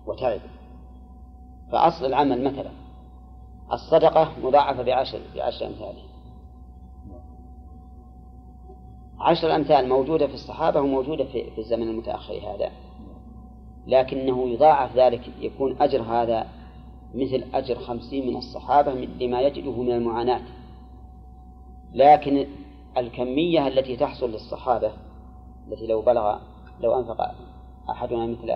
وتعب. 0.05 0.39
فأصل 1.71 2.05
العمل 2.05 2.43
مثلا 2.43 2.71
الصدقة 3.73 4.31
مضاعفة 4.43 4.83
بعشر 4.83 5.19
بعشر 5.35 5.65
أمثاله 5.65 6.03
عشر 9.19 9.55
أمثال 9.55 9.89
موجودة 9.89 10.27
في 10.27 10.33
الصحابة 10.33 10.81
وموجودة 10.81 11.23
في, 11.23 11.51
في 11.51 11.57
الزمن 11.57 11.87
المتأخر 11.87 12.33
هذا. 12.33 12.71
لكنه 13.87 14.49
يضاعف 14.49 14.97
ذلك 14.97 15.21
يكون 15.39 15.81
أجر 15.81 16.01
هذا 16.01 16.47
مثل 17.13 17.43
أجر 17.53 17.75
خمسين 17.75 18.27
من 18.27 18.37
الصحابة 18.37 18.91
لما 18.93 19.41
يجده 19.41 19.81
من 19.81 19.91
المعاناة. 19.91 20.41
لكن 21.93 22.47
الكمية 22.97 23.67
التي 23.67 23.95
تحصل 23.95 24.31
للصحابة 24.31 24.91
التي 25.67 25.87
لو 25.87 26.01
بلغ 26.01 26.37
لو 26.81 26.99
أنفق 26.99 27.31
أحدنا 27.89 28.25
مثل 28.25 28.49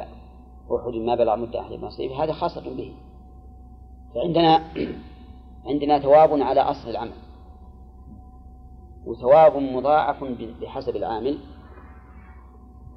أحد 0.76 0.94
ما 0.94 1.16
بلغ 1.16 1.36
مدة 1.36 1.60
أحد 1.60 1.74
نصيب 1.74 2.12
هذا 2.12 2.34
خاصة 2.34 2.76
به. 2.76 2.94
فعندنا 4.16 4.64
عندنا 5.66 6.00
ثواب 6.00 6.42
على 6.42 6.62
أصل 6.62 6.90
العمل 6.90 7.12
وثواب 9.06 9.58
مضاعف 9.58 10.24
بحسب 10.62 10.96
العامل. 10.96 11.38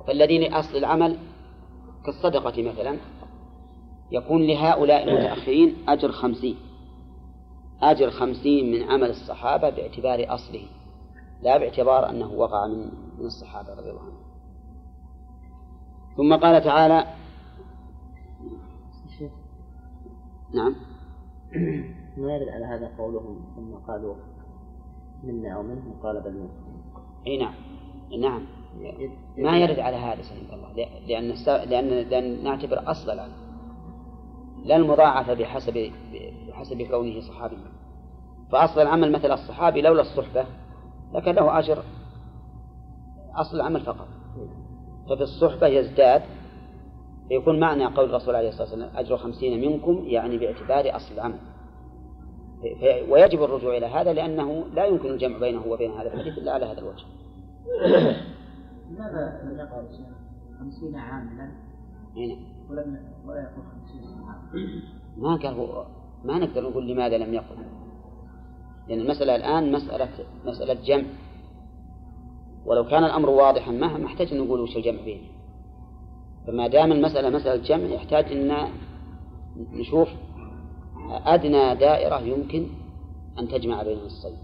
فالذين 0.07 0.55
أصل 0.55 0.77
العمل 0.77 1.19
كالصدقة 2.07 2.63
مثلا 2.63 2.99
يكون 4.11 4.47
لهؤلاء 4.47 5.09
المتأخرين 5.09 5.77
أجر 5.89 6.13
خمسين. 6.13 6.57
أجر 7.83 8.11
خمسين 8.11 8.73
من 8.73 8.91
عمل 8.91 9.11
الصحابة 9.11 9.71
باعتبار 9.71 10.35
أصله 10.35 10.67
لا 11.43 11.59
باعتبار 11.59 12.11
أنه 12.11 12.33
وقع 12.33 12.67
من 12.67 12.79
من 13.19 13.27
الصحابة 13.27 13.75
رضي 13.75 13.91
الله 13.91 14.01
عنهم. 14.01 14.21
ثم 16.17 16.37
قال 16.37 16.65
تعالى 16.65 17.07
نعم. 20.55 20.77
ما 22.17 22.33
يرد 22.37 22.49
على 22.49 22.65
هذا 22.65 22.97
قولهم 22.99 23.45
ثم 23.57 23.93
قالوا 23.93 24.15
منا 25.23 25.57
أو 25.57 25.63
منهم؟ 25.63 26.01
قال 26.03 26.21
بل 26.21 26.33
منهم. 26.33 26.51
إي 27.27 27.39
نعم 27.39 27.55
نعم. 28.21 28.47
ما 29.39 29.59
يرد 29.59 29.79
على 29.79 29.97
هذا 29.97 30.23
سلمك 30.23 30.53
الله 30.53 30.73
لأن 31.07 31.35
لأن 31.71 32.09
لأن 32.09 32.45
نعتبر 32.45 32.91
أصل 32.91 33.17
لا 34.65 34.77
المضاعفة 34.77 35.35
بحسب 35.35 35.93
بحسب 36.61 36.83
كونه 36.83 37.21
صحابيا 37.21 37.59
فأصل 38.53 38.81
العمل 38.81 39.13
مثل 39.13 39.33
الصحابي 39.33 39.83
لولا 39.83 40.01
الصحبة 40.01 40.45
لكن 41.13 41.33
له 41.33 41.59
أجر. 41.59 41.83
أصل 43.35 43.57
العمل 43.57 43.81
فقط. 43.81 44.09
ففي 45.11 45.23
الصحبة 45.23 45.67
يزداد 45.67 46.23
فيكون 47.29 47.61
معنى 47.61 47.87
قول 47.87 48.11
الرسول 48.11 48.35
عليه 48.35 48.49
الصلاة 48.49 48.63
والسلام 48.63 48.97
أجر 48.97 49.17
خمسين 49.17 49.61
منكم 49.61 50.05
يعني 50.05 50.39
باعتبار 50.39 50.97
أصل 50.97 51.15
العمل. 51.15 51.39
ويجب 53.09 53.43
الرجوع 53.43 53.77
إلى 53.77 53.87
هذا 53.87 54.13
لأنه 54.13 54.65
لا 54.75 54.85
يمكن 54.85 55.11
الجمع 55.11 55.39
بينه 55.39 55.67
وبين 55.67 55.91
هذا 55.91 56.15
الحديث 56.15 56.39
إلا 56.39 56.53
على 56.53 56.67
هذا 56.67 56.79
الوجه. 56.81 57.05
لماذا 58.91 59.41
لم 59.45 59.59
يقل 59.59 59.89
خمسين 60.59 60.97
عاملا 60.97 61.53
هنا. 62.17 62.37
ولم 62.71 62.99
ولا 63.27 63.41
يقول 63.41 63.65
خمسين 63.73 64.03
عاما. 64.19 64.83
ما 65.17 65.37
قال 65.37 65.55
هو 65.55 65.87
ما 66.25 66.39
نقدر 66.39 66.71
نقول 66.71 66.89
لماذا 66.89 67.19
لم 67.19 67.35
يقل. 67.35 67.57
لأن 68.89 69.01
المسألة 69.01 69.37
الآن 69.37 69.73
مسألة 69.73 70.09
مسألة 70.45 70.75
جمع. 70.75 71.05
ولو 72.67 72.85
كان 72.85 73.05
الأمر 73.05 73.31
واضحا 73.31 73.73
ما 73.73 74.07
أحتاج 74.07 74.35
نقول 74.35 74.61
وش 74.61 74.77
الجمع 74.77 75.03
بينه 75.03 75.29
فما 76.47 76.69
دام 76.69 76.93
المسألة 76.93 77.31
مسألة 77.31 77.63
جمع 77.63 77.85
يحتاج 77.85 78.33
أن 78.33 78.69
نشوف 79.57 80.09
أدنى 81.11 81.75
دائرة 81.75 82.21
يمكن 82.21 82.67
أن 83.39 83.49
تجمع 83.49 83.83
بين 83.83 83.99
النصين 83.99 84.37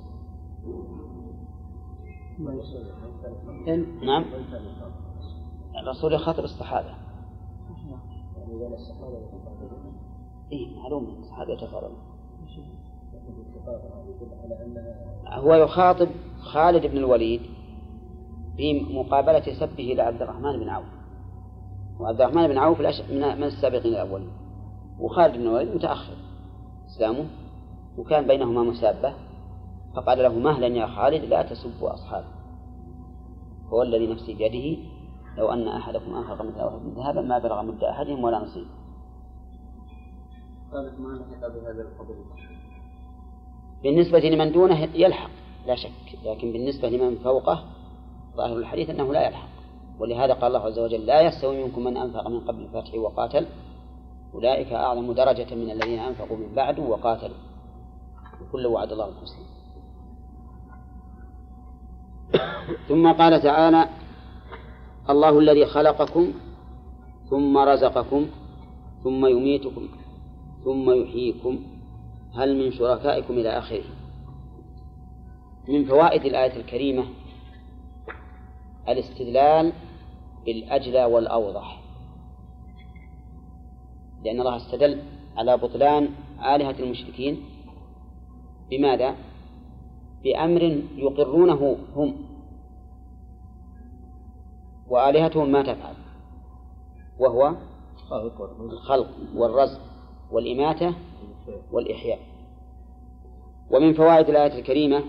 نعم. 4.02 4.24
الرسول 5.82 6.12
يخاطب 6.12 6.44
الصحابة. 6.44 6.94
إيه 10.52 10.76
معلوم. 10.76 11.16
الصحابة 11.18 11.52
يتفاضلون 11.52 11.98
هو 15.28 15.54
يخاطب 15.54 16.08
خالد 16.40 16.86
بن 16.86 16.98
الوليد 16.98 17.40
في 18.56 18.80
مقابلة 18.80 19.60
سبه 19.60 19.94
لعبد 19.96 20.22
الرحمن 20.22 20.60
بن 20.60 20.68
عوف. 20.68 20.86
وعبد 22.00 22.20
الرحمن 22.20 22.48
بن 22.48 22.58
عوف 22.58 22.80
من 23.10 23.44
السابقين 23.44 23.92
الأولين. 23.92 24.30
وخالد 25.00 25.34
بن 25.34 25.42
الوليد 25.42 25.74
متأخر 25.74 26.14
إسلامه 26.86 27.26
وكان 27.98 28.26
بينهما 28.26 28.62
مسابة 28.62 29.14
فقال 29.96 30.18
له 30.18 30.38
مهلا 30.38 30.66
يا 30.66 30.86
خالد 30.86 31.24
لا 31.24 31.42
تسبوا 31.42 31.94
أصحابي 31.94 32.26
هو 33.68 33.82
الذي 33.82 34.06
نفسي 34.06 34.34
بيده 34.34 34.82
لو 35.38 35.52
أن 35.52 35.68
أحدكم 35.68 36.14
أنفق 36.14 36.42
مثل 36.42 36.94
ذهبا 36.96 37.20
ما 37.20 37.38
بلغ 37.38 37.62
مد 37.62 37.84
أحدهم 37.84 38.24
ولا 38.24 38.38
نصيب. 38.38 38.66
ما 40.72 41.08
لحق 41.08 41.48
بهذا 41.48 41.82
القبر 41.82 42.14
بالنسبة 43.82 44.18
لمن 44.18 44.52
دونه 44.52 44.88
يلحق 44.94 45.30
لا 45.66 45.74
شك. 45.74 45.90
لكن 46.24 46.52
بالنسبة 46.52 46.88
لمن 46.88 47.16
فوقه 47.16 47.64
ظاهر 48.36 48.56
الحديث 48.56 48.90
أنه 48.90 49.12
لا 49.12 49.26
يلحق. 49.28 49.48
ولهذا 49.98 50.34
قال 50.34 50.56
الله 50.56 50.66
عز 50.66 50.78
وجل 50.78 51.06
لا 51.06 51.20
يستوي 51.20 51.64
منكم 51.64 51.84
من 51.84 51.96
أنفق 51.96 52.28
من 52.28 52.40
قبل 52.40 52.62
الفتح 52.62 52.94
وقاتل. 52.94 53.46
أولئك 54.34 54.72
أعظم 54.72 55.12
درجة 55.12 55.54
من 55.54 55.70
الذين 55.70 55.98
أنفقوا 55.98 56.36
من 56.36 56.54
بعد 56.54 56.78
وقاتلوا. 56.78 57.36
وكل 58.40 58.66
وعد 58.66 58.92
الله 58.92 59.08
الحسنى 59.08 59.46
ثم 62.88 63.12
قال 63.12 63.42
تعالى 63.42 63.88
الله 65.10 65.38
الذي 65.38 65.66
خلقكم 65.66 66.32
ثم 67.30 67.58
رزقكم 67.58 68.26
ثم 69.04 69.26
يميتكم. 69.26 69.88
ثم 70.66 70.90
يحييكم. 70.90 71.58
هل 72.34 72.64
من 72.64 72.72
شركائكم 72.72 73.34
إلى 73.34 73.58
آخره؟ 73.58 73.84
من 75.68 75.84
فوائد 75.84 76.24
الآية 76.24 76.56
الكريمة 76.56 77.04
الاستدلال 78.88 79.72
بالأجلى 80.46 81.04
والأوضح. 81.04 81.82
لأن 84.24 84.40
الله 84.40 84.56
استدل 84.56 85.02
على 85.36 85.56
بطلان 85.56 86.08
آلهة 86.54 86.78
المشركين. 86.80 87.40
بماذا؟ 88.70 89.16
بأمر 90.24 90.62
يقرونه 90.96 91.76
هم. 91.96 92.16
وآلهتهم 94.88 95.52
ما 95.52 95.62
تفعل. 95.62 95.94
وهو 97.18 97.54
الخلق 98.60 99.10
والرزق. 99.34 99.95
والإماتة 100.30 100.94
والإحياء. 101.72 102.18
ومن 103.70 103.94
فوائد 103.94 104.28
الآية 104.28 104.58
الكريمة 104.58 105.04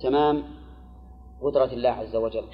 تمام 0.00 0.42
قدرة 1.42 1.72
الله 1.72 1.90
عز 1.90 2.16
وجل. 2.16 2.44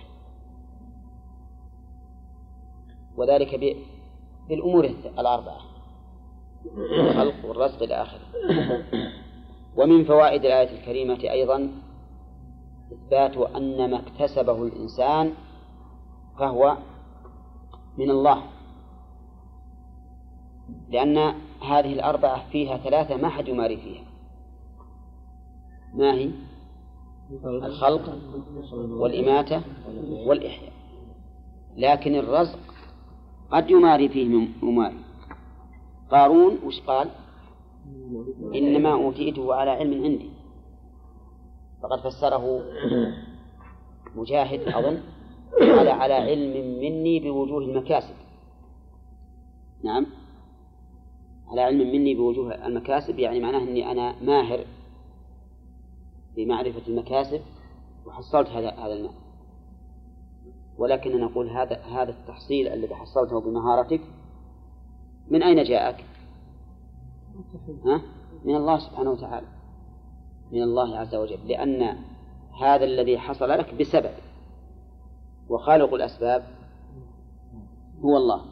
وذلك 3.16 3.80
بالأمور 4.48 4.84
الأربعة 5.18 5.60
الخلق 6.76 7.44
والرزق 7.44 7.82
إلى 7.82 8.02
آخره 8.02 8.20
ومن 9.76 10.04
فوائد 10.04 10.44
الآية 10.44 10.80
الكريمة 10.80 11.30
أيضا 11.30 11.70
إثبات 12.92 13.36
أن 13.36 13.90
ما 13.90 14.00
اكتسبه 14.00 14.62
الإنسان 14.62 15.34
فهو 16.38 16.76
من 17.98 18.10
الله. 18.10 18.42
لأن 20.90 21.18
هذه 21.62 21.92
الأربعة 21.92 22.50
فيها 22.50 22.76
ثلاثة 22.76 23.16
ما 23.16 23.28
حد 23.28 23.48
يماري 23.48 23.76
فيها. 23.76 24.04
ما 25.94 26.14
هي؟ 26.14 26.30
الخلق 27.44 28.18
والإماتة 28.74 29.62
والإحياء. 30.26 30.72
لكن 31.76 32.14
الرزق 32.14 32.58
قد 33.50 33.70
يماري 33.70 34.08
فيه 34.08 34.48
مماري 34.62 34.98
قارون 36.10 36.58
وش 36.64 36.80
قال؟ 36.80 37.08
إنما 38.54 38.92
أوتيته 38.92 39.54
على 39.54 39.70
علم 39.70 40.04
عندي. 40.04 40.30
فقد 41.82 42.00
فسره 42.00 42.60
مجاهد 44.14 44.60
أظن 44.60 45.00
قال 45.60 45.88
على 45.88 46.14
علم 46.14 46.80
مني 46.80 47.20
بوجوه 47.20 47.58
المكاسب. 47.58 48.14
نعم. 49.84 50.06
على 51.50 51.60
علم 51.60 51.78
مني 51.78 52.14
بوجوه 52.14 52.66
المكاسب 52.66 53.18
يعني 53.18 53.40
معناه 53.40 53.58
أني 53.58 53.90
أنا 53.90 54.14
ماهر 54.22 54.64
بمعرفة 56.36 56.82
المكاسب 56.88 57.40
وحصلت 58.06 58.48
هذا 58.48 58.70
هذا 58.70 58.92
المال 58.92 59.14
ولكن 60.78 61.20
نقول 61.20 61.48
هذا 61.48 61.76
هذا 61.76 62.10
التحصيل 62.10 62.68
الذي 62.68 62.94
حصلته 62.94 63.40
بمهارتك 63.40 64.00
من 65.28 65.42
أين 65.42 65.62
جاءك؟ 65.62 66.04
ها؟ 67.84 68.02
من 68.44 68.56
الله 68.56 68.78
سبحانه 68.78 69.10
وتعالى 69.10 69.46
من 70.52 70.62
الله 70.62 70.98
عز 70.98 71.14
وجل 71.14 71.48
لأن 71.48 71.96
هذا 72.62 72.84
الذي 72.84 73.18
حصل 73.18 73.48
لك 73.48 73.74
بسبب 73.74 74.14
وخالق 75.48 75.94
الأسباب 75.94 76.44
هو 78.04 78.16
الله 78.16 78.44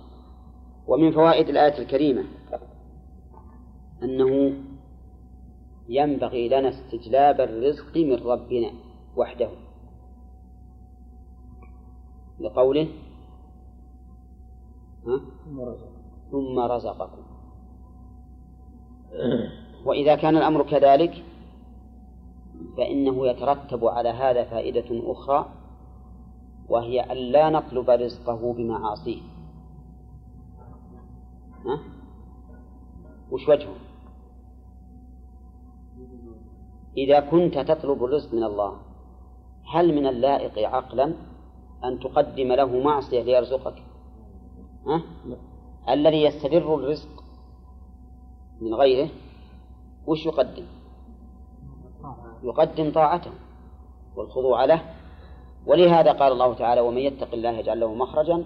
ومن 0.87 1.13
فوائد 1.13 1.49
الآية 1.49 1.79
الكريمة 1.79 2.25
أنه 4.03 4.53
ينبغي 5.89 6.49
لنا 6.49 6.69
استجلاب 6.69 7.41
الرزق 7.41 7.97
من 7.97 8.15
ربنا 8.15 8.71
وحده. 9.17 9.51
لقوله 12.41 12.89
ها؟ 15.07 15.21
ثم 16.31 16.59
رزقكم. 16.59 17.23
وإذا 19.85 20.17
كان 20.17 20.37
الأمر 20.37 20.63
كذلك 20.63 21.25
فإنه 22.77 23.27
يترتب 23.27 23.85
على 23.85 24.09
هذا 24.09 24.45
فائدة 24.45 25.13
أخرى 25.13 25.49
وهي 26.69 27.01
أن 27.01 27.17
لا 27.17 27.51
نطلب 27.51 27.91
رزقه 27.91 28.53
بمعاصيه. 28.53 29.21
ها؟ 31.67 31.79
وش 33.31 33.49
وجهه؟ 33.49 33.88
إذا 36.97 37.21
كنت 37.21 37.59
تطلب 37.59 38.05
الرزق 38.05 38.35
من 38.35 38.45
الله 38.45 38.77
هل 39.73 39.95
من 39.95 40.07
اللائق 40.07 40.69
عقلا 40.69 41.15
أن 41.85 41.99
تقدم 41.99 42.53
له 42.53 42.81
معصية 42.81 43.23
ليرزقك؟ 43.23 43.83
ها؟ 44.87 45.03
الذي 45.89 46.23
يستبر 46.23 46.75
الرزق 46.75 47.09
من 48.61 48.75
غيره 48.75 49.11
وش 50.07 50.27
يقدم؟ 50.27 50.65
يقدم 52.43 52.93
طاعته 52.93 53.31
والخضوع 54.17 54.65
له. 54.65 54.83
ولهذا 55.67 56.13
قال 56.13 56.33
الله 56.33 56.55
تعالى 56.55 56.81
ومن 56.81 56.99
يتق 56.99 57.35
الله 57.35 57.51
يجعل 57.51 57.81
له 57.81 57.95
مخرجا 57.95 58.45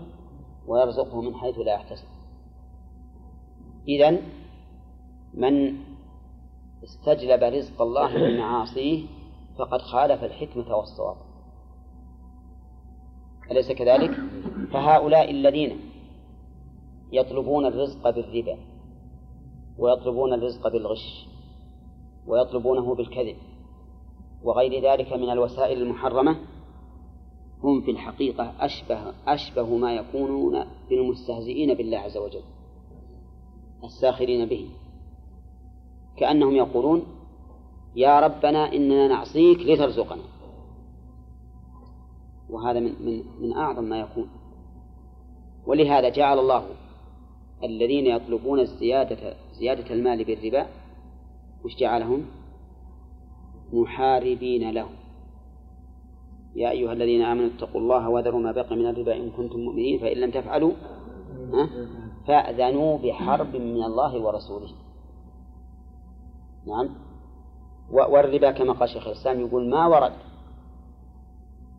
ويرزقه 0.66 1.20
من 1.20 1.34
حيث 1.34 1.58
لا 1.58 1.74
يحتسب. 1.74 2.06
إذن 3.88 4.22
من 5.34 5.78
استجلب 6.84 7.42
رزق 7.42 7.82
الله 7.82 8.18
من 8.18 8.38
معاصيه 8.38 9.04
فقد 9.58 9.82
خالف 9.82 10.24
الحكمة 10.24 10.76
والصواب 10.76 11.16
أليس 13.50 13.72
كذلك؟ 13.72 14.10
فهؤلاء 14.72 15.30
الذين 15.30 15.80
يطلبون 17.12 17.66
الرزق 17.66 18.10
بالربا 18.10 18.58
ويطلبون 19.78 20.32
الرزق 20.32 20.68
بالغش 20.68 21.28
ويطلبونه 22.26 22.94
بالكذب 22.94 23.36
وغير 24.42 24.92
ذلك 24.92 25.12
من 25.12 25.30
الوسائل 25.30 25.82
المحرمة 25.82 26.36
هم 27.62 27.80
في 27.80 27.90
الحقيقة 27.90 28.52
أشبه 28.60 29.12
أشبه 29.26 29.76
ما 29.76 29.94
يكونون 29.94 30.64
بالمستهزئين 30.90 31.74
بالله 31.74 31.98
عز 31.98 32.16
وجل 32.16 32.42
الساخرين 33.84 34.48
به 34.48 34.68
كأنهم 36.16 36.54
يقولون 36.54 37.02
يا 37.96 38.20
ربنا 38.20 38.72
إننا 38.72 39.08
نعصيك 39.08 39.58
لترزقنا. 39.60 40.22
وهذا 42.50 42.80
من, 42.80 42.92
من, 43.04 43.24
من 43.40 43.56
أعظم 43.56 43.84
ما 43.84 44.00
يكون. 44.00 44.28
ولهذا 45.66 46.08
جعل 46.08 46.38
الله 46.38 46.64
الذين 47.64 48.06
يطلبون 48.06 48.60
الزيادة 48.60 49.36
زيادة 49.52 49.94
المال 49.94 50.24
بالربا 50.24 50.66
وش 51.64 51.76
جعلهم؟ 51.76 52.24
محاربين 53.72 54.70
له. 54.70 54.88
يا 56.54 56.70
أيها 56.70 56.92
الذين 56.92 57.22
آمنوا 57.22 57.50
اتقوا 57.56 57.80
الله 57.80 58.08
وذروا 58.08 58.40
ما 58.40 58.52
بقي 58.52 58.76
من 58.76 58.86
الربا 58.86 59.16
إن 59.16 59.30
كنتم 59.30 59.60
مؤمنين 59.60 59.98
فإن 59.98 60.16
لم 60.16 60.30
تفعلوا 60.30 60.72
فأذنوا 62.26 62.98
بحرب 62.98 63.56
من 63.56 63.82
الله 63.82 64.22
ورسوله. 64.22 64.81
نعم. 66.66 66.88
والربا 67.90 68.50
كما 68.50 68.72
قال 68.72 68.88
شيخ 68.88 69.06
الإسلام 69.06 69.40
يقول 69.40 69.70
ما 69.70 69.86
ورد 69.86 70.12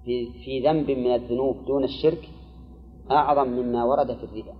في 0.05 0.33
في 0.45 0.59
ذنب 0.59 0.91
من 0.91 1.13
الذنوب 1.15 1.65
دون 1.65 1.83
الشرك 1.83 2.29
أعظم 3.11 3.47
مما 3.47 3.83
ورد 3.83 4.17
في 4.17 4.23
الربا. 4.23 4.53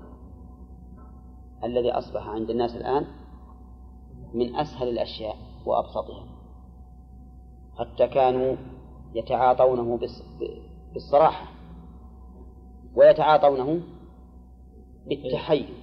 الذي 1.64 1.92
أصبح 1.92 2.28
عند 2.28 2.50
الناس 2.50 2.76
الآن 2.76 3.06
من 4.34 4.56
أسهل 4.56 4.90
الأشياء 4.90 5.36
وأبسطها. 5.66 6.26
حتى 7.80 8.08
كانوا 8.08 8.56
يتعاطونه 9.16 10.00
بالصراحة 10.94 11.52
ويتعاطونه 12.96 13.82
بالتحيل 15.08 15.83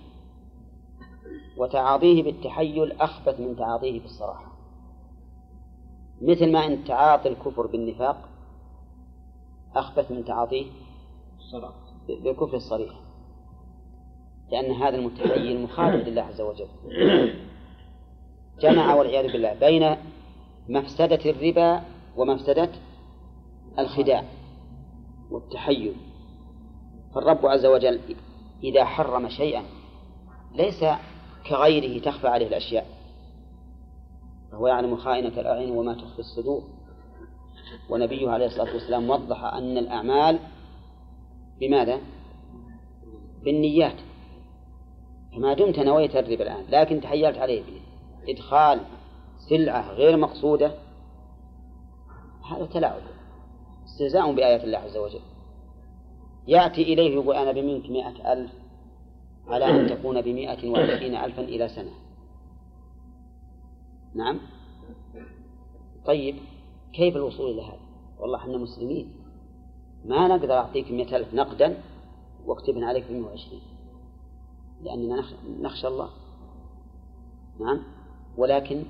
وتعاطيه 1.61 2.23
بالتحيل 2.23 2.93
أخبث 2.93 3.41
من 3.41 3.57
تعاطيه 3.57 4.01
بالصراحة. 4.01 4.53
مثل 6.23 6.53
ما 6.53 6.67
أن 6.67 6.85
تعاطي 6.85 7.29
الكفر 7.29 7.67
بالنفاق 7.67 8.29
أخبث 9.77 10.11
من 10.11 10.25
تعاطيه 10.25 10.67
بالكفر 12.09 12.57
الصريح. 12.57 12.91
لأن 14.53 14.73
هذا 14.73 14.97
المتحيل 14.97 15.63
مخالف 15.63 16.09
لله 16.09 16.23
عز 16.23 16.41
وجل. 16.41 16.69
جمع 18.61 18.95
والعياذ 18.95 19.33
بالله 19.33 19.55
بين 19.55 19.97
مفسدة 20.69 21.31
الربا 21.31 21.83
ومفسدة 22.17 22.71
الخداع 23.79 24.25
والتحيل. 25.31 25.95
فالرب 27.15 27.47
عز 27.47 27.67
وجل 27.67 28.01
إذا 28.63 28.85
حرم 28.85 29.29
شيئا 29.29 29.63
ليس 30.55 30.85
كغيره 31.49 32.03
تخفى 32.03 32.29
عليه 32.29 32.47
الأشياء. 32.47 32.87
فهو 34.53 34.67
يعلم 34.67 34.97
خائنة 34.97 35.41
الأعين 35.41 35.71
وما 35.71 35.95
تخفي 35.95 36.19
الصدور. 36.19 36.63
ونبيه 37.91 38.31
عليه 38.31 38.47
الصلاة 38.47 38.75
والسلام 38.75 39.11
وضح 39.11 39.45
أن 39.45 39.79
الأعمال 39.79 40.39
بماذا؟ 41.61 42.01
بالنيات. 43.45 43.97
فما 45.33 45.55
دمت 45.55 45.79
نويت 45.79 46.17
الربا 46.17 46.43
الآن 46.43 46.65
لكن 46.69 47.01
تحيلت 47.01 47.39
عليه 47.39 47.63
إدخال 48.29 48.81
سلعة 49.49 49.93
غير 49.93 50.17
مقصودة 50.17 50.75
هذا 52.51 52.67
تلاعب 52.67 53.03
استهزاء 53.85 54.35
بآيات 54.35 54.65
الله 54.65 54.79
عز 54.79 54.97
وجل. 54.97 55.21
يأتي 56.47 56.83
إليه 56.83 57.15
يقول 57.15 57.37
أنا 57.37 57.53
بمنك 57.53 57.91
مئة 57.91 58.33
ألف 58.33 58.51
على 59.51 59.65
أن 59.65 59.89
تكون 59.89 60.21
بمئة 60.21 60.71
وعشرين 60.71 61.15
ألفا 61.15 61.43
إلى 61.43 61.69
سنة. 61.69 61.93
نعم؟ 64.15 64.39
طيب 66.07 66.37
كيف 66.93 67.17
الوصول 67.17 67.51
إلى 67.51 67.63
هذا؟ 67.63 67.81
والله 68.21 68.39
إحنا 68.39 68.57
مسلمين. 68.59 69.13
ما 70.05 70.29
نقدر 70.29 70.53
أعطيك 70.53 70.91
مئة 70.91 71.17
ألف 71.17 71.35
نقدا 71.35 71.83
واكتبن 72.47 72.85
عليك 72.85 73.05
بمئة 73.11 73.27
وعشرين 73.27 73.61
لأننا 74.83 75.25
نخشى 75.61 75.89
الله. 75.89 76.09
نعم؟ 77.61 77.83
ولكن 78.37 78.85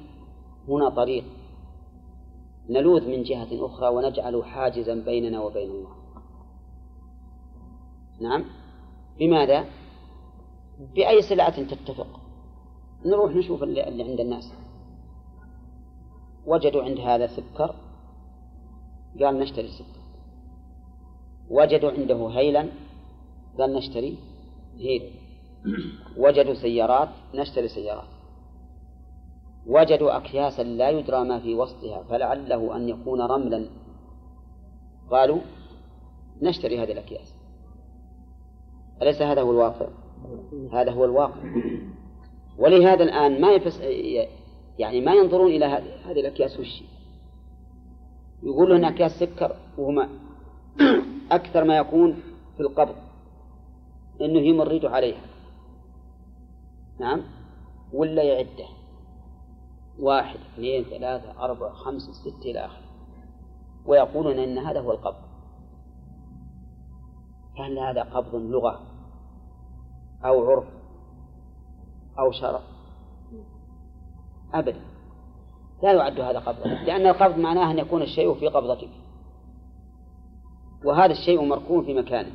هنا 0.68 0.88
طريق. 0.88 1.24
نلوذ 2.70 3.08
من 3.08 3.22
جهة 3.22 3.66
أخرى 3.66 3.88
ونجعل 3.88 4.44
حاجزا 4.44 4.94
بيننا 4.94 5.40
وبين 5.40 5.70
الله. 5.70 5.94
نعم؟ 8.20 8.44
بماذا؟ 9.18 9.64
بأي 10.81 11.22
سلعة 11.22 11.62
تتفق. 11.62 12.20
نروح 13.07 13.35
نشوف 13.35 13.62
اللي, 13.62 13.89
اللي 13.89 14.03
عند 14.03 14.20
الناس. 14.20 14.53
وجدوا 16.47 16.83
عند 16.83 16.99
هذا 16.99 17.26
سكر. 17.26 17.74
قال 19.20 19.39
نشتري 19.39 19.68
سكر 19.68 20.01
وجدوا 21.51 21.91
عنده 21.91 22.28
هيلا. 22.28 22.68
قال 23.59 23.72
نشتري 23.72 24.18
هيل. 24.78 25.11
وجدوا 26.16 26.55
سيارات. 26.55 27.09
نشتري 27.35 27.68
سيارات. 27.68 28.09
وجدوا 29.66 30.16
أكياسا 30.16 30.62
لا 30.62 30.91
يدرى 30.91 31.24
ما 31.24 31.41
في 31.41 31.55
وسطها 31.55 32.03
فلعله 32.03 32.76
أن 32.76 32.89
يكون 32.89 33.20
رملا. 33.20 33.66
قالوا 35.11 35.41
نشتري 36.43 36.83
هذه 36.83 36.93
الأكياس. 36.93 37.35
أليس 39.03 39.22
هذا 39.22 39.43
هو 39.43 39.51
الواقع؟ 39.51 39.89
هذا 40.72 40.92
هو 40.92 41.04
الواقع. 41.04 41.42
ولهذا 42.58 43.02
الآن 43.02 43.40
ما 43.40 43.52
يفس 43.52 43.80
يعني 44.78 45.00
ما 45.00 45.14
ينظرون 45.14 45.50
إلى 45.50 45.64
هذه 46.04 46.20
الأكياس 46.20 46.60
وش 46.60 46.82
يقولون 48.42 48.76
أن 48.76 48.84
أكياس 48.84 49.12
سكر 49.12 49.56
وهما 49.78 50.08
أكثر 51.30 51.64
ما 51.64 51.76
يكون 51.76 52.22
في 52.56 52.60
القبض 52.60 52.94
أنه 54.20 54.40
يمرد 54.40 54.84
عليها. 54.84 55.22
نعم؟ 57.00 57.22
ولا 57.92 58.22
يعده. 58.22 58.66
واحد 59.98 60.38
اثنين 60.54 60.84
ثلاثة 60.84 61.44
أربعة 61.44 61.72
خمسة 61.72 62.12
ستة 62.12 62.50
إلى 62.50 62.64
آخره. 62.64 62.90
ويقولون 63.86 64.38
أن 64.38 64.58
هذا 64.58 64.80
هو 64.80 64.92
القبض. 64.92 65.30
فهل 67.58 67.78
هذا 67.78 68.02
قبض 68.02 68.34
لغة. 68.34 68.89
أو 70.24 70.50
عرف 70.50 70.64
أو 72.18 72.32
شرع 72.32 72.60
أبدا. 74.54 74.80
لا 75.82 75.92
يعد 75.92 76.20
هذا 76.20 76.38
قبضا 76.38 76.68
لأن 76.68 77.06
القبض 77.06 77.38
معناه 77.38 77.70
أن 77.70 77.78
يكون 77.78 78.02
الشيء 78.02 78.34
في 78.34 78.48
قبضتك. 78.48 78.88
وهذا 80.84 81.12
الشيء 81.12 81.44
مركون 81.44 81.84
في 81.84 81.94
مكانه 81.94 82.32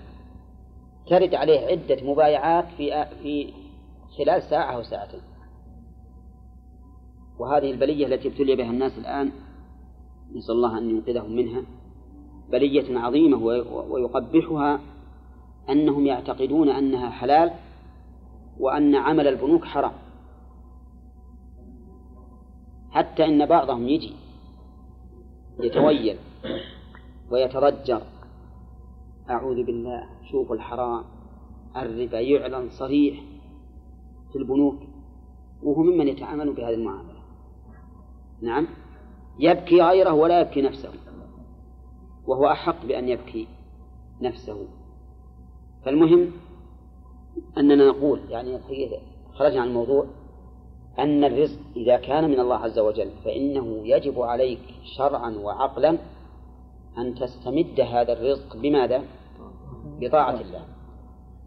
ترد 1.08 1.36
عليه 1.36 1.60
عدة 1.60 2.12
مبايعات 2.12 2.66
في 2.78 3.06
في 3.24 3.54
خلال 4.18 4.44
ساعة 4.44 4.76
أو 4.76 4.84
ساعتين. 4.84 5.22
وهذه 7.40 7.72
البلية 7.72 8.06
التي 8.06 8.28
ابتلي 8.28 8.56
بها 8.56 8.72
الناس 8.72 8.98
الآن 8.98 9.32
نسأل 10.36 10.56
الله 10.56 10.78
أن 10.78 10.90
ينقذهم 10.90 11.36
منها 11.36 11.62
بلية 12.52 13.00
عظيمة 13.00 13.38
ويقبحها 13.90 14.80
أنهم 15.70 16.06
يعتقدون 16.06 16.70
أنها 16.70 17.10
حلال 17.10 17.52
وأن 18.60 18.96
عمل 18.96 19.28
البنوك 19.28 19.66
حرام. 19.66 19.94
حتى 22.92 23.26
إن 23.26 23.46
بعضهم 23.46 23.88
يجي 23.88 24.14
يتويل 25.60 26.18
ويتضجر. 27.32 28.02
أعوذ 29.30 29.64
بالله 29.64 30.04
شوف 30.32 30.52
الحرام. 30.52 31.04
الربا 31.76 32.20
يعلن 32.20 32.70
صريح 32.70 33.24
في 34.32 34.38
البنوك 34.38 34.80
وهو 35.64 35.84
ممن 35.84 36.08
يتعامل 36.08 36.54
بهذه 36.54 36.74
المعاملة. 36.74 37.22
نعم؟ 38.42 38.68
يبكي 39.40 39.82
غيره 39.82 40.14
ولا 40.14 40.42
يبكي 40.42 40.62
نفسه. 40.62 40.94
وهو 42.28 42.52
أحق 42.52 42.86
بأن 42.86 43.10
يبكي 43.10 43.48
نفسه. 44.22 44.68
فالمهم 45.86 46.32
أننا 47.58 47.88
نقول 47.88 48.20
يعني 48.30 48.60
خرجنا 49.34 49.62
عن 49.62 49.68
الموضوع 49.68 50.06
أن 51.00 51.24
الرزق 51.24 51.60
إذا 51.76 51.98
كان 51.98 52.30
من 52.30 52.40
الله 52.40 52.56
عز 52.56 52.80
وجل 52.80 53.10
فإنه 53.26 53.82
يجب 53.88 54.22
عليك 54.22 54.60
شرعا 54.98 55.32
وعقلا 55.32 55.98
أن 56.98 57.16
تستمد 57.16 57.80
هذا 57.80 58.14
الرزق 58.14 58.58
بماذا؟ 58.58 59.04
بطاعة 60.00 60.42
الله 60.42 60.66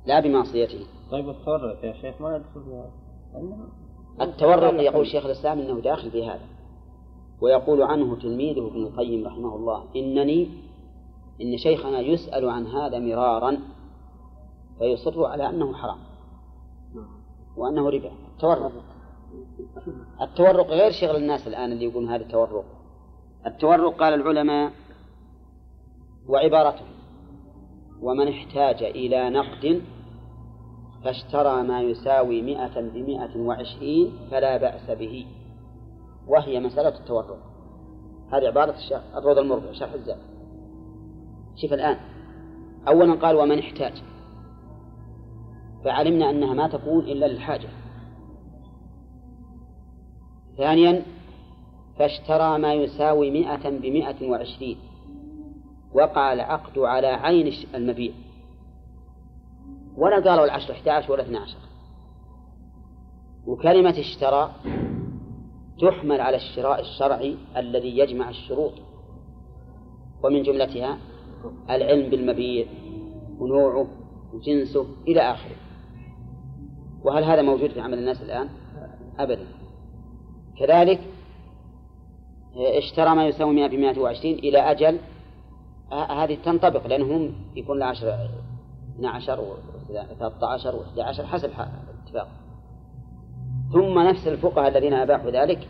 لا 0.06 0.20
بمعصيته 0.20 0.86
طيب 1.10 1.28
التورط 1.28 1.84
يا 1.84 1.92
شيخ 1.92 2.20
ما 2.20 2.36
يدخل 2.36 2.84
التورط 4.20 4.74
يقول 4.74 5.06
شيخ 5.06 5.24
الإسلام 5.24 5.58
إنه 5.58 5.80
داخل 5.80 6.10
في 6.10 6.26
هذا 6.26 6.46
ويقول 7.40 7.82
عنه 7.82 8.16
تلميذه 8.16 8.66
ابن 8.66 8.82
القيم 8.82 9.26
رحمه 9.26 9.56
الله 9.56 9.84
إنني 9.96 10.48
إن 11.42 11.56
شيخنا 11.56 12.00
يسأل 12.00 12.48
عن 12.48 12.66
هذا 12.66 12.98
مرارا 12.98 13.58
فيصر 14.78 15.24
على 15.24 15.48
أنه 15.48 15.74
حرام. 15.74 15.98
وأنه 17.56 17.90
ربا. 17.90 18.10
التورق. 18.34 18.72
التورق 20.20 20.66
غير 20.66 20.92
شغل 20.92 21.16
الناس 21.16 21.46
الآن 21.46 21.72
اللي 21.72 21.84
يقولون 21.84 22.10
هذا 22.10 22.22
التورق. 22.22 22.64
التورق 23.46 24.00
قال 24.00 24.14
العلماء 24.14 24.72
وعبارته 26.28 26.84
ومن 28.02 28.28
احتاج 28.28 28.82
إلى 28.82 29.30
نقد 29.30 29.82
فاشترى 31.04 31.62
ما 31.62 31.80
يساوي 31.80 32.42
مئة 32.42 32.80
بمئة 32.80 33.38
وعشرين 33.38 34.12
فلا 34.30 34.56
بأس 34.56 34.90
به. 34.90 35.26
وهي 36.28 36.60
مسألة 36.60 36.98
التورق. 36.98 37.38
هذه 38.32 38.46
عبارة 38.46 38.74
الشيخ 38.76 39.02
الروض 39.16 39.38
المربع 39.38 39.72
شرح 39.72 39.92
الزاد. 39.92 40.18
شوف 41.56 41.72
الآن. 41.72 41.98
أولا 42.88 43.14
قال 43.14 43.36
ومن 43.36 43.58
احتاج. 43.58 44.02
فعلمنا 45.88 46.30
أنها 46.30 46.54
ما 46.54 46.68
تكون 46.68 47.04
إلا 47.04 47.26
للحاجة. 47.26 47.68
ثانيا 50.56 51.02
فاشترى 51.98 52.58
ما 52.58 52.74
يساوي 52.74 53.30
مئة 53.30 53.70
بمئة 53.70 54.30
وعشرين 54.30 54.78
وقع 55.94 56.32
العقد 56.32 56.78
على 56.78 57.06
عين 57.06 57.52
المبيع. 57.74 58.12
ولا 59.96 60.30
قالوا 60.30 60.44
العشر 60.44 60.72
11 60.72 61.12
ولا 61.12 61.22
12 61.22 61.56
وكلمة 63.46 63.98
اشترى 63.98 64.52
تحمل 65.80 66.20
على 66.20 66.36
الشراء 66.36 66.80
الشرعي 66.80 67.36
الذي 67.56 67.98
يجمع 67.98 68.28
الشروط. 68.28 68.72
ومن 70.24 70.42
جملتها 70.42 70.98
العلم 71.70 72.10
بالمبيع 72.10 72.66
ونوعه 73.38 73.88
وجنسه 74.34 74.86
إلى 75.08 75.20
آخره. 75.20 75.67
وهل 77.04 77.24
هذا 77.24 77.42
موجود 77.42 77.70
في 77.70 77.80
عمل 77.80 77.98
الناس 77.98 78.22
الآن؟ 78.22 78.48
أبدا. 79.18 79.46
كذلك 80.58 81.00
اشترى 82.56 83.14
ما 83.14 83.26
يساوي 83.26 83.54
100 83.54 83.66
ب 83.66 83.74
120 83.74 84.34
إلى 84.34 84.58
أجل 84.58 84.98
هذه 85.92 86.38
تنطبق 86.44 86.86
لأنهم 86.86 87.34
يكون 87.56 87.78
له 87.78 87.86
10 87.86 88.28
12 88.98 89.40
و 89.40 89.54
13 90.18 90.76
و 90.76 90.82
11 90.82 91.26
حسب 91.26 91.50
الاتفاق 91.50 92.28
ثم 93.72 93.98
نفس 93.98 94.28
الفقهاء 94.28 94.68
الذين 94.68 94.94
أباحوا 94.94 95.30
ذلك 95.30 95.68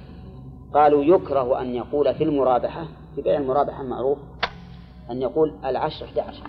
قالوا 0.74 1.04
يكره 1.04 1.60
أن 1.60 1.74
يقول 1.74 2.14
في 2.14 2.24
المرابحة 2.24 2.86
في 3.14 3.22
بيع 3.22 3.36
المرابحة 3.36 3.82
معروف 3.82 4.18
أن 5.10 5.22
يقول 5.22 5.54
العشر 5.64 6.04
11 6.04 6.42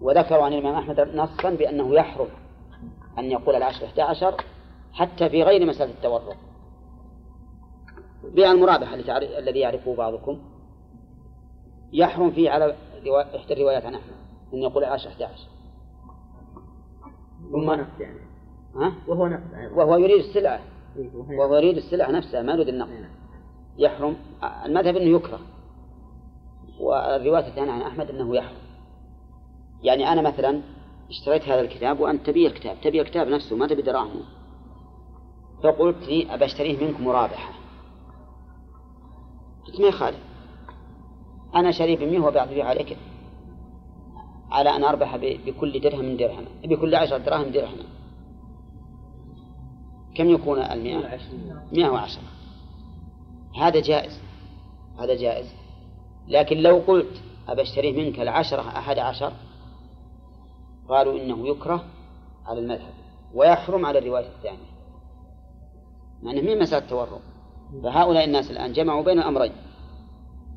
وذكروا 0.00 0.44
عن 0.44 0.52
الإمام 0.52 0.74
أحمد 0.74 1.00
نصا 1.00 1.50
بأنه 1.50 1.94
يحرم. 1.94 2.26
أن 3.18 3.24
يقول 3.24 3.54
العشر 3.54 3.84
11 3.84 4.34
حتى 4.92 5.28
في 5.28 5.42
غير 5.42 5.66
مسألة 5.66 5.90
التورط 5.90 6.36
بيع 8.24 8.52
المرابحة 8.52 8.94
الذي 9.38 9.58
يعرفه 9.58 9.96
بعضكم. 9.96 10.38
يحرم 11.92 12.30
فيه 12.30 12.50
على 12.50 12.74
إحدى 13.36 13.54
الروايات 13.54 13.84
عن 13.84 13.94
أحمد 13.94 14.14
أن 14.54 14.58
يقول 14.58 14.84
العشر 14.84 15.08
11 15.08 15.48
ثم 17.52 17.70
نقد 17.70 18.00
يعني. 18.00 18.20
ها؟ 18.74 18.92
وهو 19.06 19.26
نقد 19.26 19.72
وهو 19.74 19.96
يريد 19.96 20.24
السلعة. 20.24 20.60
وهو 21.14 21.56
يريد 21.56 21.76
السلعة 21.76 22.10
نفسها 22.10 22.42
ما 22.42 22.52
يريد 22.52 22.68
النقد 22.68 22.90
نعم. 22.90 23.10
يحرم. 23.78 24.16
المذهب 24.64 24.96
أنه 24.96 25.16
يكره. 25.16 25.40
والرواية 26.80 27.46
الثانية 27.46 27.72
عن 27.72 27.82
أحمد 27.82 28.10
أنه 28.10 28.36
يحرم. 28.36 28.56
يعني 29.82 30.12
أنا 30.12 30.22
مثلا 30.22 30.60
اشتريت 31.10 31.48
هذا 31.48 31.60
الكتاب 31.60 32.00
وأنت 32.00 32.26
تبي 32.26 32.46
الكتاب 32.46 32.76
تبي 32.82 33.00
الكتاب 33.00 33.28
نفسه 33.28 33.56
ما 33.56 33.66
تبي 33.66 33.82
دراهمه 33.82 34.22
فقلت 35.62 36.08
لي 36.08 36.34
أبى 36.34 36.44
أشتريه 36.44 36.86
منك 36.86 37.00
مرابحة. 37.00 37.52
قلت 39.66 39.80
ما 39.80 39.86
يخالف 39.86 40.18
أنا 41.54 41.70
شريك 41.70 41.98
بمئة 41.98 42.18
وبعطيه 42.18 42.64
عليك. 42.64 42.96
على 44.50 44.76
أن 44.76 44.84
أربح 44.84 45.16
بكل 45.16 45.80
درهم 45.80 46.16
درهم 46.16 46.44
بكل 46.64 46.94
عشرة 46.94 47.18
دراهم 47.18 47.50
درهم. 47.50 47.78
كم 50.14 50.30
يكون 50.30 50.58
المئة؟ 50.58 51.18
مئة 51.72 51.88
وعشرة. 51.88 52.22
هذا 53.60 53.80
جائز 53.80 54.20
هذا 54.98 55.14
جائز. 55.14 55.54
لكن 56.28 56.56
لو 56.56 56.82
قلت 56.86 57.22
أبى 57.48 57.62
أشتريه 57.62 57.92
منك 57.92 58.20
العشرة 58.20 58.60
أحد 58.60 58.98
عشر 58.98 59.32
قالوا 60.88 61.18
إنه 61.18 61.48
يكره 61.48 61.84
على 62.46 62.60
المذهب 62.60 62.94
ويحرم 63.34 63.86
على 63.86 63.98
الرواية 63.98 64.26
الثانية 64.26 64.76
مع 66.22 66.30
أنه 66.30 66.40
من 66.40 66.58
مسألة 66.58 66.84
التورط. 66.84 67.20
فهؤلاء 67.82 68.24
الناس 68.24 68.50
الآن 68.50 68.72
جمعوا 68.72 69.02
بين 69.02 69.18
الأمرين 69.18 69.52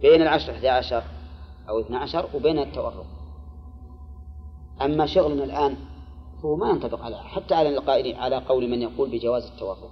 بين 0.01 0.21
العشر 0.21 0.51
11 0.51 1.03
أو 1.69 1.79
12 1.79 2.29
وبين 2.33 2.59
التورط. 2.59 3.05
أما 4.81 5.05
شغلنا 5.05 5.43
الآن 5.43 5.77
فهو 6.41 6.55
ما 6.55 6.69
ينطبق 6.69 7.01
على 7.01 7.17
حتى 7.17 7.55
على 7.55 7.69
القائل 7.69 8.15
على 8.15 8.37
قول 8.37 8.69
من 8.69 8.81
يقول 8.81 9.09
بجواز 9.09 9.45
التورط. 9.45 9.89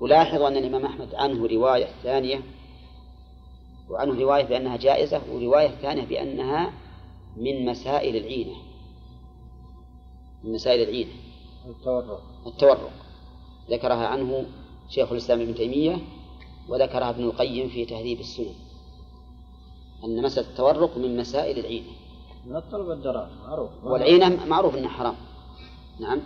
ولاحظوا 0.00 0.48
أن 0.48 0.56
الإمام 0.56 0.86
أحمد 0.86 1.14
عنه 1.14 1.46
رواية 1.46 1.86
ثانية 2.02 2.40
وعنه 3.90 4.20
رواية 4.20 4.44
بأنها 4.44 4.76
جائزة 4.76 5.20
ورواية 5.32 5.68
ثانية 5.68 6.04
بأنها 6.04 6.72
من 7.36 7.66
مسائل 7.66 8.16
العينة. 8.16 8.65
من 10.46 10.52
مسائل 10.52 10.88
العينة 10.88 11.10
التورط 11.68 12.20
التورق. 12.46 12.90
ذكرها 13.70 14.06
عنه 14.06 14.46
شيخ 14.88 15.12
الإسلام 15.12 15.40
ابن 15.40 15.54
تيمية 15.54 15.98
وذكرها 16.68 17.10
ابن 17.10 17.24
القيم 17.24 17.68
في 17.68 17.84
تهذيب 17.84 18.20
السنن. 18.20 18.54
أن 20.04 20.22
مسألة 20.22 20.48
التورق 20.48 20.98
من 20.98 21.16
مسائل 21.16 21.58
العينة 21.58 21.86
من 22.46 22.56
الطلب 22.56 22.90
الدراهم 22.90 23.28
معروف. 23.46 23.70
والعينة 23.84 24.46
معروف 24.46 24.76
أنها 24.76 24.88
حرام. 24.88 25.14
نعم. 26.00 26.20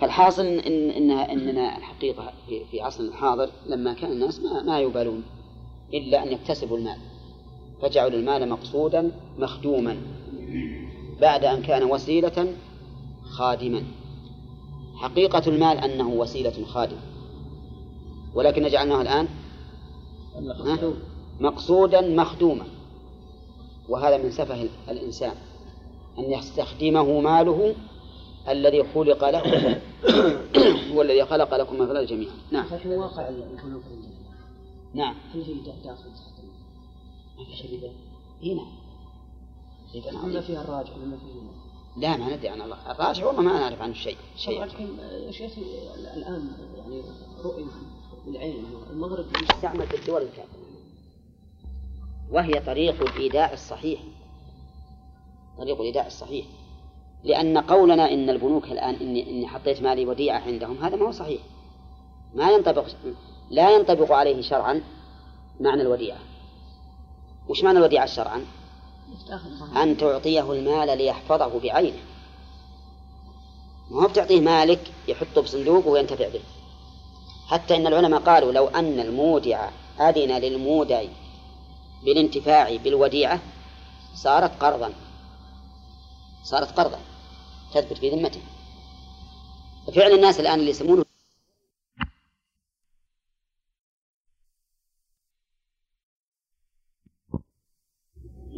فالحاصل 0.00 0.46
إن 0.46 0.90
إنها 0.90 1.32
إننا 1.32 1.78
الحقيقة 1.78 2.32
في, 2.48 2.64
في 2.64 2.80
عصرنا 2.80 3.08
الحاضر 3.08 3.50
لما 3.66 3.94
كان 3.94 4.12
الناس 4.12 4.40
ما, 4.40 4.62
ما 4.62 4.80
يبالون 4.80 5.22
إلا 5.94 6.22
أن 6.22 6.32
يكتسبوا 6.32 6.78
المال. 6.78 6.98
فجعلوا 7.82 8.18
المال 8.18 8.48
مقصودا 8.48 9.12
مخدوما 9.38 9.96
بعد 11.20 11.44
أن 11.44 11.62
كان 11.62 11.84
وسيلة 11.84 12.54
خادما. 13.38 13.82
حقيقة 14.96 15.42
المال 15.46 15.78
أنه 15.78 16.08
وسيلة 16.08 16.64
خادمة 16.64 17.00
ولكن 18.34 18.68
جعلناه 18.68 19.02
الآن؟ 19.02 19.28
مقصودا 21.40 22.00
مخدوما. 22.00 22.64
وهذا 23.88 24.16
من 24.16 24.30
سفه 24.30 24.68
الإنسان. 24.88 25.34
أن 26.18 26.24
يستخدمه 26.24 27.20
ماله 27.20 27.74
الذي 28.48 28.84
خلق 28.94 29.30
له. 29.30 29.80
هو 30.94 31.02
الذي 31.02 31.24
خلق 31.24 31.54
لكم 31.54 31.74
من 31.74 31.82
الأرض 31.82 32.06
جميعا. 32.06 32.34
نعم. 32.50 32.66
لكن 32.72 32.90
واقع 32.90 33.28
البنوك 33.28 33.82
نعم. 34.94 35.14
هل 35.34 35.42
هي 35.42 35.54
داخل 35.54 36.10
تحت 36.14 36.44
ما 37.38 37.44
في 37.44 37.56
شيء 37.56 37.92
هنا 38.42 38.66
ربا 39.94 40.18
ولا 40.18 40.18
عظيم. 40.18 40.40
فيها 40.40 40.62
الراجح 40.62 40.96
ولا 40.96 41.16
فيها؟ 41.16 41.63
لا 41.96 42.16
ما 42.16 42.36
ندري 42.36 42.48
عن 42.48 42.62
الله. 42.62 42.90
الراجح 42.90 43.24
والله 43.24 43.42
ما 43.42 43.52
نعرف 43.52 43.82
عنه 43.82 43.94
شيء 43.94 44.16
شيء. 44.36 44.56
الراجح 44.56 44.80
يا 45.26 45.30
شيخ 45.30 45.52
الآن 46.16 46.48
يعني 46.76 47.02
رؤية 47.44 47.64
العين 48.28 48.64
المغرب 48.90 49.26
يستعمل 49.42 49.86
في 49.86 49.96
الدول 49.96 50.22
الكافرة. 50.22 50.64
وهي 52.30 52.60
طريق 52.60 53.02
الإيداع 53.02 53.52
الصحيح. 53.52 54.00
طريق 55.58 55.80
الإيداع 55.80 56.06
الصحيح. 56.06 56.46
لأن 57.24 57.58
قولنا 57.58 58.12
إن 58.12 58.30
البنوك 58.30 58.64
الآن 58.64 58.94
إني 58.94 59.30
إني 59.30 59.46
حطيت 59.46 59.82
مالي 59.82 60.06
وديعة 60.06 60.40
عندهم 60.40 60.84
هذا 60.84 60.96
ما 60.96 61.06
هو 61.06 61.10
صحيح. 61.10 61.42
ما 62.34 62.50
ينطبق 62.50 62.86
لا 63.50 63.70
ينطبق 63.70 64.12
عليه 64.12 64.42
شرعا 64.42 64.82
معنى 65.60 65.82
الوديعة. 65.82 66.18
وش 67.48 67.64
معنى 67.64 67.78
الوديعة 67.78 68.06
شرعا؟ 68.06 68.44
أن 69.76 69.96
تعطيه 69.96 70.52
المال 70.52 70.98
ليحفظه 70.98 71.60
بعينه. 71.60 71.98
ما 73.90 74.02
هو 74.02 74.08
بتعطيه 74.08 74.40
مالك 74.40 74.92
يحطه 75.08 75.40
بصندوق 75.42 75.88
وينتفع 75.88 76.28
به. 76.28 76.40
حتى 77.46 77.76
إن 77.76 77.86
العلماء 77.86 78.20
قالوا 78.20 78.52
لو 78.52 78.66
أن 78.66 79.00
المودع 79.00 79.70
أذن 80.00 80.38
للمودع 80.38 81.04
بالانتفاع 82.04 82.76
بالوديعة 82.76 83.40
صارت 84.14 84.62
قرضا. 84.62 84.92
صارت 86.44 86.80
قرضا. 86.80 86.98
تثبت 87.74 87.98
في 87.98 88.10
ذمته. 88.10 88.40
فعل 89.94 90.12
الناس 90.12 90.40
الآن 90.40 90.60
اللي 90.60 90.70
يسمونه 90.70 91.03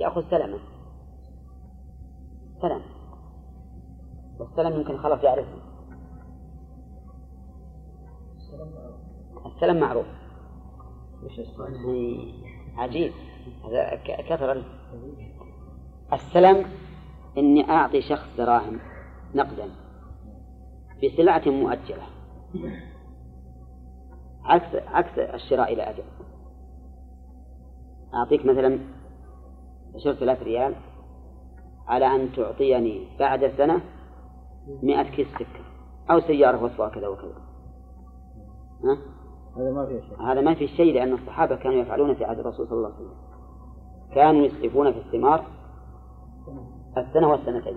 يأخذ 0.07 0.31
سلمة. 0.31 0.59
سلم 2.63 2.83
والسلم 4.39 4.77
يمكن 4.81 4.99
خلف 4.99 5.23
يعرفه 5.23 5.59
السلم 9.47 9.81
معروف. 9.81 10.07
عجيب. 12.77 13.13
هذا 13.65 13.97
كثر 14.07 14.65
السلم 16.13 16.67
إني 17.39 17.71
أعطي 17.71 18.03
شخص 18.03 18.29
دراهم 18.39 18.79
نقدا 19.35 19.71
بسلعة 21.05 21.43
مؤجلة. 21.47 22.07
عكس 24.45 24.75
عكس 24.75 25.19
الشراء 25.19 25.73
إلى 25.73 25.83
أجل. 25.83 26.05
أعطيك 28.15 28.47
مثلا 28.47 28.96
عشرة 29.97 30.13
ثلاث 30.13 30.43
ريال 30.43 30.75
على 31.87 32.07
أن 32.07 32.33
تعطيني 32.33 33.09
بعد 33.19 33.53
سنة 33.57 33.81
مئة 34.83 35.03
كيس 35.03 35.27
سكر 35.29 35.65
أو 36.11 36.21
سيارة 36.21 36.65
وصفها 36.65 36.89
كذا 36.89 37.09
وكذا. 37.09 37.35
ها؟ 38.85 38.99
هذا 39.57 39.71
ما 39.71 39.87
فيه 39.87 40.01
شيء. 40.01 40.23
هذا 40.23 40.41
ما 40.41 40.55
في 40.55 40.69
شيء 40.69 40.95
لأن 40.95 41.13
الصحابة 41.13 41.57
كانوا 41.57 41.79
يفعلون 41.79 42.15
في 42.15 42.25
عهد 42.25 42.39
الرسول 42.39 42.69
صلى 42.69 42.79
الله 42.79 42.93
عليه 42.95 42.97
وسلم. 42.97 43.17
كانوا 44.15 44.47
يسلفون 44.47 44.93
في 44.93 44.99
الثمار 44.99 45.45
السنة 46.97 47.31
والسنتين. 47.31 47.77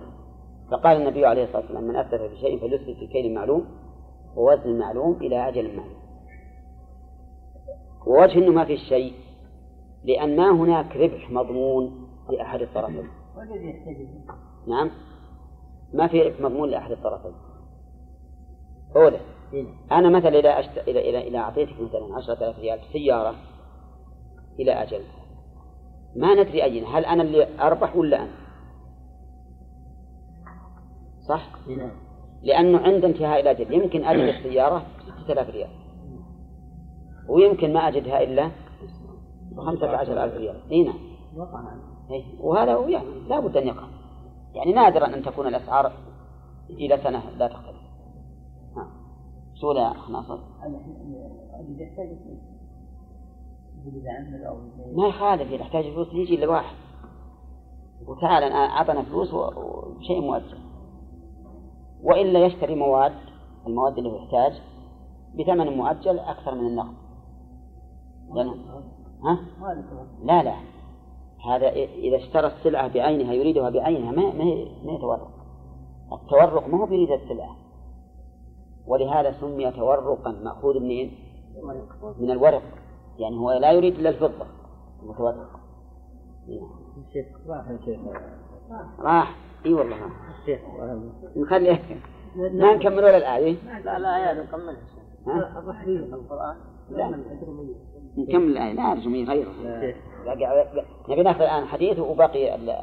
فقال 0.70 0.96
النبي 0.96 1.26
عليه 1.26 1.44
الصلاة 1.44 1.60
والسلام 1.60 1.84
من 1.84 1.96
أسلف 1.96 2.22
في 2.22 2.36
شيء 2.36 2.60
فليسلف 2.60 2.98
في 2.98 3.06
كيل 3.06 3.34
معلوم 3.34 3.64
ووزن 4.36 4.78
معلوم 4.78 5.12
إلى 5.12 5.48
أجل 5.48 5.76
معلوم. 5.76 6.00
ووجه 8.06 8.38
أنه 8.38 8.52
ما 8.52 8.64
في 8.64 8.76
شيء 8.76 9.12
لأن 10.04 10.36
ما 10.36 10.50
هناك 10.50 10.96
ربح 10.96 11.30
مضمون 11.30 12.09
لأحد 12.30 12.62
الطرفين. 12.62 13.08
نعم. 14.66 14.90
ما 15.94 16.06
في 16.06 16.22
ربح 16.22 16.40
مضمون 16.40 16.68
لأحد 16.68 16.90
الطرفين. 16.90 17.32
أولى 18.96 19.20
أنا 19.92 20.08
مثلا 20.08 20.38
إذا 20.38 20.60
أشت... 20.60 20.78
إذا 20.88 21.00
إذا 21.00 21.18
إذا 21.18 21.38
أعطيتك 21.38 21.80
مثلا 21.80 22.16
10000 22.16 22.58
ريال 22.58 22.80
سيارة 22.92 23.34
إلى 24.58 24.72
أجل. 24.72 25.00
ما 26.16 26.34
ندري 26.34 26.64
أين. 26.64 26.84
هل 26.84 27.04
أنا 27.04 27.22
اللي 27.22 27.60
أربح 27.60 27.96
ولا 27.96 28.22
أنت؟ 28.22 28.30
صح؟ 31.28 31.50
لأنه 32.42 32.78
عند 32.78 33.04
انتهاء 33.04 33.40
الأجل 33.40 33.74
يمكن 33.74 34.04
أجد 34.04 34.20
السيارة 34.34 34.78
ب 34.78 35.22
6000 35.24 35.50
ريال. 35.50 35.70
ويمكن 37.28 37.72
ما 37.72 37.88
أجدها 37.88 38.22
إلا 38.22 38.50
ب 39.52 39.60
15000 39.60 40.34
ريال. 40.34 40.56
اي 40.70 40.84
نعم. 40.84 40.94
إيه، 41.36 41.89
وهذا 42.40 42.74
هو 42.74 42.88
يعني 42.88 43.20
لا 43.28 43.40
بد 43.40 43.56
أن 43.56 43.66
يقع. 43.66 43.86
يعني 44.54 44.72
نادرا 44.72 45.06
أن 45.06 45.22
تكون 45.22 45.46
الأسعار 45.46 45.92
إلى 46.70 46.98
سنة 46.98 47.30
لا 47.30 47.48
تختلف. 47.48 47.80
نعم 48.76 48.90
لا 49.74 49.90
أخ 49.90 50.10
ناصر؟ 50.10 50.38
ما 54.96 55.08
يخالف 55.08 55.52
إذا 55.52 55.62
احتاج 55.62 55.92
فلوس 55.92 56.08
يجي 56.12 56.34
إلا 56.34 56.48
واحد. 56.48 56.76
وتعال 58.06 58.42
أنا 58.42 58.54
أعطنا 58.54 59.02
فلوس 59.02 59.34
وشيء 59.34 60.20
مؤجل. 60.20 60.58
وإلا 62.02 62.46
يشتري 62.46 62.74
مواد 62.74 63.14
المواد 63.66 63.98
اللي 63.98 64.10
هو 64.10 64.16
يحتاج 64.16 64.62
بثمن 65.34 65.76
مؤجل 65.76 66.18
أكثر 66.18 66.54
من 66.54 66.66
النقد. 66.66 66.94
ها؟ 69.24 69.40
لا 70.24 70.42
لا. 70.42 70.56
هذا 71.46 71.68
إذا 71.72 72.16
اشترى 72.16 72.46
السلعة 72.46 72.88
بعينها 72.94 73.32
يريدها 73.32 73.70
بعينها 73.70 74.12
ما 74.12 74.22
ما 74.22 74.44
ما 74.84 74.92
يتورق 74.92 75.30
التورق 76.12 76.68
ما 76.68 76.80
هو 76.80 76.86
بيريد 76.86 77.10
السلعة. 77.10 77.56
ولهذا 78.86 79.32
سمي 79.40 79.70
تورقا 79.70 80.30
مأخوذ 80.30 80.80
منين؟ 80.80 81.12
من 82.20 82.30
الورق. 82.30 82.62
يعني 83.18 83.36
هو 83.36 83.52
لا 83.52 83.72
يريد 83.72 83.94
إلا 83.94 84.08
الفضة. 84.08 84.46
المتورق 85.02 85.36
راح. 85.36 85.60
شيخ 87.12 87.26
راح 89.00 89.36
إي 89.66 89.74
والله 89.74 89.96
راح. 89.96 90.12
نخلي 91.36 91.78
ما 92.36 92.74
نكمل 92.74 92.98
ولا 92.98 93.16
الآية؟ 93.16 93.56
لا 93.84 93.98
لا 93.98 94.18
يا 94.18 94.42
نكملها 94.42 94.76
ها؟ 95.26 95.74
القرآن. 95.88 96.56
لا. 96.90 97.08
نكمل 98.18 98.50
الآية. 98.50 98.72
لا 98.72 98.92
أرجو 98.92 99.10
غيره. 99.10 99.52
نبي 101.08 101.22
ناخذ 101.22 101.40
الآن 101.42 101.64
حديث 101.64 101.98
وباقي 101.98 102.54
ال- 102.54 102.76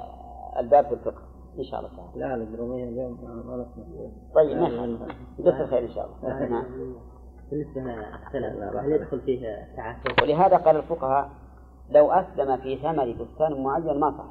الباب 0.60 0.86
في 0.86 0.94
الفقه 0.94 1.22
إن 1.60 1.64
شاء 1.64 1.80
الله 1.80 1.92
تعالى. 1.98 2.12
لا 2.20 2.36
الجرومية 2.36 2.84
اليوم 2.90 3.18
طيب 4.36 4.58
ما 4.58 4.68
يخالف. 4.68 5.02
جزاك 5.40 5.62
الخير 5.62 5.84
إن 5.84 5.90
شاء 5.90 6.06
الله. 6.06 6.40
نعم. 6.50 6.66
بالنسبة 7.52 7.82
هل 8.82 8.92
يدخل 8.92 9.22
فيه 9.22 9.68
تعافي؟ 9.76 10.24
ولهذا 10.24 10.58
قال 10.58 10.76
الفقهاء 10.76 11.30
لو 11.90 12.12
أسلم 12.12 12.58
في 12.58 12.78
ثمر 12.78 13.12
بستان 13.20 13.64
معين 13.64 14.00
ما 14.00 14.12
صح. 14.12 14.26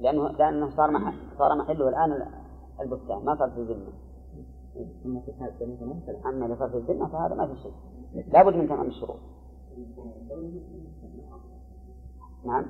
لأنه 0.00 0.28
لأنه 0.28 0.70
صار 0.76 0.90
محل 0.90 1.14
صار 1.38 1.54
محله 1.58 1.88
الآن 1.88 2.26
البستان 2.80 3.24
ما 3.24 3.36
صار 3.36 3.50
في 3.50 3.56
الذمة 3.58 3.92
أما 6.26 6.46
إذا 6.46 6.56
صار 6.58 6.68
في 6.70 6.76
الذمة 6.76 7.08
فهذا 7.08 7.34
ما 7.34 7.46
في 7.46 7.60
شيء. 7.62 7.72
لابد 8.32 8.54
من 8.56 8.68
تمام 8.68 8.86
الشروط. 8.86 9.16
نعم. 12.44 12.64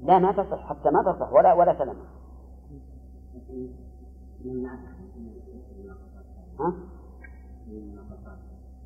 لا 0.00 0.18
ما 0.18 0.32
تصح 0.32 0.68
حتى 0.68 0.90
ما 0.90 1.02
تصح 1.02 1.32
ولا 1.32 1.54
ولا 1.54 1.78
سلم 1.78 1.96
ها؟ 6.60 6.74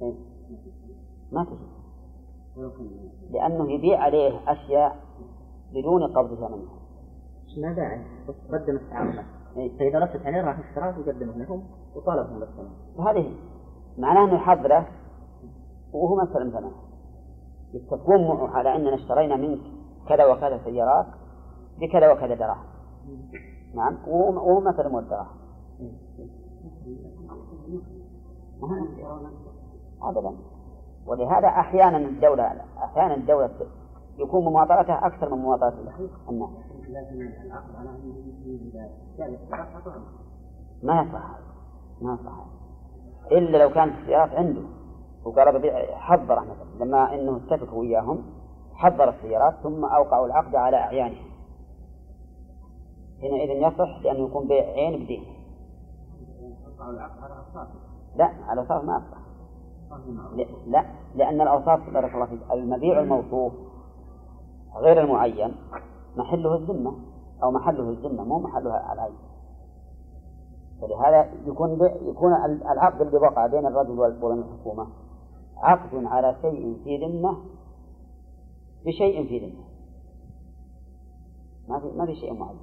إيه؟ 0.03 0.15
ما 1.33 1.45
تجي 1.45 1.83
لأنه 3.31 3.73
يبيع 3.73 3.99
عليه 3.99 4.53
أشياء 4.53 4.97
بدون 5.75 6.03
قبض 6.03 6.35
ثمنها. 6.35 6.83
ما 7.59 7.73
داعي. 7.73 8.05
بس 8.29 8.35
قدم 8.53 8.77
التعامل. 8.77 9.25
إيه؟ 9.57 9.79
فإذا 9.79 9.99
لفت 9.99 10.27
عليه 10.27 10.41
راح 10.41 10.59
اشتراه 10.59 10.99
وقدمه 10.99 11.33
لهم 11.33 11.65
وطالبهم 11.95 12.39
بالثمن. 12.41 12.71
فهذه 12.99 13.35
معناه 13.99 14.25
أنه 14.25 14.35
يحضره 14.35 14.89
وهو 15.93 16.17
ما 16.17 16.25
استلم 16.25 16.51
ثمنه 16.51 18.35
معه 18.35 18.49
على 18.49 18.77
أننا 18.77 18.95
اشترينا 18.95 19.37
منك 19.37 19.61
كذا 20.09 20.25
وكذا 20.27 20.61
سيارات 20.65 21.07
بكذا 21.81 22.13
وكذا 22.13 22.35
دراهم. 22.35 22.65
نعم. 23.75 23.99
وهو 24.09 24.61
ما 24.61 24.71
استلموا 24.71 25.01
الدراهم 25.01 25.37
أبدا. 30.03 30.37
ولهذا 31.07 31.49
أحيانا 31.49 31.97
الدولة 31.97 32.65
أحيانا 32.79 33.15
الدولة 33.15 33.51
يكون 34.19 34.45
مماطلتها 34.45 35.07
أكثر 35.07 35.35
من 35.35 35.43
مماطلة 35.43 35.69
الناس. 36.29 36.51
ما 40.83 41.03
يصح. 41.03 41.39
ما 42.03 42.15
يصح. 42.15 42.45
إلا 43.33 43.59
لو 43.59 43.71
كانت 43.71 43.93
السيارات 43.99 44.31
عنده. 44.31 44.63
وقال 45.25 45.59
ببيع 45.59 45.97
حضر 45.97 46.41
مثلا 46.41 46.85
لما 46.85 47.15
إنه 47.15 47.37
اتفقوا 47.37 47.81
وياهم 47.81 48.23
حضر 48.75 49.09
السيارات 49.09 49.55
ثم 49.63 49.85
أوقعوا 49.85 50.27
العقد 50.27 50.55
على 50.55 50.77
أعيانهم. 50.77 51.33
حينئذ 53.21 53.73
يصح 53.73 54.03
لأنه 54.03 54.27
يكون 54.27 54.49
بيع 54.49 54.65
عين 54.65 55.05
بدين. 55.05 55.25
لا 58.17 58.53
الأوصاف 58.53 58.85
ما 58.85 58.97
أصح 58.97 59.23
لا 60.67 60.85
لأن 61.15 61.41
الأوصاف 61.41 61.91
بارك 61.91 62.15
الله 62.15 62.27
فيك 62.27 62.41
المبيع 62.53 63.01
الموصوف 63.01 63.53
غير 64.77 65.01
المعين 65.01 65.55
محله 66.17 66.55
الذمة 66.55 66.93
أو 67.43 67.51
محله 67.51 67.89
الذمة 67.89 68.25
مو 68.25 68.39
محلها 68.39 68.93
العين. 68.93 69.15
فلهذا 70.81 71.31
يكون 71.47 71.91
يكون 72.03 72.35
العقد 72.73 73.01
الذي 73.01 73.17
وقع 73.17 73.47
بين 73.47 73.67
الرجل 73.67 74.01
وبين 74.01 74.39
الحكومة 74.39 74.87
عقد 75.63 76.05
على 76.05 76.37
شيء 76.43 76.77
في 76.85 77.07
ذمة 77.07 77.37
بشيء 78.87 79.29
في 79.29 79.39
ذمة. 79.39 79.65
ما 81.69 81.81
في 81.81 81.87
ما 81.87 82.07
في 82.07 82.15
شيء 82.15 82.33
معين. 82.35 82.59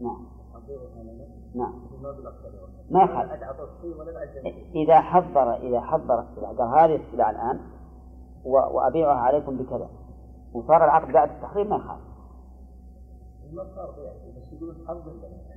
نعم. 0.00 0.26
نعم. 1.54 1.74
ما 2.90 3.02
يخالف. 3.02 3.32
إذا 4.74 5.00
حضر 5.00 5.56
إذا 5.56 5.80
حضر 5.80 6.20
السلع 6.20 6.48
قال 6.48 6.80
هذه 6.80 6.96
السلع 6.96 7.30
الآن 7.30 7.60
وأبيعها 8.44 9.20
عليكم 9.20 9.56
بكذا. 9.56 9.88
وصار 10.54 10.84
العقد 10.84 11.12
بعد 11.12 11.30
التحريم 11.30 11.70
ما 11.70 11.76
يخالف. 11.76 12.00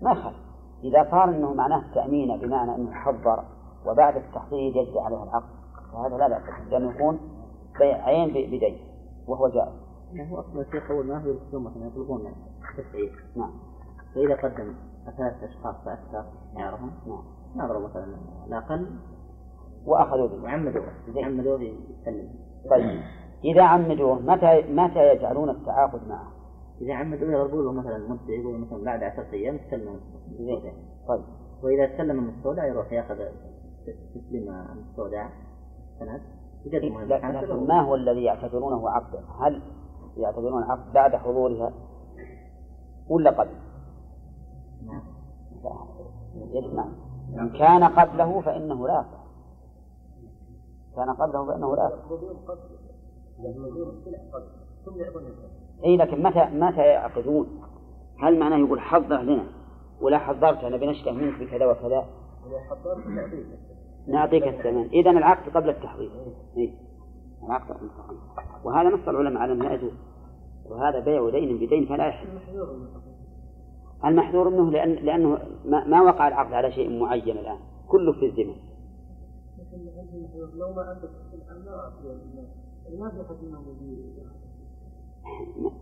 ما 0.01 0.11
يخالف. 0.11 0.48
إذا 0.83 1.07
صار 1.11 1.23
أنه 1.23 1.53
معناه 1.53 1.83
تأمين 1.93 2.37
بمعنى 2.37 2.75
أنه 2.75 2.91
حضر 2.91 3.43
وبعد 3.85 4.15
التحضير 4.15 4.75
يجري 4.75 4.99
عليه 4.99 5.23
العقد 5.23 5.49
فهذا 5.93 6.17
لا 6.17 6.27
بأس 6.27 6.41
لأنه 6.71 6.91
يكون 6.91 7.19
بيع 7.79 8.05
عين 8.05 8.29
بدين 8.29 8.77
وهو 9.27 9.47
جائز. 9.47 9.73
هو 10.31 10.39
أصلا 10.39 10.61
الشيخ 10.61 10.91
أول 10.91 11.05
ما 11.05 11.17
هو 11.17 11.31
الخصومة 11.31 11.71
يطلبون 11.87 12.33
التسعير. 12.79 13.25
نعم. 13.35 13.51
فإذا 14.15 14.35
قدم 14.35 14.73
ثلاثة 15.17 15.45
أشخاص 15.45 15.75
فأكثر 15.85 16.25
يعرفهم 16.55 16.91
نعم. 17.07 17.23
نظروا 17.55 17.87
مثلا 17.87 18.05
الأقل 18.47 18.87
وأخذوا 19.85 20.27
به 20.27 20.43
وعمدوه 20.43 20.83
عمدوه 21.15 21.61
يسلم 21.61 22.29
طيب 22.69 23.01
إذا 23.43 23.63
عمدوه 23.63 24.19
متى 24.19 24.61
متى 24.61 25.13
يجعلون 25.13 25.49
التعاقد 25.49 26.07
معه؟ 26.07 26.38
إذا 26.81 26.93
عمدوه 26.93 27.31
يضربوا 27.31 27.63
له 27.63 27.71
مثلا 27.71 27.97
مدة 27.97 28.33
يقول 28.33 28.59
مثلا 28.59 28.83
بعد 28.83 29.03
عشرة 29.03 29.31
أيام 29.33 29.57
تسلم 29.57 29.99
طيب. 31.07 31.23
وإذا 31.63 31.97
سلم 31.97 32.19
المستودع 32.19 32.65
يروح 32.65 32.93
يأخذ 32.93 33.15
تسليم 34.15 34.49
المستودع. 34.49 35.29
سند 35.99 36.21
لكن 36.65 37.67
ما 37.67 37.81
هو 37.81 37.95
الذي 37.95 38.23
يعتبرونه 38.23 38.89
عقدا؟ 38.89 39.23
هل 39.39 39.61
يعتبرون 40.17 40.63
عقد 40.63 40.93
بعد 40.93 41.15
حضورها 41.15 41.73
ولا 43.09 43.29
قبل؟ 43.29 43.49
نعم. 44.85 45.03
نعم 46.75 46.93
إن 47.39 47.49
كان 47.49 47.83
قبله 47.83 48.41
فإنه 48.41 48.87
لا 48.87 48.93
يصح 48.93 49.19
كان 50.95 51.09
قبله 51.09 51.45
فإنه 51.45 51.75
لا 51.75 51.85
يصح 51.85 51.99
اي 55.85 55.97
لكن 55.97 56.23
متى 56.23 56.45
متى 56.53 56.81
يعقدون؟ 56.81 57.47
هل 58.19 58.39
معناه 58.39 58.57
يقول 58.57 58.79
حضر 58.79 59.21
لنا؟ 59.21 59.43
ولا 60.01 60.17
حضرت 60.17 60.63
أنا 60.63 60.77
بنشتهي 60.77 61.13
منك 61.13 61.39
بكذا 61.39 61.65
وكذا؟ 61.65 62.05
نعطيك 64.07 64.47
الثمن. 64.47 64.89
اذا 64.89 65.11
العقد 65.11 65.57
قبل 65.57 65.69
التحضير. 65.69 66.11
إيه؟ 66.57 66.73
العقد 67.45 67.71
قبل 67.71 67.85
التحضير. 67.85 68.19
وهذا 68.63 68.89
نص 68.89 69.07
العلماء 69.07 69.43
على 69.43 69.53
انه 69.53 69.65
لا 69.65 69.73
يجوز 69.73 69.93
وهذا 70.69 70.99
بيع 70.99 71.29
دين 71.29 71.57
بدين 71.57 71.85
فلا 71.85 72.07
يحل. 72.07 72.27
المحذور 74.05 74.49
منه 74.49 74.71
لأن 74.71 74.93
لأنه 74.93 75.37
ما, 75.65 76.01
وقع 76.01 76.27
العقد 76.27 76.53
على 76.53 76.71
شيء 76.71 76.99
معين 76.99 77.37
الآن. 77.37 77.59
كله 77.87 78.13
في 78.13 78.25
الذمة 78.25 78.55
لو 80.55 80.73
ما 80.73 80.81
عندك 80.81 81.09
ما 82.99 83.11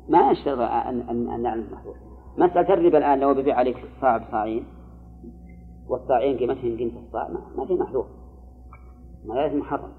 ما 0.10 0.32
يشترط 0.32 0.60
أن 0.60 1.00
أن 1.10 1.30
أن 1.30 1.42
نعلم 1.42 1.64
المحذور 1.70 1.96
مسألة 2.38 2.74
الربا 2.74 2.98
الآن 2.98 3.20
لو 3.20 3.34
ببيع 3.34 3.56
عليك 3.56 3.78
صاع 4.02 4.18
بصاعين 4.18 4.66
والصاعين 5.88 6.38
قيمتهم 6.38 6.78
قيمة 6.78 7.00
الصاع 7.08 7.28
ما, 7.58 7.66
في 7.66 7.74
محذور. 7.74 8.06
ما 9.26 9.34
لازم 9.34 9.60
محرم 9.60 9.92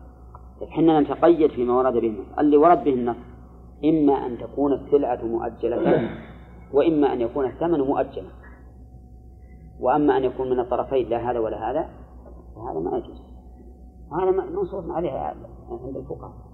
إحنا 0.63 1.01
نتقيد 1.01 1.51
فيما 1.51 1.77
ورد 1.77 1.93
به 1.93 2.07
النص. 2.09 2.39
اللي 2.39 2.57
ورد 2.57 2.85
به 2.85 2.95
النص 2.95 3.17
إما 3.85 4.27
أن 4.27 4.39
تكون 4.39 4.73
السلعة 4.73 5.25
مؤجلة 5.25 6.11
وإما 6.73 7.13
أن 7.13 7.21
يكون 7.21 7.45
الثمن 7.45 7.81
مؤجلا. 7.81 8.29
وأما 9.81 10.17
أن 10.17 10.25
يكون 10.25 10.51
من 10.51 10.61
الطرفين 10.61 11.09
لا 11.09 11.31
هذا 11.31 11.39
ولا 11.39 11.71
هذا 11.71 11.89
فهذا 12.57 12.79
ما 12.79 12.99
يجوز. 12.99 13.23
هذا 14.13 14.31
منصوص 14.31 14.91
عليه 14.91 15.11
عند 15.71 15.97
الفقهاء. 15.97 16.48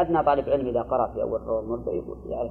أدنى 0.00 0.24
طالب 0.24 0.48
علم 0.48 0.66
إذا 0.66 0.82
قرأ 0.82 1.12
في 1.12 1.22
أول 1.22 1.40
رواه 1.40 1.60
المربع 1.60 1.92
يقول 1.92 2.18
يعرف 2.26 2.50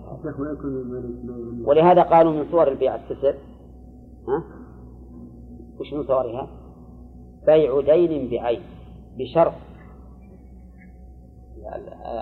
ولهذا 1.66 2.02
قالوا 2.02 2.32
من 2.32 2.46
صور 2.52 2.68
البيع 2.68 2.96
التسر 2.96 3.36
ها؟ 4.28 4.44
وش 5.80 5.94
من 5.94 6.04
صورها؟ 6.04 6.48
بيع 7.46 7.82
دين 7.82 8.30
بعين 8.30 8.62
بشرط. 9.18 9.54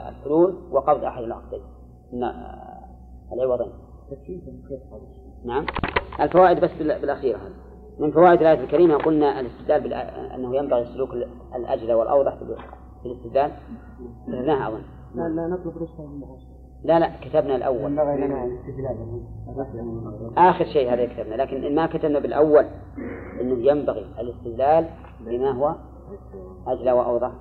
الحلول 0.09 0.55
وقبض 0.71 1.03
أحد 1.03 1.23
العقدين 1.23 1.61
العوضين 3.33 3.71
نعم. 5.45 5.65
الفوائد 6.19 6.59
بس 6.59 6.71
بالأخيرة 6.79 7.37
هذه. 7.37 7.53
من 7.99 8.11
فوائد 8.11 8.41
الآية 8.41 8.63
الكريمة 8.63 8.97
قلنا 8.97 9.39
الاستدلال 9.39 9.93
أنه 10.35 10.55
ينبغي 10.55 10.85
سلوك 10.85 11.09
الأجل 11.55 11.93
والأوضح 11.93 12.37
في 13.05 13.11
الاستدلال 13.11 13.51
كتبناها 14.27 14.67
أظن. 14.67 14.81
لا 15.15 15.29
لا 15.29 15.47
نطلب 15.47 15.77
رشوة 15.77 16.19
لا 16.83 16.99
لا 16.99 17.19
كتبنا 17.21 17.55
الأول. 17.55 17.99
آخر 20.37 20.65
شيء 20.65 20.93
هذا 20.93 21.05
كتبنا 21.05 21.35
لكن 21.35 21.75
ما 21.75 21.85
كتبنا 21.85 22.19
بالأول 22.19 22.65
أنه 23.41 23.71
ينبغي 23.71 24.05
الاستدلال 24.19 24.89
بما 25.25 25.51
هو 25.51 25.75
أجلى 26.67 26.91
وأوضح. 26.91 27.31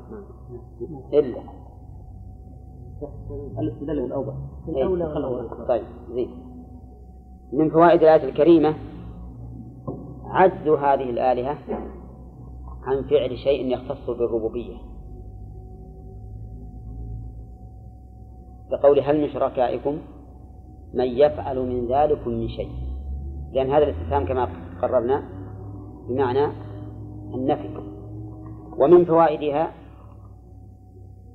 إلا. 1.13 1.43
الاستدلال 3.59 4.03
بالأوضح 4.03 4.35
إيه. 4.69 5.67
طيب 5.69 5.85
زين. 6.11 6.31
من 7.53 7.71
فوائد 7.71 8.03
الآية 8.03 8.29
الكريمة 8.29 8.75
عجز 10.25 10.69
هذه 10.69 11.11
الآلهة 11.11 11.59
عن 12.83 13.03
فعل 13.03 13.39
شيء 13.39 13.73
يختص 13.73 14.11
بالربوبية. 14.11 14.94
كقول 18.75 19.01
هل 19.01 19.21
من 19.21 19.29
شركائكم 19.33 19.99
من 20.95 21.05
يفعل 21.05 21.59
من 21.59 21.87
ذلك 21.87 22.27
من 22.27 22.49
شيء؟ 22.49 22.71
لأن 23.53 23.71
هذا 23.71 23.85
الاستفهام 23.85 24.27
كما 24.27 24.49
قررنا 24.83 25.23
بمعنى 26.09 26.47
النفي. 27.35 27.69
ومن 28.79 29.05
فوائدها 29.05 29.73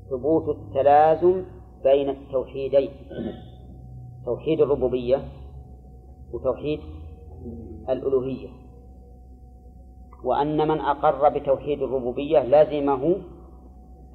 ثبوت 0.10 0.58
التلازم 0.58 1.44
بين 1.84 2.10
التوحيدين 2.10 2.90
توحيد 4.26 4.62
الربوبية 4.62 5.24
وتوحيد 6.34 6.80
الألوهية. 7.90 8.50
وأن 10.24 10.68
من 10.68 10.80
أقر 10.80 11.40
بتوحيد 11.40 11.82
الربوبية 11.82 12.40
لازمه 12.40 13.16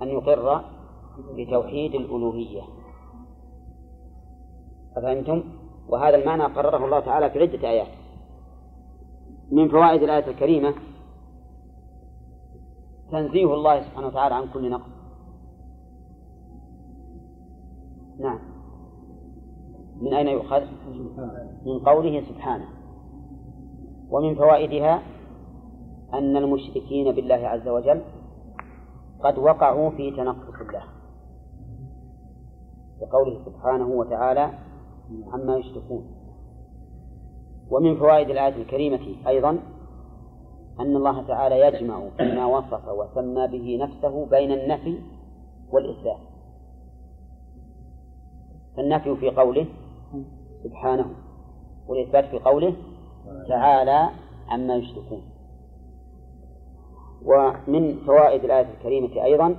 أن 0.02 0.08
يقر 0.08 0.60
بتوحيد 1.36 1.94
الألوهية. 1.94 2.83
أفهمتم؟ 4.96 5.44
وهذا 5.88 6.16
المعنى 6.16 6.44
قرره 6.44 6.84
الله 6.84 7.00
تعالى 7.00 7.30
في 7.30 7.38
عدة 7.38 7.68
آيات. 7.68 7.88
من 9.52 9.68
فوائد 9.68 10.02
الآية 10.02 10.26
الكريمة 10.26 10.74
تنزيه 13.10 13.54
الله 13.54 13.82
سبحانه 13.82 14.06
وتعالى 14.06 14.34
عن 14.34 14.48
كل 14.52 14.70
نقص. 14.70 14.90
نعم. 18.18 18.38
من 20.00 20.14
أين 20.14 20.28
يؤخذ؟ 20.28 20.62
من 21.66 21.78
قوله 21.86 22.22
سبحانه. 22.28 22.68
ومن 24.10 24.34
فوائدها 24.34 25.02
أن 26.14 26.36
المشركين 26.36 27.14
بالله 27.14 27.48
عز 27.48 27.68
وجل 27.68 28.02
قد 29.24 29.38
وقعوا 29.38 29.90
في 29.90 30.10
تنقص 30.10 30.60
الله. 30.60 30.84
بقوله 33.00 33.44
سبحانه 33.44 33.86
وتعالى 33.86 34.63
عما 35.32 35.56
يشركون 35.56 36.06
ومن 37.70 37.96
فوائد 37.96 38.30
الآية 38.30 38.56
الكريمة 38.62 39.16
أيضا 39.28 39.50
أن 40.80 40.96
الله 40.96 41.26
تعالى 41.26 41.60
يجمع 41.60 42.08
فيما 42.16 42.46
وصف 42.46 42.88
وسمى 42.88 43.46
به 43.46 43.78
نفسه 43.84 44.26
بين 44.26 44.52
النفي 44.52 44.98
والإثبات 45.70 46.18
فالنفي 48.76 49.16
في 49.16 49.30
قوله 49.30 49.66
سبحانه 50.64 51.10
والإثبات 51.88 52.24
في 52.24 52.38
قوله 52.38 52.76
تعالى 53.48 54.10
عما 54.48 54.76
يشركون 54.76 55.22
ومن 57.24 57.96
فوائد 58.06 58.44
الآية 58.44 58.66
الكريمة 58.78 59.24
أيضا 59.24 59.56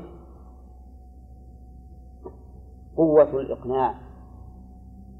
قوة 2.98 3.40
الإقناع 3.42 4.05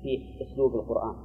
في 0.06 0.44
أسلوب 0.44 0.76
القرآن. 0.76 1.16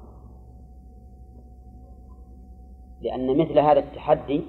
لأن 3.01 3.39
مثل 3.39 3.59
هذا 3.59 3.78
التحدي 3.78 4.43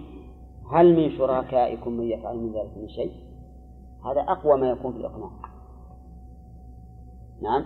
هل 0.72 0.96
من 0.96 1.18
شركائكم 1.18 1.92
من 1.92 2.04
يفعل 2.04 2.38
من 2.38 2.54
ذلك 2.54 2.78
من 2.78 2.90
شيء؟ 2.90 3.12
هذا 4.06 4.22
أقوى 4.22 4.58
ما 4.62 4.70
يكون 4.70 4.92
في 4.92 4.98
الإقناع. 4.98 5.32
نعم. 7.42 7.66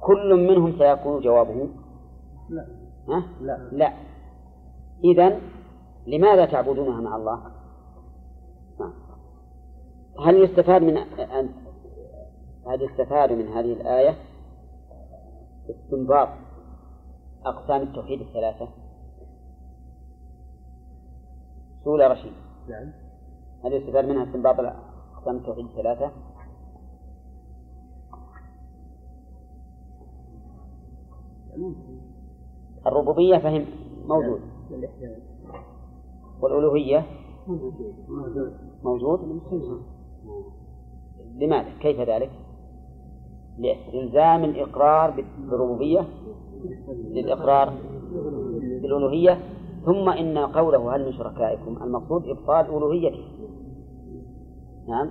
كل 0.00 0.46
منهم 0.48 0.78
سيكون 0.78 1.20
جوابه؟ 1.20 1.68
لا. 2.48 2.66
ها؟ 3.08 3.24
لا. 3.40 3.68
لا. 3.72 3.92
إذا 5.04 5.40
لماذا 6.06 6.46
تعبدونها 6.46 7.00
مع 7.00 7.16
الله؟ 7.16 7.42
نعم. 8.80 8.92
هل 10.26 10.44
يستفاد 10.44 10.82
من 10.82 10.96
أن 10.96 11.48
هل 12.66 12.82
يستفاد 12.82 13.32
من 13.32 13.48
هذه 13.48 13.72
الآية؟ 13.72 14.33
استنباط 15.70 16.28
أقسام 17.46 17.82
التوحيد 17.82 18.20
الثلاثة؟ 18.20 18.68
سؤال 21.84 22.10
رشيد 22.10 22.32
نعم 22.68 22.92
هل 23.64 23.72
يستفاد 23.72 24.04
منها 24.04 24.24
استنباط 24.24 24.60
أقسام 25.16 25.36
التوحيد 25.36 25.64
الثلاثة؟ 25.64 26.10
الربوبية 32.86 33.38
فهم 33.38 33.66
موجود 34.06 34.40
والألوهية 36.40 37.06
موجود 38.84 39.20
لماذا؟ 41.34 41.78
كيف 41.80 42.00
ذلك؟ 42.00 42.30
لإلزام 43.58 44.44
الإقرار 44.44 45.24
بالربوبية 45.38 46.08
للإقرار 47.10 47.72
بالألوهية. 48.82 49.38
ثم 49.84 50.08
إن 50.08 50.38
قوله 50.38 50.96
هل 50.96 51.04
من 51.04 51.12
شركائكم؟ 51.12 51.82
المقصود 51.82 52.28
إبطال 52.28 52.66
ألوهيته 52.66 53.24
نعم. 54.88 55.10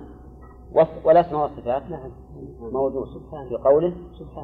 والأسماء 1.04 1.42
والصفات؟ 1.42 1.82
موجود. 2.72 3.08
في 3.48 3.56
قوله 3.56 3.92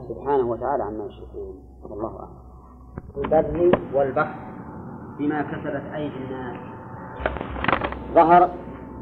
سبحانه 0.08 0.50
وتعالى 0.50 0.82
عما 0.82 1.04
يشركون. 1.04 1.62
والله 1.82 2.18
أعلم. 2.18 2.40
البر 3.16 3.78
والبحر 3.94 4.40
بما 5.18 5.42
كسبت 5.42 5.94
أيدي 5.94 6.16
الناس. 6.16 6.56
ظهر 8.14 8.50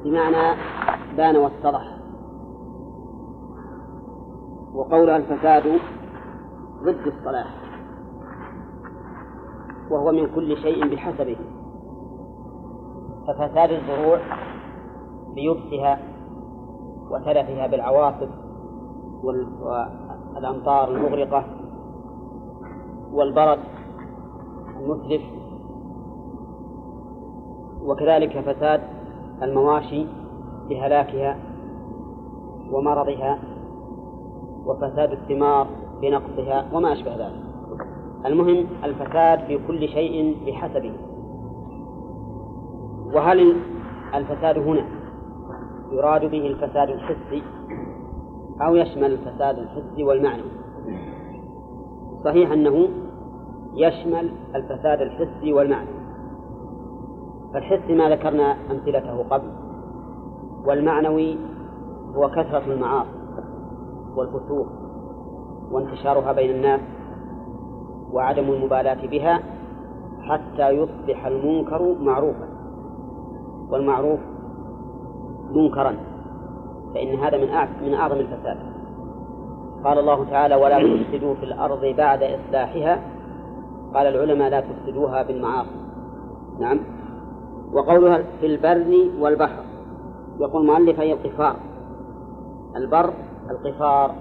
بمعنى 0.05 0.59
بان 1.16 1.36
واتضح 1.36 1.97
وقولها 4.79 5.16
الفساد 5.16 5.81
ضد 6.83 7.07
الصلاح. 7.07 7.55
وهو 9.91 10.12
من 10.12 10.26
كل 10.35 10.57
شيء 10.57 10.95
بحسبه. 10.95 11.37
ففساد 13.29 13.70
الزروع 13.70 14.18
بيبسها 15.35 15.99
وتلفها 17.11 17.66
بالعواصف 17.66 18.29
وال- 19.22 19.49
والأمطار 20.35 20.91
المغرقة 20.91 21.45
والبرد 23.12 23.59
المتلف 24.81 25.22
وكذلك 27.83 28.41
فساد 28.41 28.81
المواشي 29.43 30.07
بهلاكها 30.68 31.37
ومرضها 32.72 33.39
وفساد 34.68 35.12
الثمار 35.12 35.66
بنقصها 36.02 36.64
وما 36.72 36.92
أشبه 36.92 37.16
ذلك. 37.16 37.42
المهم 38.26 38.66
الفساد 38.84 39.38
في 39.46 39.58
كل 39.66 39.88
شيء 39.88 40.36
بحسبه. 40.46 40.92
وهل 43.14 43.56
الفساد 44.14 44.58
هنا 44.58 44.84
يراد 45.92 46.24
به 46.30 46.46
الفساد 46.46 46.88
الحسي 46.90 47.42
أو 48.60 48.74
يشمل 48.74 49.12
الفساد 49.12 49.58
الحسي 49.58 50.04
والمعنوي 50.04 50.50
صحيح 52.24 52.52
أنه 52.52 52.88
يشمل 53.74 54.30
الفساد 54.54 55.00
الحسي 55.00 55.52
والمعنوي 55.52 55.98
فالحسي 57.54 57.94
ما 57.94 58.10
ذكرنا 58.10 58.56
أمثلته 58.70 59.24
قبل 59.30 59.48
والمعنوي 60.66 61.38
هو 62.16 62.28
كثرة 62.28 62.62
المعاصي. 62.72 63.17
والفسوق 64.16 64.66
وانتشارها 65.70 66.32
بين 66.32 66.50
الناس 66.50 66.80
وعدم 68.12 68.50
المبالاة 68.50 69.06
بها 69.06 69.40
حتى 70.20 70.70
يصبح 70.70 71.26
المنكر 71.26 71.94
معروفا. 72.00 72.48
والمعروف 73.70 74.20
منكرا 75.50 75.96
فإن 76.94 77.14
هذا 77.18 77.36
من 77.36 77.48
من 77.82 77.94
أعظم 77.94 78.16
الفساد. 78.16 78.59
قال 79.84 79.98
الله 79.98 80.24
تعالى 80.30 80.54
ولا 80.54 80.78
تفسدوا 80.96 81.34
في 81.34 81.44
الأرض 81.44 81.84
بعد 81.84 82.22
إصلاحها. 82.22 83.00
قال 83.94 84.06
العلماء 84.06 84.50
لا 84.50 84.61
تفسدوها 84.61 85.22
بالمعاصي. 85.22 85.78
نعم. 86.59 86.80
وقولها 87.72 88.22
في 88.40 88.46
البر 88.46 89.11
والبحر. 89.20 89.62
يقول 90.40 90.62
المؤلف 90.62 91.00
هي 91.00 91.12
القفار 91.12 91.56
البر 92.76 93.12
القفار 93.51 94.14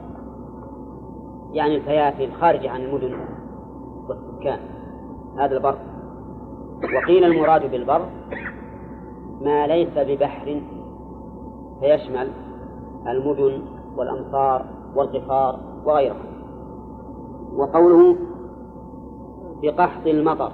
يعني 1.53 1.75
الفيافي 1.75 2.25
الخارجة 2.25 2.69
عن 2.69 2.82
المدن 2.82 3.15
والسكان. 4.09 4.59
هذا 5.38 5.57
البر. 5.57 5.75
وقيل 6.95 7.23
المراد 7.23 7.71
بالبر 7.71 8.01
ما 9.41 9.67
ليس 9.67 9.89
ببحر 9.97 10.61
فيشمل 11.80 12.28
المدن 13.07 13.61
والأمصار 13.97 14.65
والقفار 14.95 15.59
وغيرها. 15.86 16.15
وقوله 17.55 18.15
بقحط 19.61 20.07
المطر 20.07 20.51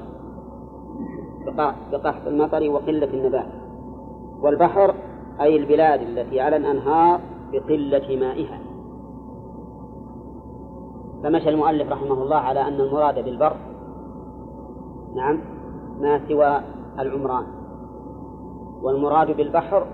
بق- 1.47 1.74
بقحط 1.91 2.28
المطر 2.28 2.69
وقلة 2.69 3.13
النبات. 3.13 3.47
والبحر 4.41 4.93
أي 5.41 5.55
البلاد 5.57 6.01
التي 6.01 6.39
على 6.41 6.55
الأنهار 6.57 7.19
بقلة 7.54 8.18
مائها. 8.20 8.60
فمشى 11.24 11.49
المؤلف 11.49 11.91
رحمه 11.91 12.24
الله 12.24 12.36
على 12.36 12.68
أن 12.68 12.82
المراد 12.82 13.26
بالبر 13.26 13.54
نعم 15.16 15.39
ما 16.01 16.28
سوى 16.28 16.62
العمران. 16.99 17.43
والمراد 18.82 19.38
بالبحر 19.38 19.86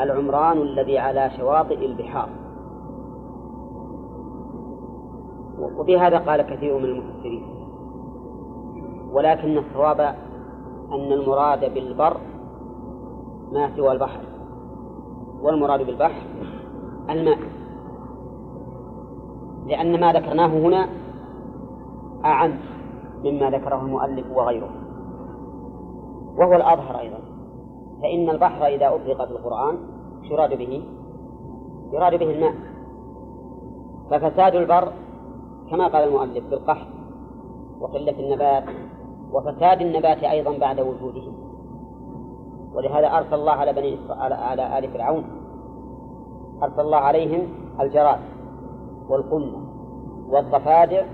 العمران 0.00 0.58
الذي 0.58 0.98
على 0.98 1.30
شواطئ 1.36 1.86
البحار. 1.86 2.28
وبهذا 5.78 6.18
قال 6.18 6.42
كثير 6.42 6.78
من 6.78 6.84
المفسرين. 6.84 7.44
ولكن 9.12 9.58
الصواب 9.58 10.00
أن 10.92 11.12
المراد 11.12 11.74
بالبر 11.74 12.16
ما 13.52 13.76
سوى 13.76 13.92
البحر. 13.92 14.20
والمراد 15.42 15.86
بالبحر 15.86 16.22
الماء. 17.10 17.38
لأن 19.66 20.00
ما 20.00 20.12
ذكرناه 20.12 20.46
هنا 20.46 20.88
أعم 22.24 22.54
مما 23.24 23.50
ذكره 23.50 23.80
المؤلف 23.82 24.26
وغيره. 24.34 24.70
وهو 26.38 26.54
الأظهر 26.54 26.98
أيضا. 27.00 27.18
فإن 28.02 28.30
البحر 28.30 28.66
إذا 28.66 28.88
أطلق 28.88 29.24
في 29.24 29.30
القرآن 29.30 29.78
يراد 30.22 30.58
به؟ 30.58 30.82
يراد 31.92 32.18
به 32.18 32.30
الماء. 32.30 32.54
ففساد 34.10 34.54
البر 34.54 34.92
كما 35.70 35.88
قال 35.88 36.08
المؤلف 36.08 36.50
بالقحط 36.50 36.86
وقلة 37.80 38.20
النبات 38.20 38.64
وفساد 39.32 39.80
النبات 39.80 40.24
أيضا 40.24 40.58
بعد 40.58 40.80
وجوده. 40.80 41.22
ولهذا 42.74 43.06
أرسل 43.06 43.34
الله 43.34 43.52
على 43.52 43.72
بني 43.72 43.98
على 44.20 44.78
آل 44.78 44.90
فرعون 44.90 45.37
أرسل 46.62 46.80
الله 46.80 46.96
عليهم 46.96 47.48
الجراد 47.80 48.18
والقمة 49.08 49.58
والضفادع 50.28 51.06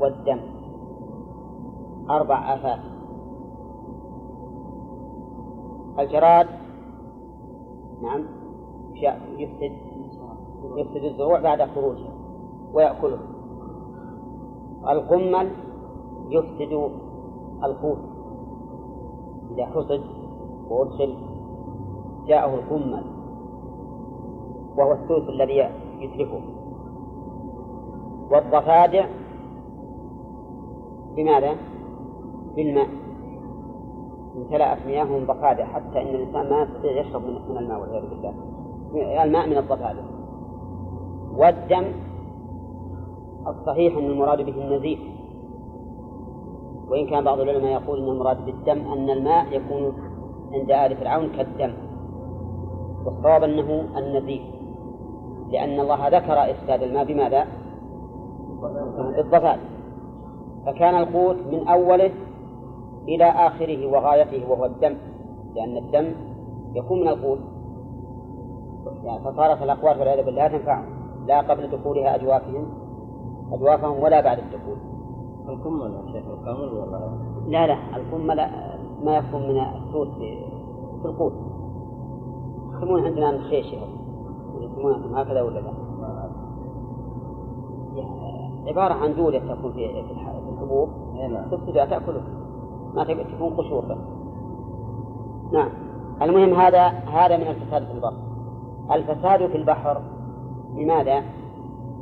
والدم. 0.00 0.40
أربع 2.10 2.54
آفات. 2.54 2.80
الجراد 5.98 6.46
نعم 8.02 8.24
يفسد 9.38 9.72
يفسد 10.76 11.04
الزروع 11.04 11.40
بعد 11.40 11.62
خروجها 11.62 12.12
ويأكلها 12.72 13.20
القمل 14.88 15.50
يفسد 16.28 16.90
القوت 17.64 17.98
إذا 19.50 19.66
حصد 19.66 20.00
وأدخل 20.68 21.16
جاءه 22.26 22.54
القمل 22.54 23.04
وهو 24.80 24.92
الثلث 24.92 25.28
الذي 25.28 25.68
يتلفه 26.00 26.40
والضفادع 28.30 29.06
بماذا؟ 31.16 31.54
بالماء. 32.56 32.88
امتلأت 34.36 34.86
مياههم 34.86 35.24
ضفادع 35.26 35.64
حتى 35.64 36.02
إن 36.02 36.14
الإنسان 36.14 36.50
ما 36.50 36.62
يستطيع 36.62 37.00
يشرب 37.00 37.22
من 37.22 37.58
الماء 37.58 37.80
والعياذ 37.80 38.04
بالله. 38.10 38.34
الماء 39.24 39.46
من 39.46 39.56
الضفادع. 39.56 40.02
والدم 41.36 41.84
الصحيح 43.46 43.96
أن 43.96 44.04
المراد 44.04 44.46
به 44.46 44.64
النزيف. 44.64 44.98
وإن 46.88 47.06
كان 47.06 47.24
بعض 47.24 47.40
العلماء 47.40 47.72
يقول 47.72 47.98
أن 48.02 48.08
المراد 48.08 48.46
بالدم 48.46 48.92
أن 48.92 49.10
الماء 49.10 49.46
يكون 49.52 49.92
عند 50.52 50.70
آل 50.70 50.96
فرعون 50.96 51.28
كالدم. 51.36 51.72
والصواب 53.04 53.42
أنه 53.42 53.98
النزيف. 53.98 54.59
لأن 55.50 55.80
الله 55.80 56.08
ذكر 56.08 56.50
إفساد 56.50 56.82
الماء 56.82 57.04
بماذا؟ 57.04 57.46
بالضفادع 59.16 59.56
فكان 60.66 60.98
القوت 60.98 61.36
من 61.52 61.68
أوله 61.68 62.10
إلى 63.08 63.24
آخره 63.24 63.86
وغايته 63.86 64.50
وهو 64.50 64.64
الدم 64.64 64.94
لأن 65.54 65.76
الدم 65.76 66.12
يكون 66.74 67.00
من 67.00 67.08
القوت. 67.08 67.38
يعني 69.04 69.24
فصارت 69.24 69.62
الأقوات 69.62 69.98
والعياذ 69.98 70.24
بالله 70.24 70.46
لا 70.46 70.58
تنفعهم 70.58 70.84
لا 71.26 71.40
قبل 71.40 71.70
دخولها 71.70 72.14
أجوافهم 72.14 72.66
أجوافهم 73.52 74.02
ولا 74.02 74.20
بعد 74.20 74.38
الدخول. 74.38 74.76
الكمل 75.48 75.94
يا 75.94 76.12
شيخ 76.12 76.24
الكامل 76.38 76.72
ولا؟ 76.72 77.10
لا 77.48 77.66
لا 77.66 77.96
الكمل 77.96 78.36
ما 79.04 79.16
يكون 79.16 79.48
من 79.48 79.60
السوس 79.60 80.08
في 81.02 81.04
القوت. 81.04 81.32
يسمون 82.76 83.04
عندنا 83.04 83.30
الخيش 83.30 83.66
يسمون 84.60 84.92
عندهم 84.94 85.14
هكذا 85.14 85.42
ولا 85.42 85.60
لا؟ 85.60 85.72
عبارة 88.66 88.94
عن 88.94 89.14
دولة 89.14 89.38
تكون 89.38 89.72
في 89.72 90.00
الحبوب. 90.54 90.88
تفسدها 91.50 91.84
تأكله 91.84 92.22
ما 92.94 93.04
تكون 93.04 93.54
قشور 93.56 93.84
بس. 93.84 93.98
نعم. 95.52 95.68
المهم 96.22 96.54
هذا 96.54 96.86
هذا 96.88 97.36
من 97.36 97.46
الفساد 97.46 97.84
في 97.84 97.92
البر. 97.92 98.12
الفساد 98.92 99.46
في 99.46 99.56
البحر 99.56 100.02
لماذا؟ 100.74 101.22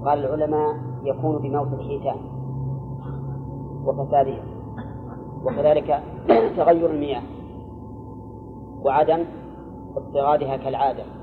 قال 0.05 0.25
العلماء 0.25 0.77
يكون 1.03 1.39
بموت 1.39 1.73
الحيتان 1.73 2.17
وفسادها 3.85 4.43
وكذلك 5.45 6.03
تغير 6.57 6.91
المياه 6.91 7.23
وعدم 8.85 9.25
اضطرادها 9.97 10.57
كالعادة. 10.57 11.18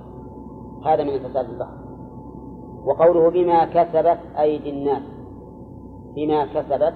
هذا 0.85 1.03
من 1.03 1.09
الفساد 1.09 1.45
في 1.45 1.51
البحر. 1.51 1.77
وقوله 2.85 3.29
بما 3.29 3.65
كسبت 3.65 4.19
أيدي 4.39 4.69
الناس. 4.69 5.03
بما 6.15 6.45
كسبت 6.45 6.93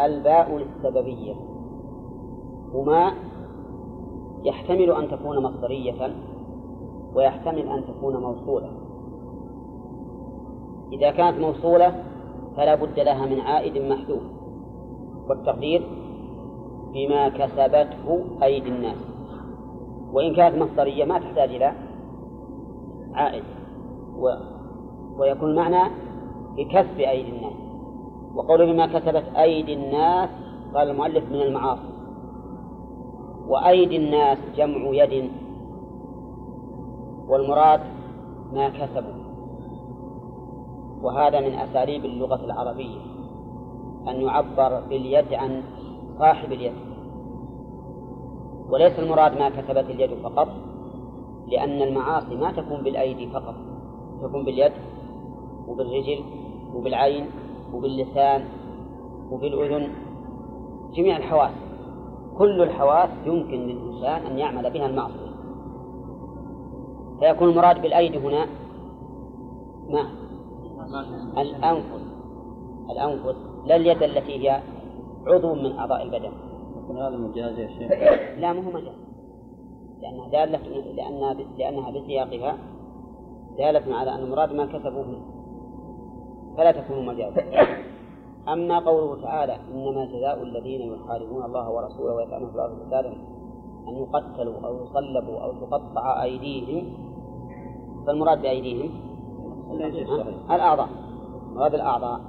الباء 0.00 0.56
للسببية 0.56 1.34
وما 2.74 3.12
يحتمل 4.44 4.90
أن 4.90 5.08
تكون 5.08 5.42
مصدرية 5.42 6.14
ويحتمل 7.14 7.68
أن 7.68 7.84
تكون 7.84 8.16
موصولة. 8.16 8.70
إذا 10.92 11.10
كانت 11.10 11.38
موصولة 11.38 12.02
فلا 12.56 12.74
بد 12.74 13.00
لها 13.00 13.26
من 13.26 13.40
عائد 13.40 13.78
محذوف. 13.78 14.22
والتقدير 15.28 15.82
بما 16.94 17.28
كسبته 17.28 18.24
أيدي 18.42 18.68
الناس. 18.68 18.96
وإن 20.12 20.34
كانت 20.34 20.62
مصدرية 20.62 21.04
ما 21.04 21.18
تحتاج 21.18 21.54
إلى 21.54 21.72
عائد. 23.14 23.44
و... 24.16 24.28
ويكون 25.18 25.50
المعنى 25.50 25.90
بكسب 26.56 26.98
أيدي 26.98 27.30
الناس. 27.30 27.52
وقوله 28.34 28.72
بما 28.72 28.86
كسبت 28.86 29.24
أيدي 29.36 29.74
الناس 29.74 30.28
قال 30.74 30.90
المؤلف 30.90 31.24
من 31.28 31.42
المعاصي. 31.42 31.92
وأيدي 33.48 33.96
الناس 33.96 34.38
جمع 34.56 35.04
يد. 35.04 35.30
والمراد 37.28 37.80
ما 38.52 38.68
كسبوا. 38.68 39.22
وهذا 41.02 41.40
من 41.40 41.54
أساليب 41.54 42.04
اللغة 42.04 42.44
العربية. 42.44 43.00
أن 44.08 44.20
يعبر 44.20 44.80
باليد 44.88 45.34
عن 45.34 45.62
صاحب 46.18 46.52
اليد. 46.52 46.72
وليس 48.70 48.98
المراد 48.98 49.38
ما 49.38 49.48
كسبت 49.48 49.90
اليد 49.90 50.10
فقط. 50.22 50.48
لأن 51.52 51.82
المعاصي 51.82 52.36
ما 52.36 52.52
تكون 52.52 52.82
بالأيدي 52.82 53.26
فقط 53.26 53.54
تكون 54.22 54.44
باليد 54.44 54.72
وبالرجل 55.68 56.24
وبالعين 56.74 57.26
وباللسان 57.74 58.44
وبالأذن 59.30 59.88
جميع 60.92 61.16
الحواس. 61.16 61.52
كل 62.38 62.62
الحواس 62.62 63.10
يمكن 63.26 63.58
للإنسان 63.66 64.26
أن 64.26 64.38
يعمل 64.38 64.70
بها 64.70 64.86
المعصية. 64.86 65.32
فيكون 67.20 67.48
المراد 67.48 67.82
بالأيدي 67.82 68.18
هنا 68.18 68.46
ما؟ 69.88 70.06
الأنفس. 71.38 72.02
الأنفس 72.90 73.36
لا 73.66 73.76
اليد 73.76 74.02
التي 74.02 74.48
هي 74.48 74.62
عضو 75.26 75.54
من 75.54 75.78
أعضاء 75.78 76.02
البدن. 76.02 76.32
يكون 76.84 76.98
هذا 76.98 77.16
مجاز 77.16 77.58
يا 77.58 77.68
شيخ. 77.68 77.92
لا 78.38 78.52
مو 78.52 78.70
مجاز. 78.70 79.01
لأنها 80.02 80.28
دالة 80.28 80.58
لأنها 80.96 81.34
لأنها 81.58 81.90
بسياقها 81.90 82.58
دالة 83.58 83.96
على 83.96 84.14
أن 84.14 84.22
المراد 84.22 84.52
ما 84.52 84.66
كسبوه 84.66 85.16
فلا 86.56 86.72
تكون 86.72 87.06
مجازا 87.06 87.42
أما 88.48 88.78
قوله 88.78 89.22
تعالى 89.22 89.56
إنما 89.74 90.04
جزاء 90.04 90.42
الذين 90.42 90.92
يحاربون 90.92 91.44
الله 91.44 91.70
ورسوله 91.70 92.14
ويسعون 92.14 92.48
في 92.48 92.54
الأرض 92.54 92.86
فسادا 92.86 93.12
أن 93.88 93.94
يقتلوا 93.96 94.54
أو 94.66 94.84
يصلبوا 94.84 95.38
أو 95.40 95.52
تقطع 95.52 96.22
أيديهم 96.22 96.84
فالمراد 98.06 98.42
بأيديهم؟ 98.42 98.90
الأعضاء. 100.50 100.88
مراد 101.54 101.74
الأعضاء. 101.74 102.20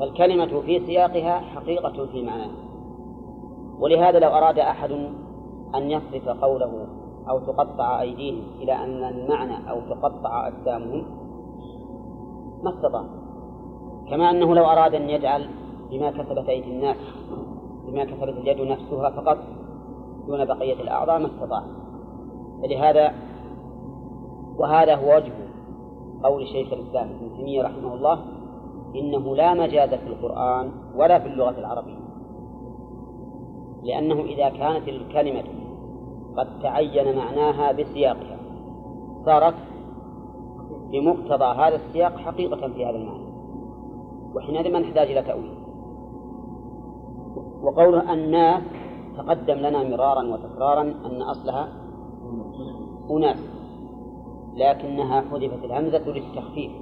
فالكلمة 0.00 0.60
في 0.60 0.86
سياقها 0.86 1.40
حقيقة 1.40 2.06
في 2.06 2.22
معناها 2.22 2.50
ولهذا 3.80 4.18
لو 4.18 4.28
أراد 4.28 4.58
أحد 4.58 5.10
أن 5.74 5.90
يصرف 5.90 6.28
قوله 6.28 6.86
أو 7.28 7.38
تقطع 7.38 8.00
أيديهم 8.00 8.42
إلى 8.60 8.72
أن 8.72 9.04
المعنى 9.04 9.70
أو 9.70 9.80
تقطع 9.80 10.48
أجسامهم؟ 10.48 11.04
ما 12.62 12.70
استطاع. 12.70 13.04
كما 14.10 14.30
أنه 14.30 14.54
لو 14.54 14.64
أراد 14.64 14.94
أن 14.94 15.10
يجعل 15.10 15.48
بما 15.90 16.10
كسبت 16.10 16.48
أيدي 16.48 16.70
الناس 16.70 16.96
بما 17.86 18.04
كسبت 18.04 18.38
اليد 18.38 18.60
نفسها 18.60 19.10
فقط 19.10 19.38
دون 20.26 20.44
بقية 20.44 20.82
الأعضاء 20.82 21.18
ما 21.18 21.26
استطاع. 21.26 21.62
فلهذا 22.62 23.14
وهذا 24.58 24.94
هو 24.94 25.16
وجه 25.16 25.32
قول 26.22 26.46
شيخ 26.46 26.72
الإسلام 26.72 27.08
ابن 27.08 27.36
تيمية 27.36 27.62
رحمه 27.62 27.94
الله 27.94 28.18
إنه 28.96 29.36
لا 29.36 29.54
مجاز 29.54 29.94
في 29.94 30.06
القرآن 30.06 30.70
ولا 30.96 31.18
في 31.18 31.26
اللغة 31.26 31.58
العربية. 31.58 32.04
لأنه 33.82 34.20
إذا 34.20 34.48
كانت 34.48 34.88
الكلمة 34.88 35.44
قد 36.36 36.62
تعين 36.62 37.16
معناها 37.16 37.72
بسياقها. 37.72 38.38
صارت 39.24 39.54
بمقتضى 40.92 41.44
هذا 41.44 41.76
السياق 41.76 42.16
حقيقة 42.16 42.68
في 42.68 42.86
هذا 42.86 42.96
المعنى. 42.96 43.24
وحينئذ 44.34 44.72
ما 44.72 44.78
نحتاج 44.78 45.10
إلى 45.10 45.22
تأويل. 45.22 45.54
وقوله 47.62 48.12
الناس 48.12 48.62
تقدم 49.16 49.54
لنا 49.54 49.82
مرارا 49.82 50.22
وتكرارا 50.22 50.82
أن 50.82 51.22
أصلها 51.22 51.68
أناس 53.10 53.38
لكنها 54.54 55.20
حذفت 55.20 55.64
الهمزة 55.64 56.10
للتخفيف 56.10 56.72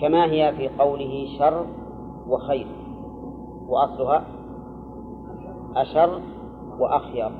كما 0.00 0.24
هي 0.24 0.52
في 0.56 0.68
قوله 0.68 1.28
شر 1.38 1.66
وخير 2.28 2.66
وأصلها 3.68 4.24
أشر 5.76 6.20
وأخير. 6.78 7.30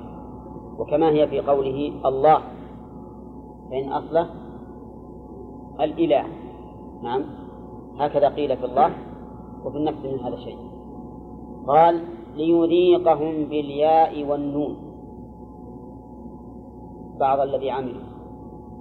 وكما 0.83 1.11
هي 1.11 1.29
في 1.29 1.41
قوله 1.41 1.93
الله 2.05 2.43
فإن 3.71 3.93
أصله 3.93 4.31
الإله. 5.81 6.25
نعم. 7.03 7.23
هكذا 7.99 8.29
قيل 8.29 8.57
في 8.57 8.65
الله 8.67 8.91
وفي 9.65 9.77
النفس 9.77 10.05
من 10.05 10.19
هذا 10.19 10.35
الشيء. 10.35 10.59
قال 11.67 12.05
ليذيقهم 12.35 13.45
بالياء 13.45 14.25
والنون. 14.25 14.77
بعض 17.21 17.41
الذي 17.41 17.71
عملوا. 17.71 18.03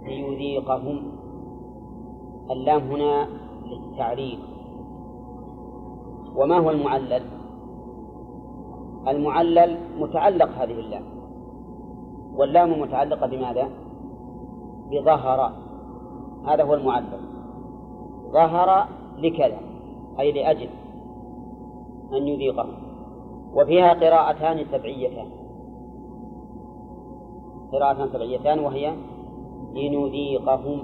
ليذيقهم. 0.04 0.98
اللام 2.52 2.82
هنا 2.82 3.28
للتعريف. 3.66 4.40
وما 6.36 6.58
هو 6.58 6.70
المعلل؟ 6.70 7.24
المعلل 9.08 9.78
متعلق 10.00 10.50
هذه 10.50 10.80
اللام. 10.80 11.21
واللام 12.42 12.82
متعلقة 12.82 13.28
بماذا؟ 13.28 13.70
بظهر. 14.92 15.52
هذا 16.46 16.64
هو 16.64 16.74
المعلل 16.74 17.20
ظهر 18.32 18.88
لكذا 19.18 19.58
أي 20.20 20.32
لأجل 20.32 20.70
أن 22.14 22.28
يذيقه. 22.28 22.68
وفيها 23.54 23.94
قراءتان 23.94 24.66
سبعيتان. 24.72 25.28
قراءتان 27.72 28.08
سبعيتان 28.14 28.60
وهي 28.60 28.94
لنذيقهم. 29.74 30.80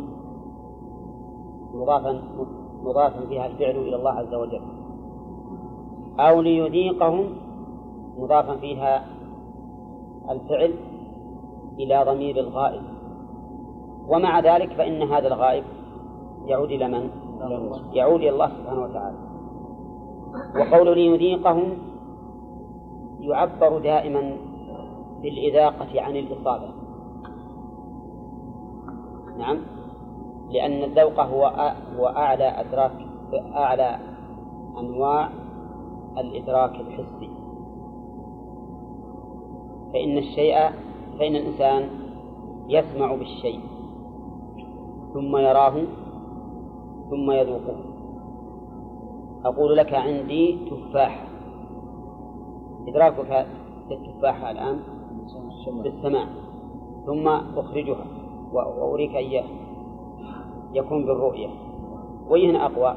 مضافا 1.73 2.21
مضافا 2.83 3.25
فيها 3.29 3.45
الفعل 3.45 3.75
إلى 3.75 3.95
الله 3.95 4.11
عز 4.11 4.33
وجل. 4.33 4.61
أو 6.19 6.41
ليذيقهم 6.41 7.25
مضافا 8.17 8.55
فيها 8.55 9.05
الفعل 10.29 10.73
إلى 11.79 12.03
ضمير 12.07 12.39
الغائب. 12.39 12.81
ومع 14.07 14.39
ذلك 14.39 14.73
فإن 14.73 15.01
هذا 15.01 15.27
الغائب 15.27 15.63
يعود 16.45 16.71
إلى 16.71 16.87
من؟ 16.87 17.09
يعود 17.93 18.19
إلى 18.19 18.29
الله 18.29 18.49
سبحانه 18.49 18.83
وتعالى. 18.83 19.17
وقول 20.59 20.97
ليذيقهم 20.97 21.77
يعبر 23.19 23.79
دائما 23.79 24.37
بالإذاقة 25.21 26.01
عن 26.01 26.15
الإصابة. 26.15 26.69
نعم. 29.37 29.57
لأن 30.49 30.83
الذوق 30.83 31.19
هو 31.19 31.45
هو 31.97 32.07
أعلى 32.07 32.43
أدراك 32.43 32.91
أعلى 33.55 33.99
أنواع 34.79 35.29
الإدراك 36.17 36.75
الحسي. 36.75 37.29
فإن 39.93 40.17
الشيء 40.17 40.86
فإن 41.19 41.35
الإنسان 41.35 41.89
يسمع 42.67 43.15
بالشيء 43.15 43.59
ثم 45.13 45.37
يراه 45.37 45.83
ثم 47.09 47.31
يذوقه. 47.31 47.75
أقول 49.45 49.77
لك 49.77 49.93
عندي 49.93 50.57
تفاحة 50.69 51.27
إدراكك 52.87 53.47
للتفاحة 53.89 54.51
الآن؟ 54.51 54.79
بالسماع 55.83 56.25
ثم 57.05 57.27
أخرجها 57.57 58.05
وأريك 58.53 59.15
إياه 59.15 59.43
يكون 60.73 61.05
بالرؤية. 61.05 61.47
وين 62.29 62.55
أقوى؟ 62.55 62.95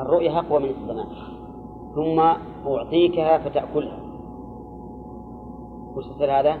الرؤية 0.00 0.38
أقوى 0.38 0.58
من 0.58 0.70
السماع 0.70 1.06
ثم 1.94 2.20
أعطيكها 2.70 3.38
فتأكلها. 3.38 3.99
وش 5.96 6.06
يصير 6.06 6.40
هذا؟ 6.40 6.58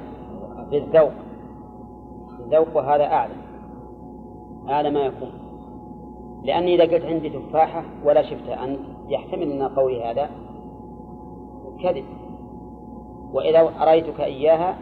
بالذوق 0.70 1.12
الذوق. 2.40 2.76
وهذا 2.76 3.04
أعلى. 3.04 3.34
أعلى 4.68 4.90
ما 4.90 5.00
يكون. 5.00 5.32
لأني 6.42 6.74
إذا 6.74 6.94
قلت 6.94 7.04
عندي 7.04 7.30
تفاحة 7.30 7.84
ولا 8.04 8.22
شفتها 8.22 8.64
أنت 8.64 8.80
يحتمل 9.08 9.52
أن 9.52 9.62
قولي 9.62 10.04
هذا 10.04 10.30
كذب. 11.82 12.04
وإذا 13.32 13.82
أريتك 13.82 14.20
إياها 14.20 14.78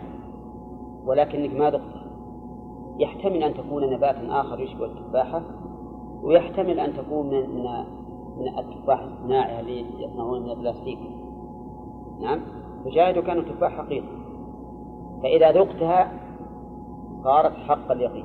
ولكنك 1.07 1.55
ما 1.55 1.70
ذقتها 1.70 1.99
يحتمل 2.99 3.42
أن 3.42 3.55
تكون 3.55 3.90
نباتا 3.90 4.40
آخر 4.40 4.61
يشبه 4.61 4.84
التفاحة 4.84 5.42
ويحتمل 6.22 6.80
أن 6.80 6.92
تكون 6.96 7.26
من 7.26 7.64
من 8.38 8.59
التفاح 8.59 9.01
الصناعي 9.01 9.61
الذي 9.61 9.86
يصنعون 9.99 10.42
من 10.42 10.51
البلاستيك. 10.51 10.99
نعم؟ 12.20 12.40
فشاهدوا 12.84 13.22
كان 13.22 13.44
تفاح 13.44 13.72
حقيقي 13.72 14.17
فإذا 15.22 15.52
ذقتها 15.52 16.12
صارت 17.24 17.52
حق 17.52 17.90
اليقين. 17.92 18.24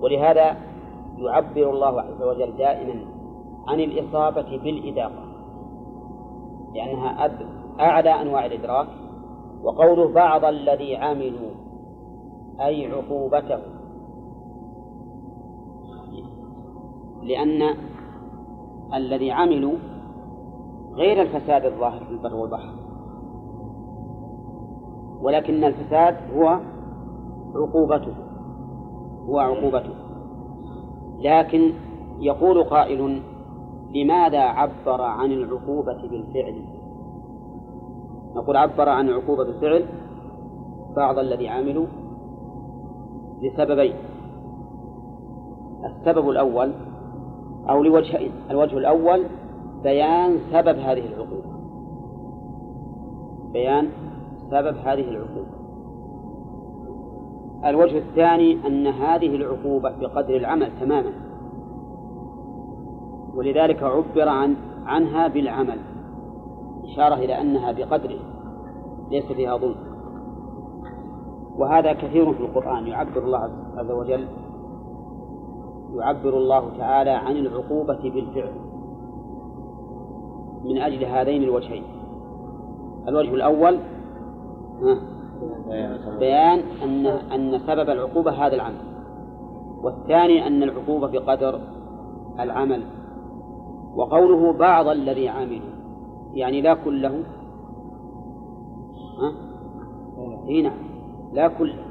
ولهذا 0.00 0.56
يعبر 1.18 1.70
الله 1.70 2.00
عز 2.00 2.22
وجل 2.22 2.56
دائما 2.56 3.04
عن 3.68 3.80
الإصابة 3.80 4.58
بالإذاقة 4.58 5.24
لأنها 6.74 7.30
أعلى 7.80 8.10
أنواع 8.22 8.46
الإدراك 8.46 8.86
وقوله 9.62 10.12
بعض 10.12 10.44
الذي 10.44 10.96
عملوا 10.96 11.50
أي 12.60 12.92
عقوبته. 12.92 13.58
لأن 17.22 17.76
الذي 18.94 19.32
عملوا 19.32 19.74
غير 20.94 21.22
الفساد 21.22 21.64
الظاهر 21.64 22.04
في 22.04 22.10
البر 22.10 22.34
والبحر. 22.34 22.83
ولكن 25.24 25.64
الفساد 25.64 26.16
هو 26.36 26.58
عقوبته 27.54 28.14
هو 29.28 29.38
عقوبته. 29.38 29.94
لكن 31.18 31.72
يقول 32.20 32.64
قائل 32.64 33.22
لماذا 33.94 34.40
عبر 34.40 35.02
عن 35.02 35.32
العقوبة 35.32 36.08
بالفعل؟ 36.10 36.64
نقول 38.34 38.56
عبر 38.56 38.88
عن 38.88 39.08
العقوبة 39.08 39.44
بالفعل 39.44 39.84
بعض 40.96 41.18
الذي 41.18 41.48
عملوا 41.48 41.86
لسببين 43.42 43.94
السبب 45.84 46.28
الأول 46.28 46.72
أو 47.70 47.82
لوجهين 47.82 48.32
الوجه 48.50 48.78
الأول 48.78 49.24
بيان 49.82 50.38
سبب 50.52 50.78
هذه 50.78 51.06
العقوبة. 51.06 51.54
بيان 53.52 53.88
سبب 54.50 54.76
هذه 54.76 55.08
العقوبة. 55.08 55.64
الوجه 57.64 57.98
الثاني 57.98 58.66
أن 58.66 58.86
هذه 58.86 59.36
العقوبة 59.36 59.92
بقدر 60.00 60.36
العمل 60.36 60.70
تماما. 60.80 61.12
ولذلك 63.34 63.82
عبر 63.82 64.28
عن 64.28 64.56
عنها 64.86 65.28
بالعمل 65.28 65.78
إشارة 66.84 67.14
إلى 67.14 67.40
أنها 67.40 67.72
بقدره 67.72 68.18
ليس 69.10 69.24
فيها 69.24 69.56
ظلم. 69.56 69.76
وهذا 71.56 71.92
كثير 71.92 72.32
في 72.32 72.40
القرآن 72.40 72.86
يعبر 72.86 73.24
الله 73.24 73.50
عز 73.76 73.90
وجل 73.90 74.28
يعبر 75.94 76.36
الله 76.36 76.70
تعالى 76.78 77.10
عن 77.10 77.36
العقوبة 77.36 78.10
بالفعل 78.10 78.52
من 80.64 80.78
أجل 80.78 81.04
هذين 81.04 81.42
الوجهين. 81.42 81.82
الوجه 83.08 83.34
الأول 83.34 83.78
بيان 86.18 86.60
أن 86.82 87.06
أن 87.06 87.58
سبب 87.66 87.90
العقوبة 87.90 88.30
هذا 88.30 88.54
العمل. 88.54 88.80
والثاني 89.82 90.46
أن 90.46 90.62
العقوبة 90.62 91.08
بقدر 91.08 91.60
العمل. 92.40 92.82
وقوله 93.96 94.52
بعض 94.52 94.88
الذي 94.88 95.28
عملوا 95.28 95.74
يعني 96.32 96.60
لا 96.60 96.74
كله 96.74 97.22
ها؟ 99.20 99.32
هنا 100.48 100.72
لا 101.32 101.48
كله 101.48 101.84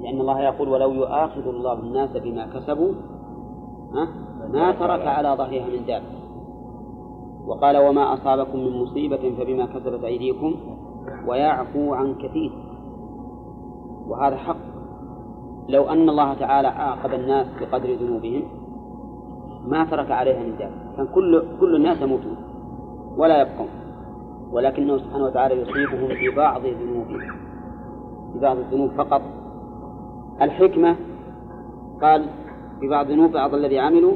لأن 0.00 0.20
الله 0.20 0.40
يقول 0.40 0.68
ولو 0.68 0.92
يؤاخذ 0.92 1.48
الله 1.48 1.72
الناس 1.72 2.10
بما 2.16 2.46
كسبوا 2.46 2.92
ها؟ 3.94 4.08
ما 4.48 4.72
ترك 4.72 5.06
على 5.06 5.34
ظهرها 5.38 5.66
من 5.66 5.86
دابة 5.86 6.06
وقال 7.46 7.76
وما 7.76 8.14
أصابكم 8.14 8.58
من 8.58 8.82
مصيبة 8.82 9.34
فبما 9.38 9.66
كسبت 9.66 10.04
أيديكم. 10.04 10.54
ويعفو 11.26 11.94
عن 11.94 12.14
كثير. 12.14 12.52
وهذا 14.08 14.36
حق. 14.36 14.56
لو 15.68 15.88
أن 15.88 16.08
الله 16.08 16.34
تعالى 16.34 16.68
عاقب 16.68 17.14
الناس 17.14 17.46
بقدر 17.60 17.94
ذنوبهم 17.94 18.42
ما 19.66 19.84
ترك 19.84 20.10
عليها 20.10 20.42
من 20.42 20.56
دابة 20.56 20.96
كان 20.96 21.06
كل 21.06 21.42
كل 21.60 21.76
الناس 21.76 22.02
يموتون 22.02 22.36
ولا 23.16 23.40
يبقون. 23.40 23.68
ولكنه 24.52 24.98
سبحانه 24.98 25.24
وتعالى 25.24 25.54
يصيبهم 25.54 26.08
في 26.08 26.36
بعض 26.36 26.60
ذنوبهم. 26.60 27.20
في 28.32 28.38
بعض 28.38 28.56
الذنوب 28.56 28.90
فقط. 28.90 29.22
الحكمة 30.42 30.96
قال 32.02 32.24
في 32.80 32.88
بعض 32.88 33.06
ذنوب 33.06 33.32
بعض 33.32 33.54
الذي 33.54 33.78
عملوا 33.78 34.14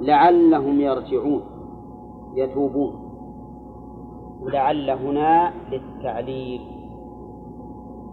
لعلهم 0.00 0.80
يرجعون 0.80 1.42
يتوبون. 2.34 3.09
لعل 4.42 4.90
هنا 4.90 5.52
للتعليل. 5.70 6.60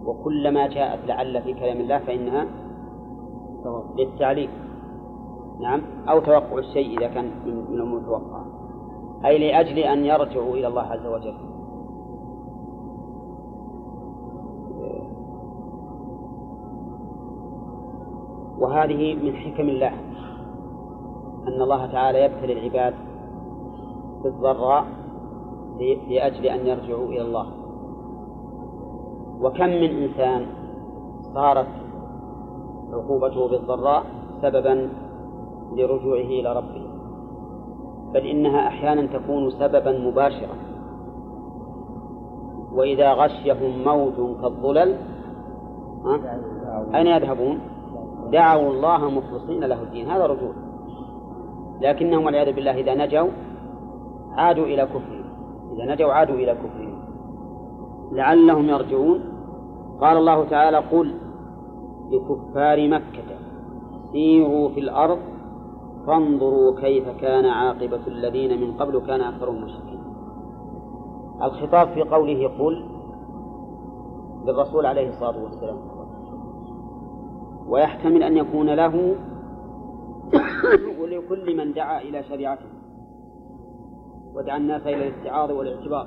وكلما 0.04 0.66
جاءت 0.66 0.98
لعل 1.08 1.42
في 1.42 1.54
كلام 1.54 1.80
الله 1.80 1.98
فإنها 1.98 2.46
للتعليل. 3.98 4.50
نعم. 5.60 5.82
أو 6.08 6.20
توقع 6.20 6.58
الشيء 6.58 6.98
إذا 6.98 7.08
كان 7.08 7.30
من 7.46 7.80
المتوقع 7.80 8.42
أي 9.24 9.38
لأجل 9.38 9.78
أن 9.78 10.04
يرجعوا 10.04 10.54
إلى 10.54 10.66
الله 10.66 10.82
عز 10.82 11.06
وجل. 11.06 11.34
وهذه 18.58 19.14
من 19.14 19.36
حكم 19.36 19.68
الله. 19.68 19.92
أن 21.48 21.62
الله 21.62 21.86
تعالى 21.86 22.24
يبتلي 22.24 22.52
العباد 22.52 22.94
بالضراء 24.22 24.97
لأجل 25.78 26.46
أن 26.46 26.66
يرجعوا 26.66 27.06
إلى 27.06 27.22
الله. 27.22 27.46
وكم 29.40 29.68
من 29.68 30.02
إنسان 30.02 30.46
صارت 31.34 31.66
عقوبته 32.92 33.48
بالضراء 33.48 34.04
سببا 34.42 34.88
لرجوعه 35.72 36.30
إلى 36.40 36.52
ربه. 36.56 36.82
بل 38.14 38.26
إنها 38.26 38.66
أحيانا 38.68 39.06
تكون 39.06 39.50
سببا 39.50 39.98
مباشرا. 39.98 40.56
وإذا 42.72 43.12
غشيهم 43.12 43.84
موج 43.84 44.40
كالظلل 44.42 44.96
أين 46.94 47.06
يذهبون؟ 47.06 47.58
دعوا 48.32 48.70
الله 48.70 49.10
مخلصين 49.10 49.64
له 49.64 49.82
الدين. 49.82 50.10
هذا 50.10 50.26
رجوع. 50.26 50.52
لكنهم 51.80 52.24
والعياذ 52.24 52.52
بالله 52.52 52.80
إذا 52.80 52.94
نجوا 52.94 53.28
عادوا 54.32 54.64
إلى 54.64 54.86
كفرهم 54.86 55.17
إذا 55.78 55.94
نجوا 55.94 56.12
عادوا 56.12 56.36
إلى 56.36 56.54
كفرهم. 56.54 56.98
لعلهم 58.12 58.68
يرجعون. 58.68 59.20
قال 60.00 60.16
الله 60.16 60.44
تعالى 60.44 60.76
قل 60.76 61.14
لكفار 62.10 62.88
مكة 62.88 63.38
سيروا 64.12 64.68
في 64.68 64.80
الأرض 64.80 65.18
فانظروا 66.06 66.80
كيف 66.80 67.08
كان 67.08 67.44
عاقبة 67.44 68.06
الذين 68.06 68.60
من 68.60 68.72
قبل 68.72 69.00
كان 69.06 69.20
أكثرهم 69.20 69.64
مشركين. 69.64 70.00
الخطاب 71.42 71.88
في 71.88 72.02
قوله 72.02 72.48
قل 72.58 72.84
للرسول 74.46 74.86
عليه 74.86 75.08
الصلاة 75.08 75.42
والسلام. 75.42 75.78
ويحتمل 77.68 78.22
أن 78.22 78.36
يكون 78.36 78.70
له 78.70 79.14
ولكل 81.00 81.56
من 81.56 81.72
دعا 81.72 82.00
إلى 82.00 82.22
شريعته. 82.22 82.77
ودعا 84.38 84.56
الناس 84.56 84.82
إلى 84.86 85.08
الاستعاض 85.08 85.50
والاعتبار. 85.50 86.06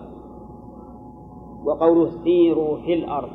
وقوله 1.66 2.24
سيروا 2.24 2.78
في 2.78 2.94
الأرض. 2.94 3.30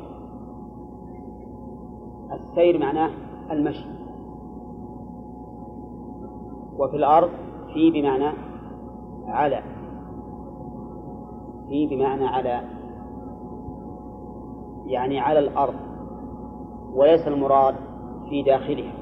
السير 2.31 2.77
معناه 2.77 3.09
المشي. 3.51 3.85
وفي 6.79 6.95
الأرض 6.95 7.29
في 7.73 7.91
بمعنى 7.91 8.37
على. 9.27 9.61
في 11.69 11.87
بمعنى 11.87 12.27
على. 12.27 12.61
يعني 14.85 15.19
على 15.19 15.39
الأرض. 15.39 15.75
وليس 16.93 17.27
المراد 17.27 17.75
في 18.29 18.43
داخلها. 18.43 18.93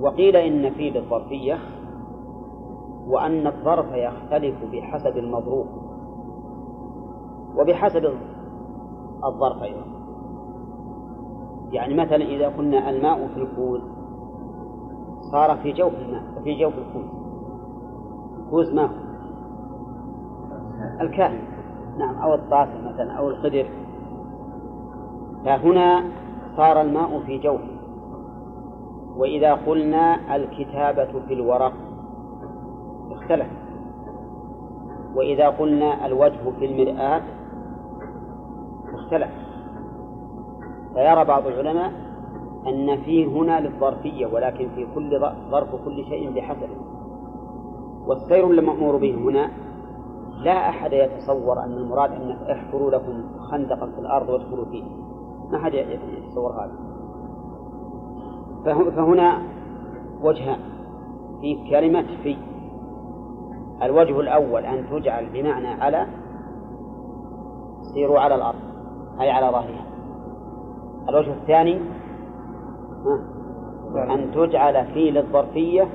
وقيل 0.00 0.36
إن 0.36 0.70
في 0.70 0.90
للظرفية 0.90 1.75
وأن 3.06 3.46
الظرف 3.46 3.86
يختلف 3.92 4.54
بحسب 4.72 5.16
المظروف 5.16 5.66
وبحسب 7.56 8.12
الظرف 9.24 9.62
أيضا. 9.62 9.84
يعني 11.70 11.94
مثلا 11.94 12.24
إذا 12.24 12.48
قلنا 12.48 12.90
الماء 12.90 13.28
في 13.34 13.40
الكوز 13.40 13.80
صار 15.32 15.56
في 15.56 15.72
جوف 15.72 15.92
الماء 15.94 16.22
في 16.44 16.60
جوف 16.60 16.74
الكوز. 16.78 17.10
الكوز 18.38 18.74
ما 18.74 18.82
هو؟ 18.82 19.06
الكاهن. 21.00 21.56
نعم 21.98 22.14
أو 22.14 22.34
الطاسة 22.34 22.92
مثلا 22.92 23.12
أو 23.12 23.28
القدر 23.28 23.66
فهنا 25.44 26.04
صار 26.56 26.80
الماء 26.80 27.20
في 27.20 27.38
جوفه 27.38 27.76
وإذا 29.16 29.54
قلنا 29.54 30.36
الكتابة 30.36 31.20
في 31.28 31.34
الورق 31.34 31.72
اختلف. 33.26 33.46
وإذا 35.14 35.48
قلنا 35.48 36.06
الوجه 36.06 36.50
في 36.58 36.64
المرآة 36.66 37.22
اختلف. 38.94 39.30
فيرى 40.94 41.24
بعض 41.24 41.46
العلماء 41.46 41.92
أن 42.66 42.96
فيه 42.96 43.26
هنا 43.26 43.60
للظرفية 43.60 44.26
ولكن 44.26 44.68
في 44.68 44.86
كل 44.94 45.20
ظرف 45.50 45.74
كل 45.84 46.04
شيء 46.04 46.30
بحسبه 46.30 46.76
والسير 48.06 48.50
المأمور 48.50 48.96
به 48.96 49.14
هنا 49.14 49.50
لا 50.42 50.68
أحد 50.68 50.92
يتصور 50.92 51.64
أن 51.64 51.72
المراد 51.72 52.12
أن 52.12 52.30
احفروا 52.30 52.90
لكم 52.90 53.24
خندقا 53.38 53.86
في 53.86 53.98
الأرض 53.98 54.28
وادخلوا 54.28 54.64
فيه. 54.64 54.84
ما 55.50 55.58
أحد 55.58 55.74
يتصور 55.74 56.52
هذا. 56.52 56.72
فهنا 58.90 59.42
وجهان. 60.22 60.58
في 61.40 61.70
كلمة 61.70 62.06
في. 62.22 62.36
الوجه 63.82 64.20
الأول 64.20 64.66
أن 64.66 64.84
تجعل 64.90 65.26
بمعنى 65.32 65.68
على 65.68 66.06
سيروا 67.94 68.20
على 68.20 68.34
الأرض 68.34 68.58
أي 69.20 69.30
على 69.30 69.46
ظهرها. 69.46 69.86
الوجه 71.08 71.32
الثاني 71.32 71.80
أن 73.96 74.30
تجعل 74.34 74.86
في 74.86 75.10
للظرفية 75.10 75.88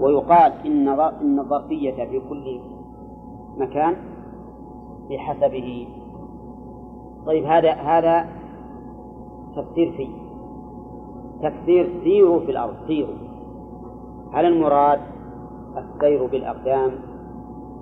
ويقال 0.00 0.52
إن 0.66 0.88
إن 1.00 1.38
الظرفية 1.38 2.04
في 2.04 2.20
كل 2.28 2.60
مكان 3.56 3.96
بحسبه. 5.10 5.88
طيب 7.26 7.44
هذا 7.44 7.72
هذا 7.72 8.28
تفسير 9.56 9.92
في 9.92 10.08
تفسير 11.42 12.00
سيروا 12.04 12.40
في 12.40 12.50
الأرض 12.50 12.74
سيروا. 12.86 13.14
هل 14.32 14.44
المراد 14.44 15.00
السير 15.76 16.26
بالأقدام؟ 16.26 17.05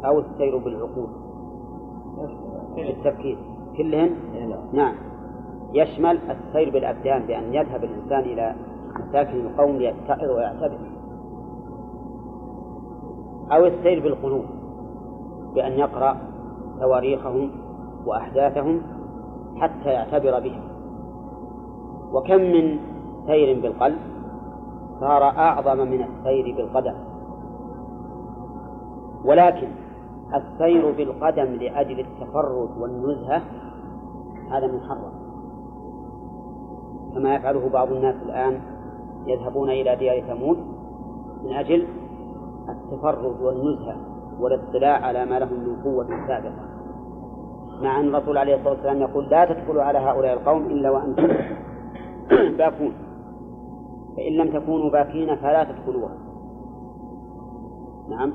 أو 0.04 0.18
السير 0.18 0.58
بالعقول. 0.58 1.08
بالتفكير. 2.76 3.38
كلهن؟ 3.76 4.10
نعم. 4.72 4.94
يشمل 5.74 6.18
السير 6.30 6.70
بالأبدان 6.70 7.22
بأن 7.22 7.54
يذهب 7.54 7.84
الإنسان 7.84 8.20
إلى 8.20 8.54
مساكن 9.00 9.40
القوم 9.40 9.76
ليتعظ 9.76 10.30
ويعتبر 10.30 10.78
أو 13.52 13.66
السير 13.66 14.02
بالقلوب 14.02 14.44
بأن 15.54 15.72
يقرأ 15.72 16.16
تواريخهم 16.80 17.50
وأحداثهم 18.06 18.82
حتى 19.56 19.88
يعتبر 19.88 20.40
بها 20.40 20.62
وكم 22.12 22.40
من 22.40 22.78
سير 23.26 23.62
بالقلب 23.62 23.98
صار 25.00 25.22
أعظم 25.22 25.78
من 25.78 26.02
السير 26.02 26.56
بالقدم. 26.56 26.94
ولكن 29.24 29.68
السير 30.34 30.90
بالقدم 30.90 31.44
لأجل 31.44 32.00
التفرد 32.00 32.70
والنزهة 32.78 33.42
هذا 34.50 34.66
محرم. 34.66 35.12
كما 37.14 37.34
يفعله 37.34 37.68
بعض 37.68 37.92
الناس 37.92 38.14
الآن 38.22 38.60
يذهبون 39.26 39.70
إلى 39.70 39.96
ديار 39.96 40.20
ثمود 40.20 40.58
من 41.44 41.52
أجل 41.52 41.86
التفرد 42.68 43.40
والنزهة 43.40 43.96
والاطلاع 44.40 45.06
على 45.06 45.24
ما 45.24 45.38
لهم 45.38 45.60
من 45.60 45.82
قوة 45.84 46.06
سابقة 46.28 46.74
مع 47.82 48.00
أن 48.00 48.14
الرسول 48.14 48.38
عليه 48.38 48.54
الصلاة 48.54 48.72
والسلام 48.72 49.00
يقول 49.00 49.28
لا 49.28 49.44
تدخلوا 49.44 49.82
على 49.82 49.98
هؤلاء 49.98 50.32
القوم 50.32 50.66
إلا 50.66 50.90
وأنتم 50.90 51.28
باكون 52.58 52.92
فإن 54.16 54.32
لم 54.32 54.60
تكونوا 54.60 54.90
باكين 54.90 55.36
فلا 55.36 55.64
تدخلوها. 55.64 56.16
نعم. 58.08 58.32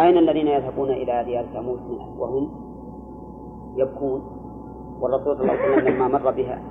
أين 0.00 0.18
الذين 0.18 0.46
يذهبون 0.46 0.90
إلى 0.90 1.24
ديار 1.24 1.44
ثمود 1.44 1.80
وهم 2.18 2.50
يبكون؟ 3.76 4.22
والرسول 5.00 5.36
صلى 5.36 5.42
الله 5.42 5.62
عليه 5.62 5.76
وسلم 5.76 5.88
لما 5.88 6.08
مر 6.08 6.30
بها 6.30 6.62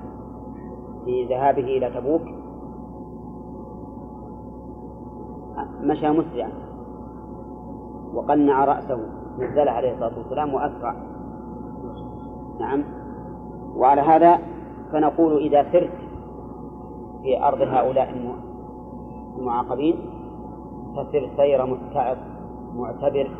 في 1.05 1.25
ذهابه 1.25 1.63
إلى 1.63 1.89
تبوك 1.89 2.21
مشى 5.81 6.09
مسرعا 6.09 6.51
وقنع 8.13 8.65
رأسه 8.65 8.99
نزل 9.39 9.67
عليه 9.69 9.91
الصلاة 9.91 10.17
والسلام 10.17 10.53
وأسرع. 10.53 10.95
نعم. 12.59 12.83
وعلى 13.75 14.01
هذا 14.01 14.39
فنقول 14.91 15.37
إذا 15.37 15.71
سرت 15.71 15.97
في 17.23 17.43
أرض 17.43 17.61
هؤلاء 17.61 18.35
المعاقبين 19.37 19.95
فسر 20.95 21.29
سير 21.37 21.65
متعظ 21.65 22.17
معتبر. 22.75 23.31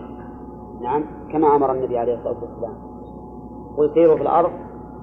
نعم 0.82 1.04
كما 1.32 1.56
أمر 1.56 1.72
النبي 1.72 1.98
عليه 1.98 2.14
الصلاة 2.14 2.38
والسلام. 2.42 2.74
قل 3.78 3.94
سيروا 3.94 4.16
في 4.16 4.22
الأرض 4.22 4.52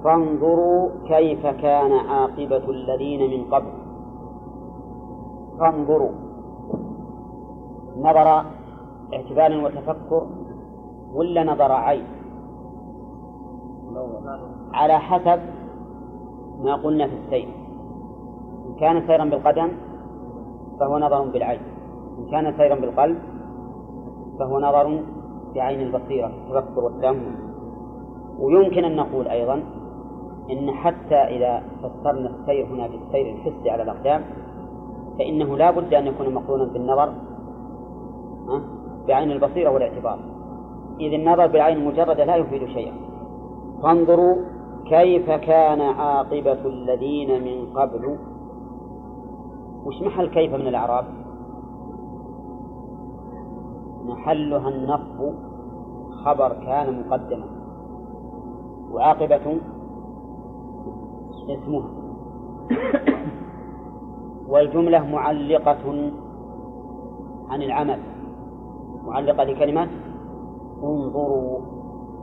فانظروا 0.05 0.89
كيف 1.09 1.47
كان 1.47 1.93
عاقبة 1.93 2.71
الذين 2.71 3.31
من 3.31 3.55
قبل. 3.55 3.71
فانظروا. 5.61 6.11
نظر 7.99 8.45
اعتبار 9.15 9.65
وتفكر 9.65 10.27
ولا 11.15 11.45
نظر 11.45 11.73
عين؟ 11.73 12.05
على 14.75 14.99
حسب 14.99 15.41
ما 16.65 16.75
قلنا 16.75 17.07
في 17.07 17.15
السير. 17.15 17.49
إن 18.69 18.75
كان 18.81 19.07
سيرا 19.07 19.25
بالقدم 19.25 19.69
فهو 20.81 20.99
نظر 20.99 21.31
بالعين. 21.31 21.61
إن 22.19 22.31
كان 22.31 22.55
سيرا 22.57 22.75
بالقلب 22.75 23.19
فهو 24.39 24.61
نظر 24.61 25.01
بعين 25.55 25.81
البصيرة 25.81 26.27
التفكر 26.27 26.85
والتأمل 26.85 27.35
ويمكن 28.39 28.85
أن 28.85 28.97
نقول 28.97 29.29
أيضا 29.29 29.63
إن 30.51 30.71
حتى 30.71 31.15
إذا 31.15 31.63
فسرنا 31.83 32.31
السير 32.31 32.67
هنا 32.67 32.87
بالسير 32.87 33.35
الحسي 33.35 33.71
على 33.71 33.83
الأقدام 33.83 34.25
فإنه 35.19 35.57
لا 35.57 35.71
بد 35.71 35.95
أن 35.95 36.07
يكون 36.07 36.35
مقرونا 36.35 36.65
بالنظر 36.65 37.13
بعين 39.09 39.31
البصيرة 39.31 39.71
والاعتبار. 39.71 40.19
إذ 41.01 41.13
النظر 41.13 41.47
بالعين 41.47 41.77
المجردة 41.77 42.25
لا 42.25 42.37
يفيد 42.37 42.69
شيئا. 42.69 42.93
فانظروا 43.83 44.37
كيف 44.87 45.31
كان 45.31 45.81
عاقبة 45.81 46.67
الذين 46.67 47.45
من 47.45 47.73
قبل. 47.79 48.17
وش 49.85 50.03
محل 50.03 50.27
كيف 50.27 50.55
من 50.55 50.67
الأعراب؟ 50.67 51.05
محلها 54.09 54.69
النصب 54.69 55.35
خبر 56.25 56.53
كان 56.53 57.05
مقدما. 57.09 57.47
وعاقبة 58.93 59.59
اسمها. 61.49 61.89
والجملة 64.49 65.07
معلقة 65.07 66.11
عن 67.51 67.63
العمل. 67.63 67.99
معلقة 69.07 69.45
لكلمة 69.45 69.89
انظروا 70.83 71.59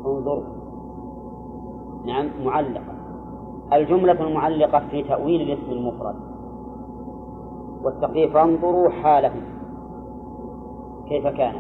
انظروا. 0.06 0.44
نعم 2.06 2.28
معلقة. 2.46 2.94
الجملة 3.74 4.28
المعلقة 4.28 4.80
في 4.92 5.04
تأويل 5.04 5.42
الاسم 5.42 5.72
المفرد. 5.72 6.16
والتقدير 7.84 8.30
فانظروا 8.30 8.90
حالهم 8.90 9.42
كيف 11.10 11.28
كان؟ 11.28 11.56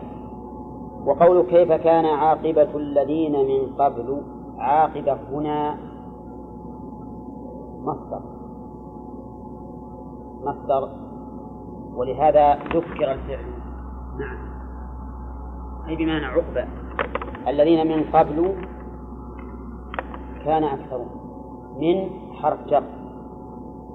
وقول 1.05 1.45
كيف 1.45 1.71
كان 1.71 2.05
عاقبة 2.05 2.75
الذين 2.75 3.31
من 3.31 3.73
قبل؟ 3.79 4.21
عاقبة 4.57 5.17
هنا 5.31 5.77
مصدر. 7.81 8.21
مصدر. 10.43 10.89
ولهذا 11.95 12.55
ذكر 12.55 13.11
الفعل. 13.11 13.45
نعم. 14.19 14.37
أي 15.87 15.95
بمعنى 15.95 16.25
عقبة؟ 16.25 16.67
الذين 17.47 17.87
من 17.87 18.03
قبل 18.13 18.55
كان 20.45 20.63
أكثرون 20.63 21.09
من 21.79 22.09
حرف 22.33 22.67
جر. 22.67 22.83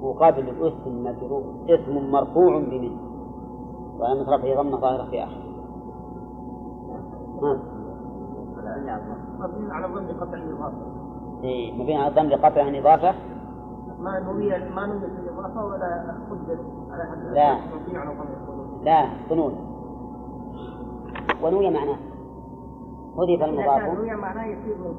وقبل 0.02 0.48
اسم 0.60 1.04
مجرور. 1.04 1.42
اسم 1.68 2.10
مرفوع 2.10 2.58
بمن. 2.58 2.96
وعلامة 3.98 4.34
رفعه 4.34 4.62
ضمة 4.62 4.76
ظاهرة 4.76 5.10
في 5.10 5.24
آخره. 5.24 5.49
مبني 9.38 9.72
على 9.72 9.86
الظن 9.86 10.06
قطع 10.20 10.34
الإضافة. 10.34 10.76
إيه 11.44 11.72
مبني 11.72 11.96
على 11.96 12.08
الضم 12.08 12.26
لقطع 12.26 12.68
الإضافة؟ 12.68 13.14
ما 14.00 14.20
نوي 14.20 14.70
ما 14.74 14.86
نوي 14.86 15.00
في 15.00 15.06
الإضافة 15.06 15.64
ولا 15.64 16.16
قدر 16.30 16.58
على 16.90 17.04
حد 17.04 17.34
لا. 17.34 17.54
مبني 17.54 17.98
على 17.98 18.10
لا 18.82 19.06
ظنون 19.30 19.54
ونوي 21.42 21.70
معناه. 21.70 21.96
حذف 23.16 23.42
المضاف. 23.42 23.82
نوي 23.82 24.14
معناه 24.14 24.46
يصير 24.46 24.76
من 24.78 24.94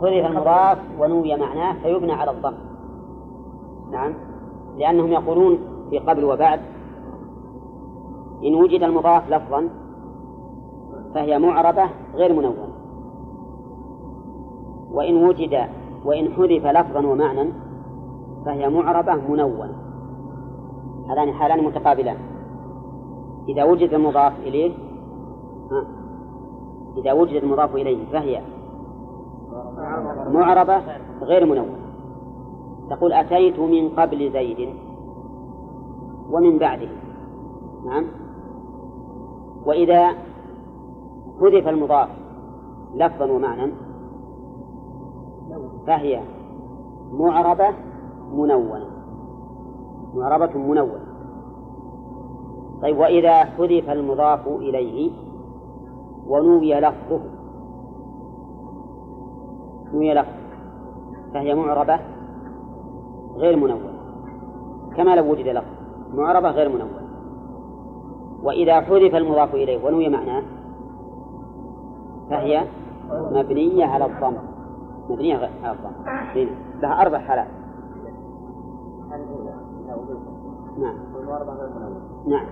حذف 0.00 0.26
المضاف 0.26 0.78
ونوي 0.98 1.36
معناه 1.36 1.72
فيبنى 1.72 2.12
على 2.12 2.30
الضم. 2.30 2.54
نعم. 3.90 4.14
لأنهم 4.76 5.12
يقولون 5.12 5.58
في 5.90 5.98
قبل 5.98 6.24
وبعد 6.24 6.60
إن 8.44 8.54
وجد 8.54 8.82
المضاف 8.82 9.28
لفظا 9.30 9.68
فهي 11.14 11.38
معربة 11.38 11.90
غير 12.14 12.32
منونة 12.32 12.68
وإن 14.92 15.24
وجد 15.24 15.68
وإن 16.04 16.32
حذف 16.32 16.66
لفظا 16.66 17.06
ومعنى 17.06 17.52
فهي 18.44 18.68
معربة 18.68 19.14
منونة 19.14 19.74
هذان 21.08 21.32
حالان 21.32 21.64
متقابلان. 21.64 22.16
إذا 23.48 23.64
وجد 23.64 23.94
المضاف 23.94 24.32
إليه 24.40 24.72
ها 25.70 25.84
إذا 26.96 27.12
وجد 27.12 27.42
المضاف 27.42 27.74
إليه 27.74 28.06
فهي 28.12 28.40
معربة 30.28 30.82
غير 31.22 31.46
منونة 31.46 31.76
تقول 32.90 33.12
أتيت 33.12 33.58
من 33.58 33.88
قبل 33.88 34.32
زيد 34.32 34.68
ومن 36.30 36.58
بعده. 36.58 36.88
نعم. 37.84 38.04
وإذا 39.66 40.10
حذف 41.40 41.68
المضاف 41.68 42.08
لفظا 42.94 43.32
ومعنى 43.32 43.72
فهي 45.86 46.20
معربة 47.12 47.68
منونة. 48.32 48.86
معربة 50.14 50.58
منونة. 50.58 51.00
طيب 52.82 52.98
وإذا 52.98 53.44
حذف 53.44 53.90
المضاف 53.90 54.48
إليه 54.48 55.10
ونوي 56.26 56.80
لفظه 56.80 57.20
نوي 59.94 60.14
لفظه 60.14 60.44
فهي 61.34 61.54
معربة 61.54 62.00
غير 63.36 63.56
منونة. 63.56 63.94
كما 64.96 65.16
لو 65.16 65.32
وجد 65.32 65.46
لفظ 65.46 65.66
معربة 66.14 66.50
غير 66.50 66.68
منونة. 66.68 67.04
وإذا 68.42 68.80
حذف 68.80 69.14
المضاف 69.14 69.54
إليه 69.54 69.84
ونوي 69.84 70.08
معناه 70.08 70.42
فهي 72.30 72.64
مبنية 73.10 73.84
على 73.84 74.06
الضم. 74.06 74.36
مبنية 75.10 75.36
على 75.36 75.72
الضم. 75.72 75.90
لها 76.82 77.02
أربع 77.02 77.18
حالات. 77.18 77.48
نعم. 80.78 80.96
نعم. 82.26 82.46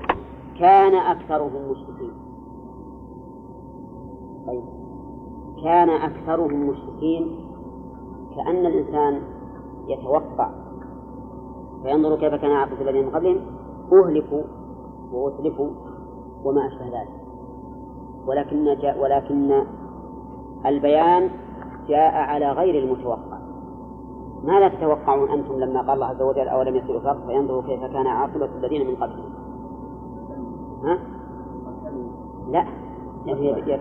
كان 0.58 0.94
أكثرهم 0.94 1.70
مشركين. 1.70 2.12
طيب. 4.46 4.62
كان 5.64 5.90
أكثرهم 5.90 6.68
مشركين 6.68 7.38
كأن 8.36 8.66
الإنسان 8.66 9.20
يتوقع 9.86 10.50
فينظر 11.82 12.16
كيف 12.16 12.34
كان 12.34 12.50
عاقبة 12.50 12.80
الذين 12.80 13.04
من 13.06 13.10
قبلهم. 13.10 13.40
أهلكوا 13.92 14.42
وأتلفوا 15.12 15.70
وما 16.44 16.66
أشبه 16.66 16.84
ذلك. 16.84 17.21
ولكن 18.26 18.64
جاء 18.64 19.02
ولكن 19.02 19.62
البيان 20.66 21.30
جاء 21.88 22.14
على 22.14 22.52
غير 22.52 22.84
المتوقع. 22.84 23.38
ماذا 24.44 24.68
تتوقعون 24.68 25.30
أنتم 25.30 25.60
لما 25.60 25.80
قال 25.80 25.90
الله 25.90 26.06
عز 26.06 26.22
وجل 26.22 26.48
أولم 26.48 26.76
يسيروا 26.76 27.00
الأرض 27.00 27.26
فينظروا 27.26 27.62
كيف 27.62 27.84
كان 27.84 28.06
عاقبة 28.06 28.48
الذين 28.58 28.86
من 28.86 28.96
قبلهم؟ 28.96 29.32
ها؟ 30.84 30.98
لا. 32.50 32.66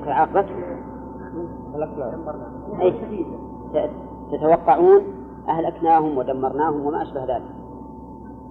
عاقبتهم 0.07 0.63
أي 2.81 2.93
تتوقعون 4.31 5.01
أهلكناهم 5.47 6.17
ودمرناهم 6.17 6.85
وما 6.85 7.01
أشبه 7.01 7.23
ذلك. 7.23 7.51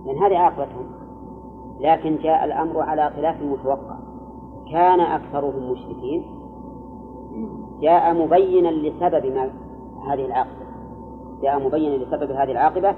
لأن 0.07 0.19
هذه 0.19 0.39
عاقبتهم. 0.39 0.87
لكن 1.81 2.17
جاء 2.17 2.45
الأمر 2.45 2.81
على 2.81 3.11
خلاف 3.17 3.41
المتوقع. 3.41 3.97
كان 4.73 5.01
أكثرهم 5.01 5.73
مشركين. 5.73 6.25
جاء 7.81 8.15
مبينا 8.15 8.69
لسبب 8.69 9.27
ما 9.27 9.51
هذه 10.09 10.27
العاقبة. 10.27 10.67
جاء 11.43 11.67
مبينا 11.67 12.05
لسبب 12.05 12.31
هذه 12.31 12.51
العاقبة 12.51 12.95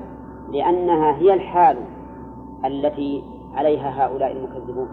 لأنها 0.49 1.17
هي 1.17 1.35
الحال 1.35 1.77
التي 2.65 3.25
عليها 3.55 4.07
هؤلاء 4.07 4.33
المكذبون 4.33 4.89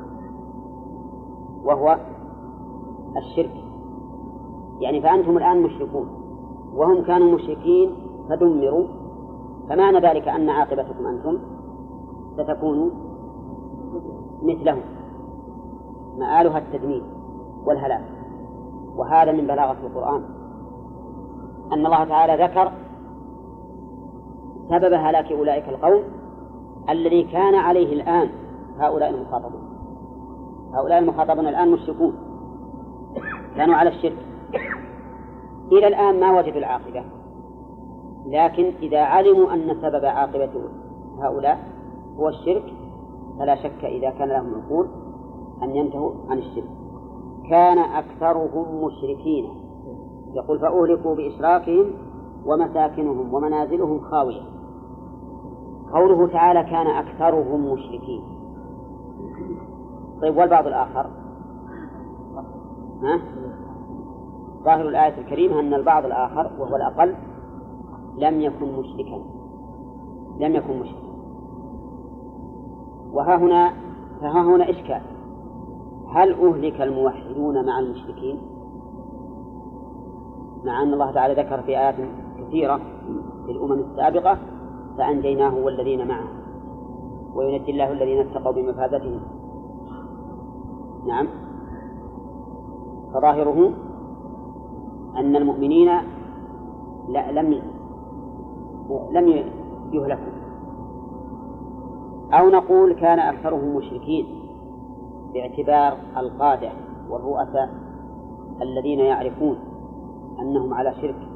وهو 1.63 1.99
الشرك. 3.17 3.63
يعني 4.79 5.01
فأنتم 5.01 5.37
الآن 5.37 5.61
مشركون 5.61 6.07
وهم 6.75 7.01
كانوا 7.03 7.31
مشركين 7.31 7.91
فدمروا. 8.29 8.87
فمعنى 9.69 9.99
ذلك 9.99 10.27
أن 10.27 10.49
عاقبتكم 10.49 11.07
أنتم 11.07 11.37
ستكون 12.37 12.91
مثلهم. 14.43 14.81
مآلها 16.19 16.57
التدمير 16.57 17.03
والهلاك. 17.65 18.05
وهذا 18.95 19.31
من 19.31 19.47
بلاغة 19.47 19.77
القرآن. 19.83 20.23
أن 21.73 21.85
الله 21.85 22.03
تعالى 22.03 22.43
ذكر 22.43 22.71
سبب 24.69 24.93
هلاك 24.93 25.31
أولئك 25.31 25.69
القوم 25.69 26.03
الذي 26.89 27.23
كان 27.23 27.55
عليه 27.55 27.93
الآن 27.93 28.29
هؤلاء 28.79 29.09
المخاطبون. 29.09 29.61
هؤلاء 30.73 30.99
المخاطبون 30.99 31.47
الآن 31.47 31.71
مشركون. 31.71 32.13
كانوا 33.55 33.75
على 33.75 33.89
الشرك. 33.89 34.17
إلى 35.71 35.87
الآن 35.87 36.19
ما 36.19 36.39
وجدوا 36.39 36.57
العاقبة. 36.59 37.03
لكن 38.25 38.71
إذا 38.81 38.99
علموا 38.99 39.53
أن 39.53 39.81
سبب 39.81 40.05
عاقبة 40.05 40.49
هؤلاء 41.21 41.59
هو 42.17 42.29
الشرك 42.29 42.73
فلا 43.39 43.55
شك 43.55 43.83
إذا 43.83 44.09
كان 44.09 44.29
لهم 44.29 44.55
عقول 44.55 44.87
أن 45.63 45.75
ينتهوا 45.75 46.11
عن 46.29 46.37
الشرك. 46.37 46.69
كان 47.49 47.77
أكثرهم 47.77 48.83
مشركين. 48.83 49.49
يقول 50.33 50.59
فأهلكوا 50.59 51.15
بإشراكهم 51.15 51.85
ومساكنهم 52.45 53.33
ومنازلهم 53.33 53.99
خاوية. 53.99 54.41
قوله 55.93 56.27
تعالى 56.27 56.63
كان 56.63 56.87
أكثرهم 56.87 57.73
مشركين. 57.73 58.21
طيب 60.21 60.37
والبعض 60.37 60.67
الآخر؟ 60.67 61.09
ها؟ 63.03 63.19
ظاهر 64.63 64.89
الآية 64.89 65.17
الكريمة 65.17 65.59
أن 65.59 65.73
البعض 65.73 66.05
الآخر 66.05 66.51
وهو 66.59 66.75
الأقل 66.75 67.15
لم 68.17 68.41
يكن 68.41 68.65
مشركا. 68.79 69.21
لم 70.39 70.55
يكن 70.55 70.79
مشركا. 70.79 71.09
وها 73.13 73.35
هنا 73.35 73.73
فها 74.21 74.41
هنا 74.41 74.69
إشكال. 74.69 75.01
هل 76.11 76.33
أهلك 76.33 76.81
الموحدون 76.81 77.65
مع 77.65 77.79
المشركين؟ 77.79 78.37
مع 80.65 80.83
أن 80.83 80.93
الله 80.93 81.11
تعالى 81.11 81.33
ذكر 81.33 81.61
في 81.61 81.79
آيات 81.79 81.95
كثيرة 82.37 82.79
في 83.45 83.51
الأمم 83.51 83.71
السابقة 83.71 84.37
فأنجيناه 84.97 85.55
والذين 85.55 86.07
معه 86.07 86.27
وينجي 87.35 87.71
الله 87.71 87.91
الذين 87.91 88.19
اتقوا 88.19 88.51
بمفازتهم. 88.51 89.19
نعم. 91.07 91.27
فظاهره 93.13 93.71
أن 95.17 95.35
المؤمنين 95.35 95.89
لا 97.09 97.31
لم 97.31 97.61
لم 99.11 99.27
يهلكوا. 99.93 100.39
أو 102.33 102.49
نقول 102.49 102.93
كان 102.93 103.19
أكثرهم 103.19 103.75
مشركين. 103.75 104.38
باعتبار 105.33 105.97
القادة 106.17 106.69
والرؤساء 107.09 107.69
الذين 108.61 108.99
يعرفون 108.99 109.57
أنهم 110.39 110.73
على 110.73 110.93
شرك. 111.01 111.29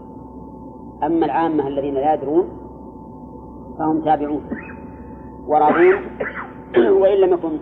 أما 1.03 1.25
العامة 1.25 1.67
الذين 1.67 1.93
لا 1.93 2.13
يدرون 2.13 2.47
فهم 3.77 4.01
تابعون 4.01 4.41
وراضون 5.47 5.93
وإن 7.01 7.17
لم 7.17 7.33
يكن 7.33 7.57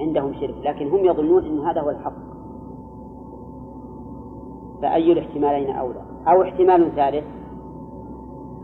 عندهم 0.00 0.34
شرك 0.34 0.54
لكن 0.64 0.88
هم 0.88 1.04
يظنون 1.04 1.44
أن 1.44 1.58
هذا 1.58 1.80
هو 1.80 1.90
الحق. 1.90 2.32
فأي 4.82 5.12
الاحتمالين 5.12 5.76
أولى؟ 5.76 6.02
أو 6.28 6.42
احتمال 6.42 6.92
ثالث 6.96 7.24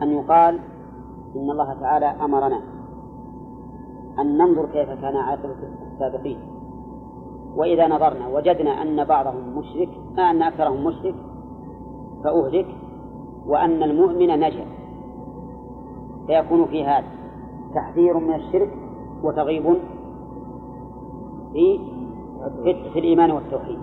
أن 0.03 0.11
يقال 0.11 0.59
إن 1.37 1.51
الله 1.51 1.75
تعالى 1.81 2.07
أمرنا 2.07 2.61
أن 4.19 4.39
ننظر 4.39 4.67
كيف 4.67 4.89
كان 4.91 5.17
عاقبة 5.17 5.57
السابقين. 5.93 6.58
وإذا 7.59 7.89
نظرنا 7.89 8.29
وجدنا 8.29 8.83
أن 8.83 9.05
بعضهم 9.05 9.59
مشرك 9.59 9.89
أن 10.19 10.43
أكثرهم 10.43 10.85
مشرك 10.85 11.15
فأهلك 12.25 12.67
وأن 13.47 13.83
المؤمن 13.83 14.41
نجا. 14.41 14.67
فيكون 16.27 16.67
في 16.67 16.85
هذا 16.85 17.07
تحذير 17.75 18.19
من 18.19 18.35
الشرك 18.35 18.71
وتغيب 19.23 19.77
في 21.53 21.81
في 22.93 22.99
الإيمان 22.99 23.31
والتوحيد. 23.31 23.79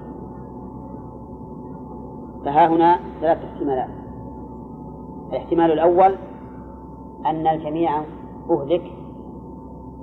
فها 2.45 2.67
هنا 2.67 2.99
ثلاث 3.21 3.37
احتمالات. 3.43 3.89
الاحتمال 5.29 5.71
الأول 5.71 6.15
أن 7.25 7.47
الجميع 7.47 8.01
أهلك 8.49 8.91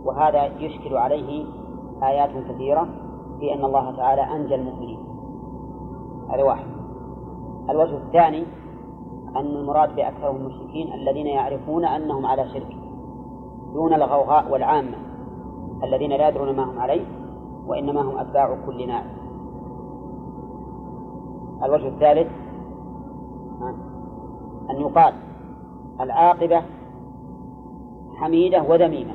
وهذا 0.05 0.45
يشكل 0.45 0.97
عليه 0.97 1.45
آيات 2.03 2.31
كثيرة. 2.49 3.02
في 3.43 3.55
أن 3.55 3.65
الله 3.65 3.97
تعالى 3.97 4.23
أنجى 4.23 4.55
المؤمنين. 4.55 4.99
هذا 6.31 6.43
واحد. 6.43 6.67
الوجه 7.71 7.97
الثاني 7.97 8.45
أن 9.37 9.47
المراد 9.47 9.97
بأكثرهم 9.97 10.37
المشركين 10.37 10.93
الذين 10.93 11.27
يعرفون 11.27 11.85
أنهم 11.85 12.27
على 12.27 12.49
شرك 12.49 12.77
دون 13.75 13.95
الغوغاء 13.95 14.53
والعامة 14.53 14.97
الذين 15.85 16.11
لا 16.11 16.29
يدرون 16.29 16.57
ما 16.57 16.65
هم 16.65 16.79
عليه 16.79 17.05
وإنما 17.67 18.03
هم 18.03 18.19
أتباع 18.19 18.57
كل 18.67 18.89
ناس. 18.89 19.07
الوجه 21.65 21.89
الثالث 21.89 22.31
أن 24.71 24.81
يقال 24.81 25.15
العاقبة 26.01 26.63
حميدة 28.17 28.63
وذميمة 28.63 29.15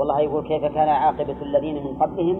والله 0.00 0.20
يقول 0.20 0.48
كيف 0.48 0.64
كان 0.64 0.88
عاقبة 0.88 1.36
الذين 1.42 1.84
من 1.84 1.96
قبلهم 1.96 2.36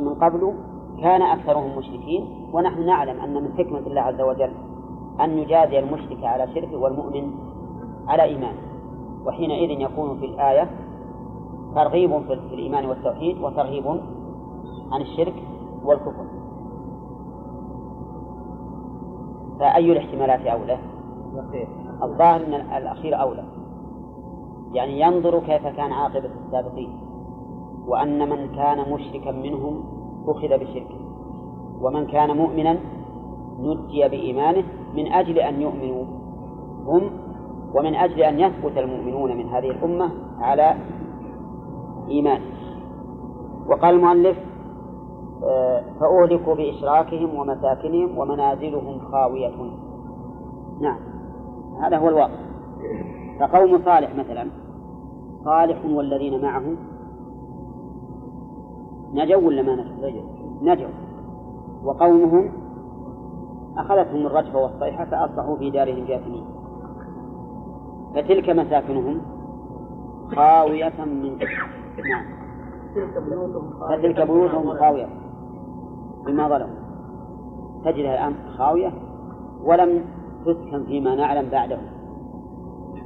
من 0.00 0.14
قبل 0.14 0.54
كان 1.02 1.22
أكثرهم 1.22 1.78
مشركين 1.78 2.48
ونحن 2.52 2.86
نعلم 2.86 3.20
أن 3.20 3.34
من 3.34 3.52
حكمة 3.58 3.78
الله 3.78 4.00
عز 4.00 4.20
وجل 4.20 4.50
أن 5.20 5.38
يجازي 5.38 5.78
المشرك 5.78 6.24
على 6.24 6.54
شركه 6.54 6.76
والمؤمن 6.76 7.30
على 8.08 8.22
إيمانه 8.22 8.58
وحينئذ 9.26 9.80
يكون 9.80 10.18
في 10.18 10.26
الآية 10.26 10.70
ترغيب 11.74 12.22
في 12.26 12.54
الإيمان 12.54 12.86
والتوحيد 12.86 13.42
وترهيب 13.42 13.86
عن 14.92 15.00
الشرك 15.00 15.34
والكفر. 15.84 16.24
فأي 19.60 19.92
الاحتمالات 19.92 20.46
أولى؟ 20.46 20.78
الظاهر 22.02 22.46
أن 22.46 22.54
الأخير 22.54 23.20
أولى. 23.20 23.44
يعني 24.72 25.00
ينظر 25.00 25.40
كيف 25.40 25.66
كان 25.66 25.92
عاقبة 25.92 26.30
السابقين 26.46 27.00
وأن 27.86 28.28
من 28.28 28.48
كان 28.48 28.92
مشركا 28.92 29.30
منهم 29.30 29.84
أخذ 30.28 30.48
بشركه 30.48 30.98
ومن 31.80 32.06
كان 32.06 32.36
مؤمنا 32.36 32.78
نجي 33.60 34.08
بإيمانه 34.08 34.64
من 34.94 35.12
أجل 35.12 35.38
أن 35.38 35.62
يؤمنوا 35.62 36.04
هم 36.86 37.10
ومن 37.74 37.94
أجل 37.94 38.22
أن 38.22 38.40
يثبت 38.40 38.78
المؤمنون 38.78 39.36
من 39.36 39.48
هذه 39.48 39.70
الأمة 39.70 40.10
على 40.40 40.74
إيمانه. 42.08 42.44
وقال 43.68 43.94
المؤلف 43.94 44.36
آه، 45.44 45.82
فأهلكوا 46.00 46.54
بإشراكهم 46.54 47.34
ومساكنهم 47.34 48.18
ومنازلهم 48.18 48.98
خاوية. 49.12 49.56
نعم 50.80 50.98
هذا 51.82 51.96
هو 51.96 52.08
الواقع. 52.08 52.48
فقوم 53.40 53.78
صالح 53.84 54.14
مثلا. 54.14 54.50
صالح 55.44 55.84
والذين 55.84 56.42
معه. 56.42 56.62
نجوا 59.12 59.46
ولا 59.46 59.62
ما 59.62 59.74
نجوا؟ 59.74 60.22
نجوا. 60.62 60.88
وقومهم 61.84 62.52
أخذتهم 63.76 64.26
الرجفة 64.26 64.58
والصيحة 64.58 65.04
فأصبحوا 65.04 65.56
في 65.56 65.70
دارهم 65.70 66.04
جاثمين. 66.04 66.44
فتلك 68.14 68.50
مساكنهم 68.50 69.20
خاوية 70.36 71.04
من 71.04 71.38
نعم. 72.10 72.24
فتلك 73.88 74.20
بيوتهم 74.20 74.74
خاوية. 74.74 75.08
بما 76.26 76.48
ظلموا. 76.48 76.78
تجدها 77.84 78.14
الآن 78.14 78.34
خاوية 78.58 78.92
ولم 79.64 80.04
تسكن 80.46 80.84
فيما 80.84 81.14
نعلم 81.14 81.48
بعده. 81.50 81.97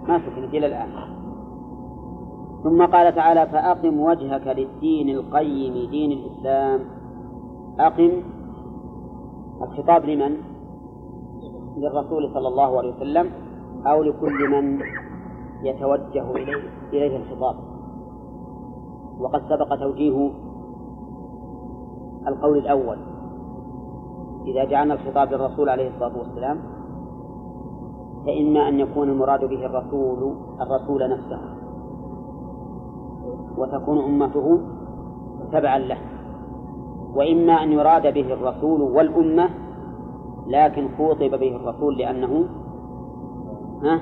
ما 0.09 0.19
سكنت 0.19 0.55
إلى 0.55 0.67
الآن. 0.67 0.89
ثم 2.63 2.87
قال 2.87 3.15
تعالى 3.15 3.47
فأقم 3.47 4.01
وجهك 4.01 4.47
للدين 4.47 5.09
القيم 5.09 5.91
دين 5.91 6.13
الإسلام. 6.13 6.81
أقم 7.81 8.23
الخطاب 9.63 10.05
لمن؟ 10.05 10.37
للرسول 11.77 12.31
صلى 12.35 12.49
الله 12.49 12.79
عليه 12.79 12.97
وسلم 12.97 13.31
أو 13.87 14.03
لكل 14.03 14.49
من 14.51 14.81
يتوجه 15.63 16.31
إليه 16.31 16.63
إليه 16.93 17.17
الخطاب. 17.17 17.57
وقد 19.21 19.43
سبق 19.49 19.77
توجيه 19.81 20.31
القول 22.29 22.59
الأول. 22.59 22.99
إذا 24.47 24.65
جعلنا 24.65 24.95
الخطاب 24.95 25.33
للرسول 25.33 25.69
عليه 25.69 25.89
الصلاة 25.89 26.19
والسلام 26.19 26.72
فإما 28.27 28.69
أن 28.69 28.81
يكون 28.81 29.09
المراد 29.09 29.45
به 29.45 29.67
الرسول 29.67 30.35
الرسول 30.61 31.11
نفسه. 31.11 31.41
وتكون 33.59 33.99
أمته 33.99 34.61
تبعا 35.53 35.79
له. 35.79 35.99
وإما 37.15 37.53
أن 37.53 37.73
يراد 37.73 38.15
به 38.15 38.33
الرسول 38.33 38.83
والأمة 38.83 39.51
لكن 40.47 40.89
خوطب 40.99 41.31
به 41.31 41.57
الرسول 41.57 41.99
لأنه 41.99 42.45
ها؟ 43.83 44.01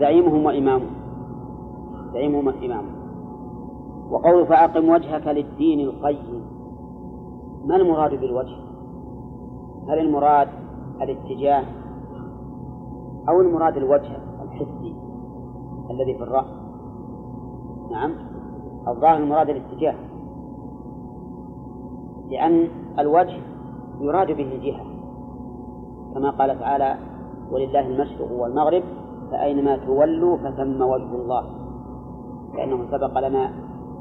زعيمهم 0.00 0.44
وإمامهم. 0.44 0.90
زعيمهم 2.12 2.46
وإمامهم. 2.46 2.96
وقول 4.10 4.46
فأقم 4.46 4.88
وجهك 4.88 5.26
للدين 5.26 5.80
القيم. 5.80 6.42
ما 7.66 7.76
المراد 7.76 8.20
بالوجه؟ 8.20 8.56
هل 9.88 9.98
المراد 9.98 10.48
الاتجاه؟ 11.02 11.64
أو 13.28 13.40
المراد 13.40 13.76
الوجه 13.76 14.16
الحسي 14.42 14.94
الذي 15.90 16.14
في 16.14 16.22
الرأس. 16.22 16.46
نعم. 17.90 18.12
الظاهر 18.88 19.16
المراد 19.16 19.48
الاتجاه. 19.48 19.94
لأن 22.30 22.68
الوجه 22.98 23.40
يراد 24.00 24.26
به 24.26 24.52
الجهة 24.54 24.84
كما 26.14 26.30
قال 26.30 26.58
تعالى 26.58 26.96
ولله 27.50 27.86
المشرق 27.86 28.32
والمغرب 28.32 28.82
فأينما 29.30 29.76
تولوا 29.76 30.36
فثم 30.36 30.82
وجه 30.82 31.14
الله. 31.14 31.44
لأنه 32.54 32.86
سبق 32.90 33.18
لنا 33.18 33.46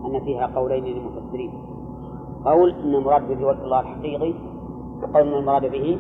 أن 0.06 0.20
فيها 0.20 0.48
قولين 0.56 0.84
للمفسرين. 0.84 1.52
قول 2.46 2.72
أن 2.72 2.96
المراد 2.96 3.28
به 3.28 3.48
وجه 3.48 3.64
الله 3.64 3.80
الحقيقي 3.80 4.34
وقول 5.02 5.28
أن 5.28 5.34
المراد 5.34 5.72
به 5.72 6.00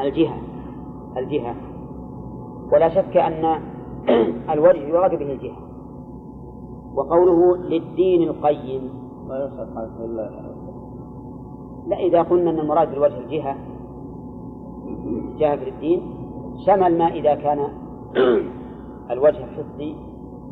الجهة. 0.00 0.38
الجهة. 1.16 1.67
ولا 2.72 2.88
شك 2.88 3.16
أن 3.16 3.60
الوجه 4.54 4.78
يراد 4.78 5.18
به 5.18 5.32
الجهة 5.32 5.56
وقوله 6.94 7.56
للدين 7.56 8.22
القيم. 8.22 8.90
لا 11.86 11.96
إذا 11.98 12.22
قلنا 12.22 12.50
أن 12.50 12.58
المراد 12.58 12.90
بالوجه 12.90 13.18
الجهة 13.18 13.56
جهة 15.38 15.56
في 15.56 15.68
الدين 15.70 16.00
شمل 16.66 16.98
ما 16.98 17.06
إذا 17.08 17.34
كان 17.34 17.68
الوجه 19.10 19.44
الحسي 19.44 19.96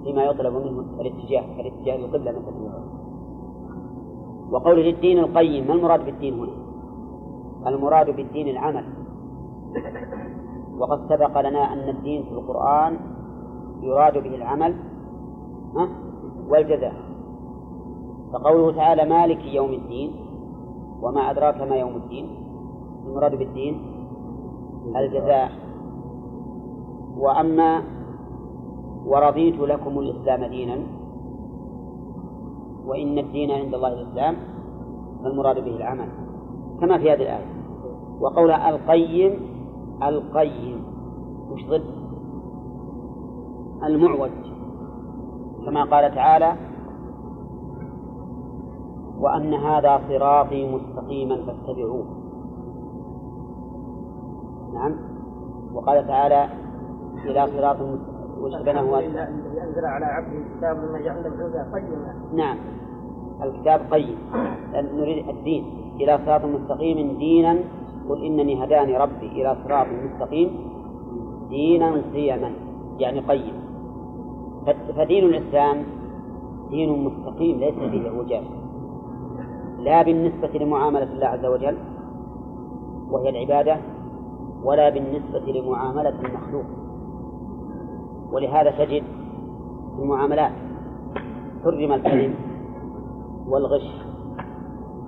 فيما 0.04 0.24
يطلب 0.24 0.54
منه 0.54 0.84
الاتجاه 1.00 1.42
كالاتجاه 1.56 1.96
القبلة 1.96 2.30
مثلا 2.30 2.96
وقول 4.50 4.80
للدين 4.80 5.18
القيم 5.18 5.66
ما 5.66 5.74
المراد 5.74 6.04
بالدين 6.04 6.38
هنا؟ 6.38 6.52
المراد 7.66 8.16
بالدين 8.16 8.48
العمل. 8.48 8.84
وقد 10.78 11.08
سبق 11.08 11.40
لنا 11.40 11.72
أن 11.72 11.88
الدين 11.88 12.22
في 12.22 12.32
القرآن 12.32 12.96
يراد 13.82 14.18
به 14.18 14.34
العمل 14.34 14.76
والجزاء. 16.48 16.94
فقوله 18.32 18.72
تعالى 18.72 19.04
مالك 19.04 19.44
يوم 19.44 19.72
الدين 19.72 20.10
وما 21.02 21.30
أدراك 21.30 21.60
ما 21.62 21.76
يوم 21.76 21.96
الدين 21.96 22.26
المراد 23.06 23.34
بالدين 23.34 23.74
الجزاء. 24.96 25.50
وأما 27.18 27.82
ورضيت 29.06 29.58
لكم 29.58 29.98
الإسلام 29.98 30.44
دينا 30.44 30.78
وإن 32.86 33.18
الدين 33.18 33.50
عند 33.50 33.74
الله 33.74 33.88
الإسلام 33.88 34.36
فالمراد 35.22 35.64
به 35.64 35.76
العمل 35.76 36.08
كما 36.80 36.98
في 36.98 37.12
هذه 37.12 37.22
الآية. 37.22 37.46
وقول 38.20 38.50
القيم 38.50 39.55
القيم. 40.02 40.84
وش 41.50 41.64
ضد؟ 41.64 41.84
المعوج. 43.84 44.30
كما 45.66 45.84
قال 45.84 46.14
تعالى 46.14 46.56
وأن 49.18 49.54
هذا 49.54 50.00
صراطي 50.08 50.74
مستقيما 50.74 51.36
فاتبعوه. 51.36 52.06
نعم. 54.74 54.94
وقال 55.74 56.06
تعالى 56.06 56.48
إلى 57.24 57.46
صراط 57.46 57.76
وشبنه 58.40 58.98
أنزل 58.98 59.84
على 59.84 60.04
عبده 60.04 60.38
الكتاب 60.38 60.76
مما 60.76 60.98
جعل 61.00 61.26
الهدى 61.26 61.72
قيما. 61.72 62.14
نعم. 62.34 62.56
الكتاب 63.42 63.80
قيم. 63.90 64.18
نريد 64.74 65.28
الدين. 65.28 65.64
إلى 66.00 66.18
صراط 66.26 66.44
مستقيم 66.44 67.18
دينا 67.18 67.58
قل 68.08 68.24
إنني 68.24 68.64
هداني 68.64 68.96
ربي 68.96 69.26
إلى 69.26 69.56
صراط 69.64 69.86
مستقيم 69.86 70.50
دينا 71.48 72.02
قيما 72.14 72.50
يعني 72.98 73.20
قيم. 73.20 73.54
فدين 74.96 75.24
الإسلام 75.24 75.84
دين 76.70 77.04
مستقيم 77.04 77.58
ليس 77.58 77.74
فيه 77.74 78.08
اعوجاج 78.08 78.44
لا 79.78 80.02
بالنسبة 80.02 80.58
لمعاملة 80.58 81.12
الله 81.12 81.26
عز 81.26 81.44
وجل 81.44 81.76
وهي 83.10 83.28
العبادة 83.28 83.76
ولا 84.64 84.90
بالنسبة 84.90 85.52
لمعاملة 85.52 86.14
المخلوق. 86.20 86.64
ولهذا 88.32 88.70
تجد 88.70 89.02
في 89.96 90.02
المعاملات 90.02 90.52
حرم 91.64 91.92
الكذب 91.92 92.34
والغش 93.48 94.06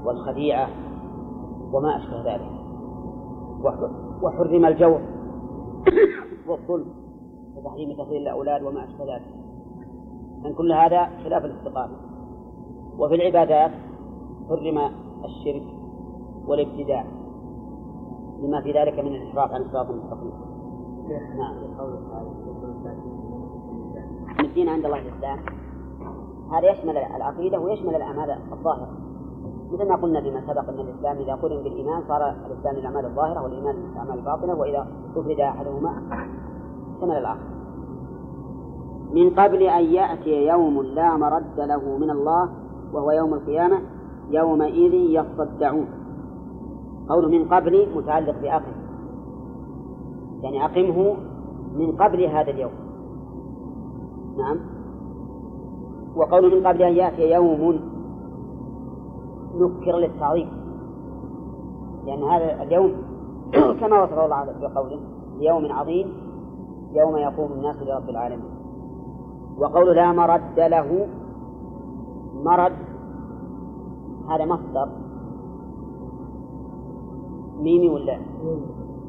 والخديعة 0.05 0.69
وما 1.73 1.97
أشبه 1.97 2.35
ذلك. 2.35 2.58
وحرم 4.23 4.65
الجور 4.65 5.01
والظلم 6.49 6.87
وتحريم 7.57 7.93
تفضيل 7.93 8.23
الأولاد 8.23 8.63
وما 8.63 8.85
أشبه 8.85 9.05
ذلك. 9.05 9.35
أن 10.47 10.55
كل 10.55 10.73
هذا 10.73 11.09
خلاف 11.25 11.45
الاستقامة. 11.45 11.97
وفي 12.99 13.15
العبادات 13.15 13.71
حرم 14.49 14.79
الشرك 15.25 15.67
والابتداع 16.47 17.05
لما 18.43 18.61
في 18.63 18.73
ذلك 18.73 18.99
من 18.99 19.15
الإشراف 19.15 19.53
عن 19.53 19.63
الصراط 19.63 19.91
المستقيم. 19.91 20.33
نعم. 21.39 21.55
الدين 24.41 24.69
عند 24.69 24.85
الله 24.85 24.99
الإسلام. 24.99 25.39
هذا 26.53 26.71
يشمل 26.71 26.97
العقيدة 26.97 27.61
ويشمل 27.61 27.95
الأعمال 27.95 28.31
الظاهرة. 28.53 29.08
مثل 29.73 29.89
ما 29.89 29.97
قلنا 29.97 30.21
فيما 30.21 30.41
سبق 30.41 30.69
أن 30.69 30.81
الإسلام 30.81 31.17
إذا 31.17 31.35
قرن 31.35 31.63
بالإيمان 31.63 32.03
صار 32.09 32.35
الإسلام 32.47 32.77
الأعمال 32.77 33.05
الظاهرة 33.05 33.43
والإيمان 33.43 33.75
الأعمال 33.93 34.19
الباطنة 34.19 34.55
وإذا 34.55 34.87
أفرد 35.17 35.41
أحدهما 35.41 36.03
شمل 37.01 37.17
الآخر. 37.17 37.49
من 39.13 39.31
قبل 39.31 39.63
أن 39.63 39.85
يأتي 39.85 40.47
يوم 40.47 40.83
لا 40.83 41.17
مرد 41.17 41.61
له 41.61 41.99
من 41.99 42.11
الله 42.11 42.49
وهو 42.93 43.11
يوم 43.11 43.35
القيامة 43.35 43.79
يومئذ 44.31 44.95
يصدعون. 44.95 45.87
قول 47.09 47.31
من 47.31 47.49
قبل 47.49 47.89
متعلق 47.97 48.41
بأقم. 48.43 48.73
يعني 50.43 50.65
أقمه 50.65 51.17
من 51.75 51.93
قبل 51.93 52.25
هذا 52.25 52.51
اليوم. 52.51 52.73
نعم. 54.39 54.57
وقول 56.17 56.57
من 56.57 56.67
قبل 56.67 56.83
أن 56.83 56.93
يأتي 56.93 57.31
يوم 57.31 57.81
نكر 59.55 59.97
للتعظيم 59.97 60.49
لأن 62.07 62.23
هذا 62.23 62.63
اليوم 62.63 62.93
كما 63.81 64.03
وصفه 64.03 64.25
الله 64.25 64.45
في 64.61 64.67
قوله 64.67 65.01
يوم 65.41 65.73
عظيم 65.73 66.13
يوم 66.93 67.17
يقوم 67.17 67.53
الناس 67.53 67.77
لرب 67.83 68.09
العالمين 68.09 68.51
وقول 69.59 69.97
لا 69.97 70.13
مرد 70.13 70.61
له 70.61 71.07
مرد 72.45 72.89
هذا 74.29 74.45
مصدر. 74.45 74.89
ميمي 77.59 77.89
ولا؟ 77.89 78.19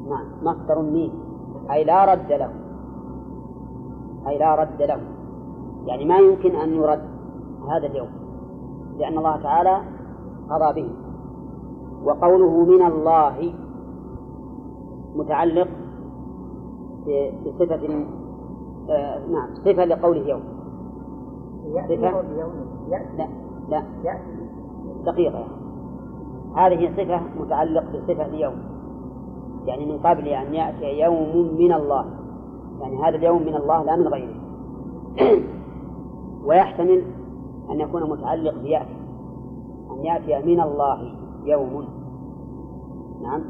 نعم 0.08 0.26
مصدر 0.42 0.82
ميم. 0.82 1.12
أي 1.70 1.84
لا 1.84 2.04
رد 2.04 2.32
له. 2.32 2.50
أي 4.28 4.38
لا 4.38 4.54
رد 4.54 4.82
له. 4.82 5.00
يعني 5.86 6.04
ما 6.04 6.18
يمكن 6.18 6.56
أن 6.56 6.74
يرد 6.74 7.08
هذا 7.70 7.86
اليوم. 7.86 8.08
لأن 8.98 9.18
الله 9.18 9.36
تعالى 9.36 9.80
قضى 10.50 10.82
به 10.82 10.90
وقوله 12.04 12.64
من 12.64 12.82
الله 12.86 13.52
متعلق 15.16 15.68
بصفة 17.46 18.04
آه 18.90 19.18
نعم 19.26 19.54
صفة 19.54 19.84
لقوله 19.84 20.28
يوم. 20.28 20.42
صفة؟ 21.88 22.22
لا 23.68 23.82
لا. 24.04 24.18
دقيقة. 25.04 25.44
هذه 26.56 26.92
صفة 26.96 27.20
متعلق 27.40 27.84
بصفة 27.92 28.26
اليوم. 28.26 28.56
يعني 29.66 29.86
من 29.86 29.98
قبل 29.98 30.28
أن 30.28 30.54
يأتي 30.54 31.00
يوم 31.00 31.54
من 31.58 31.72
الله. 31.72 32.04
يعني 32.80 33.02
هذا 33.02 33.16
اليوم 33.16 33.42
من 33.42 33.54
الله 33.54 33.82
لا 33.82 33.96
من 33.96 34.08
غيره. 34.08 34.34
ويحتمل 36.46 37.02
أن 37.70 37.80
يكون 37.80 38.10
متعلق 38.10 38.54
بيأتي. 38.62 38.99
أن 40.00 40.04
يأتي 40.04 40.46
من 40.46 40.60
الله 40.60 41.14
يوم. 41.44 41.84
نعم. 43.22 43.42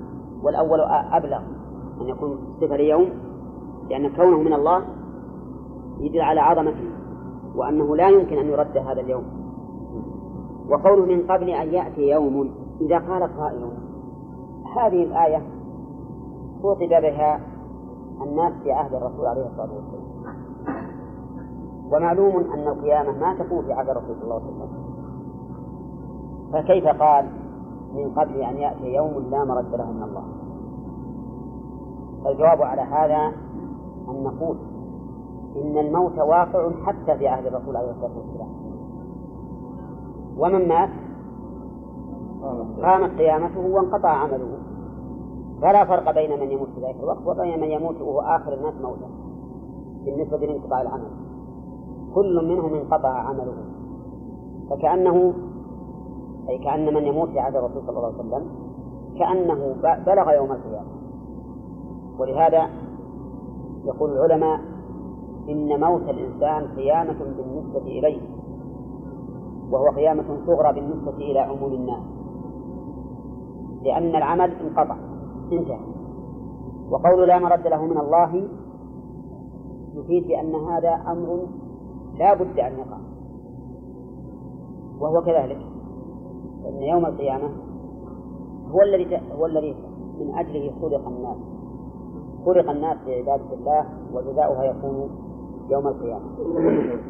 والأول 0.43 0.81
أبلغ 1.13 1.41
أن 2.01 2.09
يكون 2.09 2.39
صفة 2.61 2.77
ليوم 2.77 3.11
لأن 3.91 4.17
كونه 4.17 4.39
من 4.39 4.53
الله 4.53 4.83
يدل 6.01 6.21
على 6.21 6.41
عظمته 6.41 6.91
وأنه 7.57 7.97
لا 7.97 8.09
يمكن 8.09 8.39
أن 8.39 8.47
يرد 8.47 8.77
هذا 8.77 9.01
اليوم. 9.01 9.25
وقوله 10.71 11.05
من 11.05 11.27
قبل 11.27 11.51
أن 11.51 11.75
يأتي 11.75 12.09
يوم 12.09 12.51
إذا 12.81 12.99
قال 12.99 13.23
قائل 13.23 13.71
هذه 14.77 15.03
الآية 15.03 15.43
خطب 16.63 16.89
بها 16.89 17.41
الناس 18.23 18.53
في 18.63 18.73
عهد 18.73 18.95
الرسول 18.95 19.27
عليه 19.27 19.47
الصلاة 19.47 19.71
والسلام. 19.75 20.11
ومعلوم 21.93 22.37
أن 22.37 22.69
القيامة 22.69 23.19
ما 23.19 23.35
تكون 23.35 23.65
في 23.65 23.73
عهد 23.73 23.89
الرسول 23.89 24.17
صلى 24.17 24.25
الله 24.25 24.35
عليه 24.35 24.45
وسلم. 24.45 24.80
فكيف 26.53 26.87
قال 26.87 27.27
من 27.95 28.11
قبل 28.17 28.43
أن 28.43 28.57
يأتي 28.57 28.95
يوم 28.95 29.31
لا 29.31 29.45
مرد 29.45 29.75
له 29.75 29.93
من 29.93 30.03
الله؟ 30.03 30.25
الجواب 32.27 32.63
على 32.63 32.81
هذا 32.81 33.33
أن 34.09 34.25
نقول 34.25 34.57
إن 35.57 35.79
الموت 35.79 36.19
واقع 36.19 36.71
حتى 36.87 37.19
في 37.19 37.29
عهد 37.29 37.47
الرسول 37.47 37.77
عليه 37.77 37.91
الصلاة 37.91 38.13
والسلام. 38.17 38.49
ومن 40.39 40.69
مات؟ 40.69 40.91
قامت 42.83 43.19
قيامته 43.19 43.61
وانقطع 43.61 44.09
عمله. 44.09 44.59
فلا 45.63 45.85
فرق 45.85 46.15
بين 46.15 46.41
من 46.41 46.51
يموت 46.51 46.69
في 46.69 46.81
ذلك 46.81 46.97
الوقت 47.01 47.27
وبين 47.27 47.61
من 47.61 47.71
يموت 47.71 48.01
وهو 48.01 48.21
آخر 48.21 48.55
الناس 48.55 48.75
موتا 48.83 49.09
بالنسبة 50.05 50.37
لانقطاع 50.37 50.83
العمل. 50.83 51.11
كل 52.15 52.49
منهم 52.49 52.75
انقطع 52.75 53.09
عمله. 53.09 53.55
فكأنه 54.71 55.35
أي 56.51 56.59
كأن 56.59 56.95
من 56.95 57.07
يموت 57.07 57.29
في 57.29 57.41
عهد 57.41 57.57
الرسول 57.57 57.83
صلى 57.83 57.97
الله 57.97 58.07
عليه 58.07 58.19
وسلم 58.19 58.45
كأنه 59.19 59.77
بلغ 60.07 60.33
يوم 60.33 60.53
القيامة. 60.53 60.91
ولهذا 62.19 62.71
يقول 63.85 64.11
العلماء 64.11 64.61
إن 65.49 65.81
موت 65.81 66.03
الإنسان 66.03 66.77
قيامة 66.77 67.19
بالنسبة 67.19 67.81
إليه 67.81 68.21
وهو 69.71 69.89
قيامة 69.97 70.25
صغرى 70.47 70.73
بالنسبة 70.73 71.17
إلى 71.17 71.39
عموم 71.39 71.73
الناس. 71.73 72.03
لأن 73.83 74.17
العمل 74.17 74.53
انقطع 74.53 74.97
انتهى. 75.53 75.81
وقول 76.91 77.29
لا 77.29 77.39
مرد 77.39 77.67
له 77.67 77.85
من 77.85 77.99
الله 77.99 78.49
يفيد 79.95 80.27
بأن 80.29 80.55
هذا 80.55 80.95
أمر 81.07 81.47
لا 82.19 82.35
بد 82.35 82.59
أن 82.59 82.73
يقع. 82.79 82.99
وهو 85.01 85.23
كذلك. 85.23 85.70
فإن 86.65 86.83
يوم 86.83 87.07
القيامة 87.07 87.51
هو 88.71 88.83
الذي 88.83 89.21
هو 89.39 89.47
الذي 89.47 89.75
من 90.21 90.35
أجله 90.35 90.73
خلق 90.83 91.09
الناس. 91.09 91.37
خلق 92.47 92.71
الناس 92.71 92.97
لعبادة 93.07 93.55
الله 93.55 93.87
وجزاؤها 94.15 94.65
يكون 94.65 95.11
يوم 95.71 95.87
القيامة. 95.87 96.27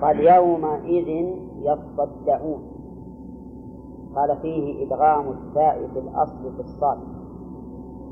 قال 0.03 0.21
يومئذ 0.21 1.35
يصدعون. 1.61 2.63
قال 4.17 4.37
فيه 4.43 4.87
إدغام 4.87 5.29
التاء 5.29 5.89
في 5.93 5.99
الأصل 5.99 6.53
في 6.57 6.61
الصاد. 6.61 6.99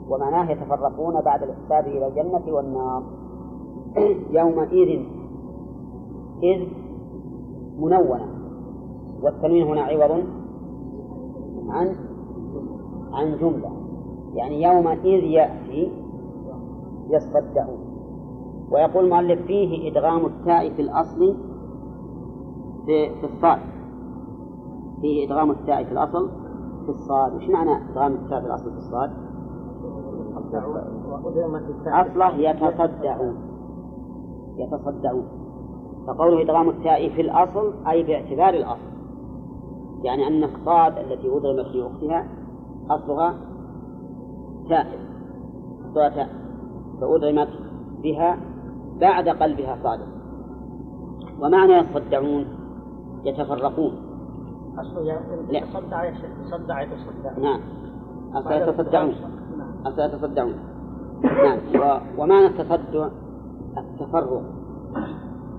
ومعناه 0.09 0.51
يتفرقون 0.51 1.20
بعد 1.20 1.43
الحساب 1.43 1.86
إلى 1.86 2.06
الجنة 2.06 2.55
والنار. 2.55 3.02
يومئذ 4.31 5.01
إذ 6.43 6.69
منونة. 7.78 8.28
والتنوين 9.23 9.66
هنا 9.66 9.82
عوض. 9.82 10.24
عن 11.70 11.95
عن 13.12 13.39
جملة. 13.39 13.73
يعني 14.35 14.62
يومئذ 14.62 15.24
يأتي 15.24 15.93
يصدعون 17.11 17.89
ويقول 18.70 19.05
المؤلف 19.05 19.47
فيه 19.47 19.90
إدغام 19.90 20.27
التاء 20.27 20.70
في 20.70 20.82
الأصل 20.82 21.36
في, 22.86 23.11
في 23.20 23.24
الصاد. 23.24 23.59
فيه 25.01 25.27
إدغام 25.27 25.51
التاء 25.51 25.85
في 25.85 25.93
الأصل 25.93 26.31
في 26.85 26.89
الصاد. 26.89 27.35
وش 27.35 27.49
معنى 27.49 27.90
إدغام 27.90 28.12
التاء 28.12 28.40
في 28.40 28.47
الأصل 28.47 28.70
في 28.70 28.77
الصاد؟ 28.77 29.11
أصله 31.93 32.36
يتصدعون. 32.36 33.36
يتصدعون. 34.57 35.27
فقوله 36.07 36.43
إدغام 36.43 36.69
التاء 36.69 37.09
في 37.09 37.20
الأصل 37.20 37.73
أي 37.89 38.03
باعتبار 38.03 38.55
الأصل. 38.55 38.98
يعني 40.03 40.27
أن 40.27 40.45
الصاد 40.45 40.99
التي 40.99 41.29
أدغمت 41.29 41.66
في 41.66 41.87
أختها 41.87 42.29
أصلها 42.91 43.35
تاء 44.69 44.87
أصلها 45.91 46.09
تاء 46.09 46.29
فأدغمت 47.01 47.49
بها 48.03 48.39
بعد 49.01 49.29
قلبها 49.29 49.79
صادق. 49.83 50.07
ومعنى 51.41 51.73
يصدعون 51.73 52.47
يتفرقون. 53.25 53.93
أصله 54.79 55.20
يتصدع 55.51 56.05
يتصدع 56.05 56.83
يتصدع. 56.83 57.39
نعم. 57.39 57.61
أصل 58.35 58.53
يتصدعون. 58.53 59.15
أصل 59.87 60.01
يتصدعون. 60.01 60.55
نعم. 61.23 61.59
ومعنى 62.19 62.47
التصدع 62.47 63.09
التفرق. 63.79 64.43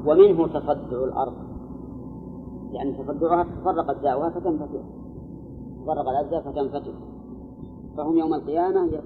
ومنه 0.06 0.48
تصدع 0.48 1.04
الأرض. 1.04 1.49
يعني 2.72 2.94
تصدعها 2.94 3.44
تفرق 3.44 3.90
أجزاؤها 3.90 4.30
فتنفتح. 4.30 4.82
تفرق 5.84 6.10
الأجزاء 6.10 6.42
فتنفتح. 6.42 6.94
فهم 7.98 8.18
يوم 8.18 8.34
القيامة 8.34 9.02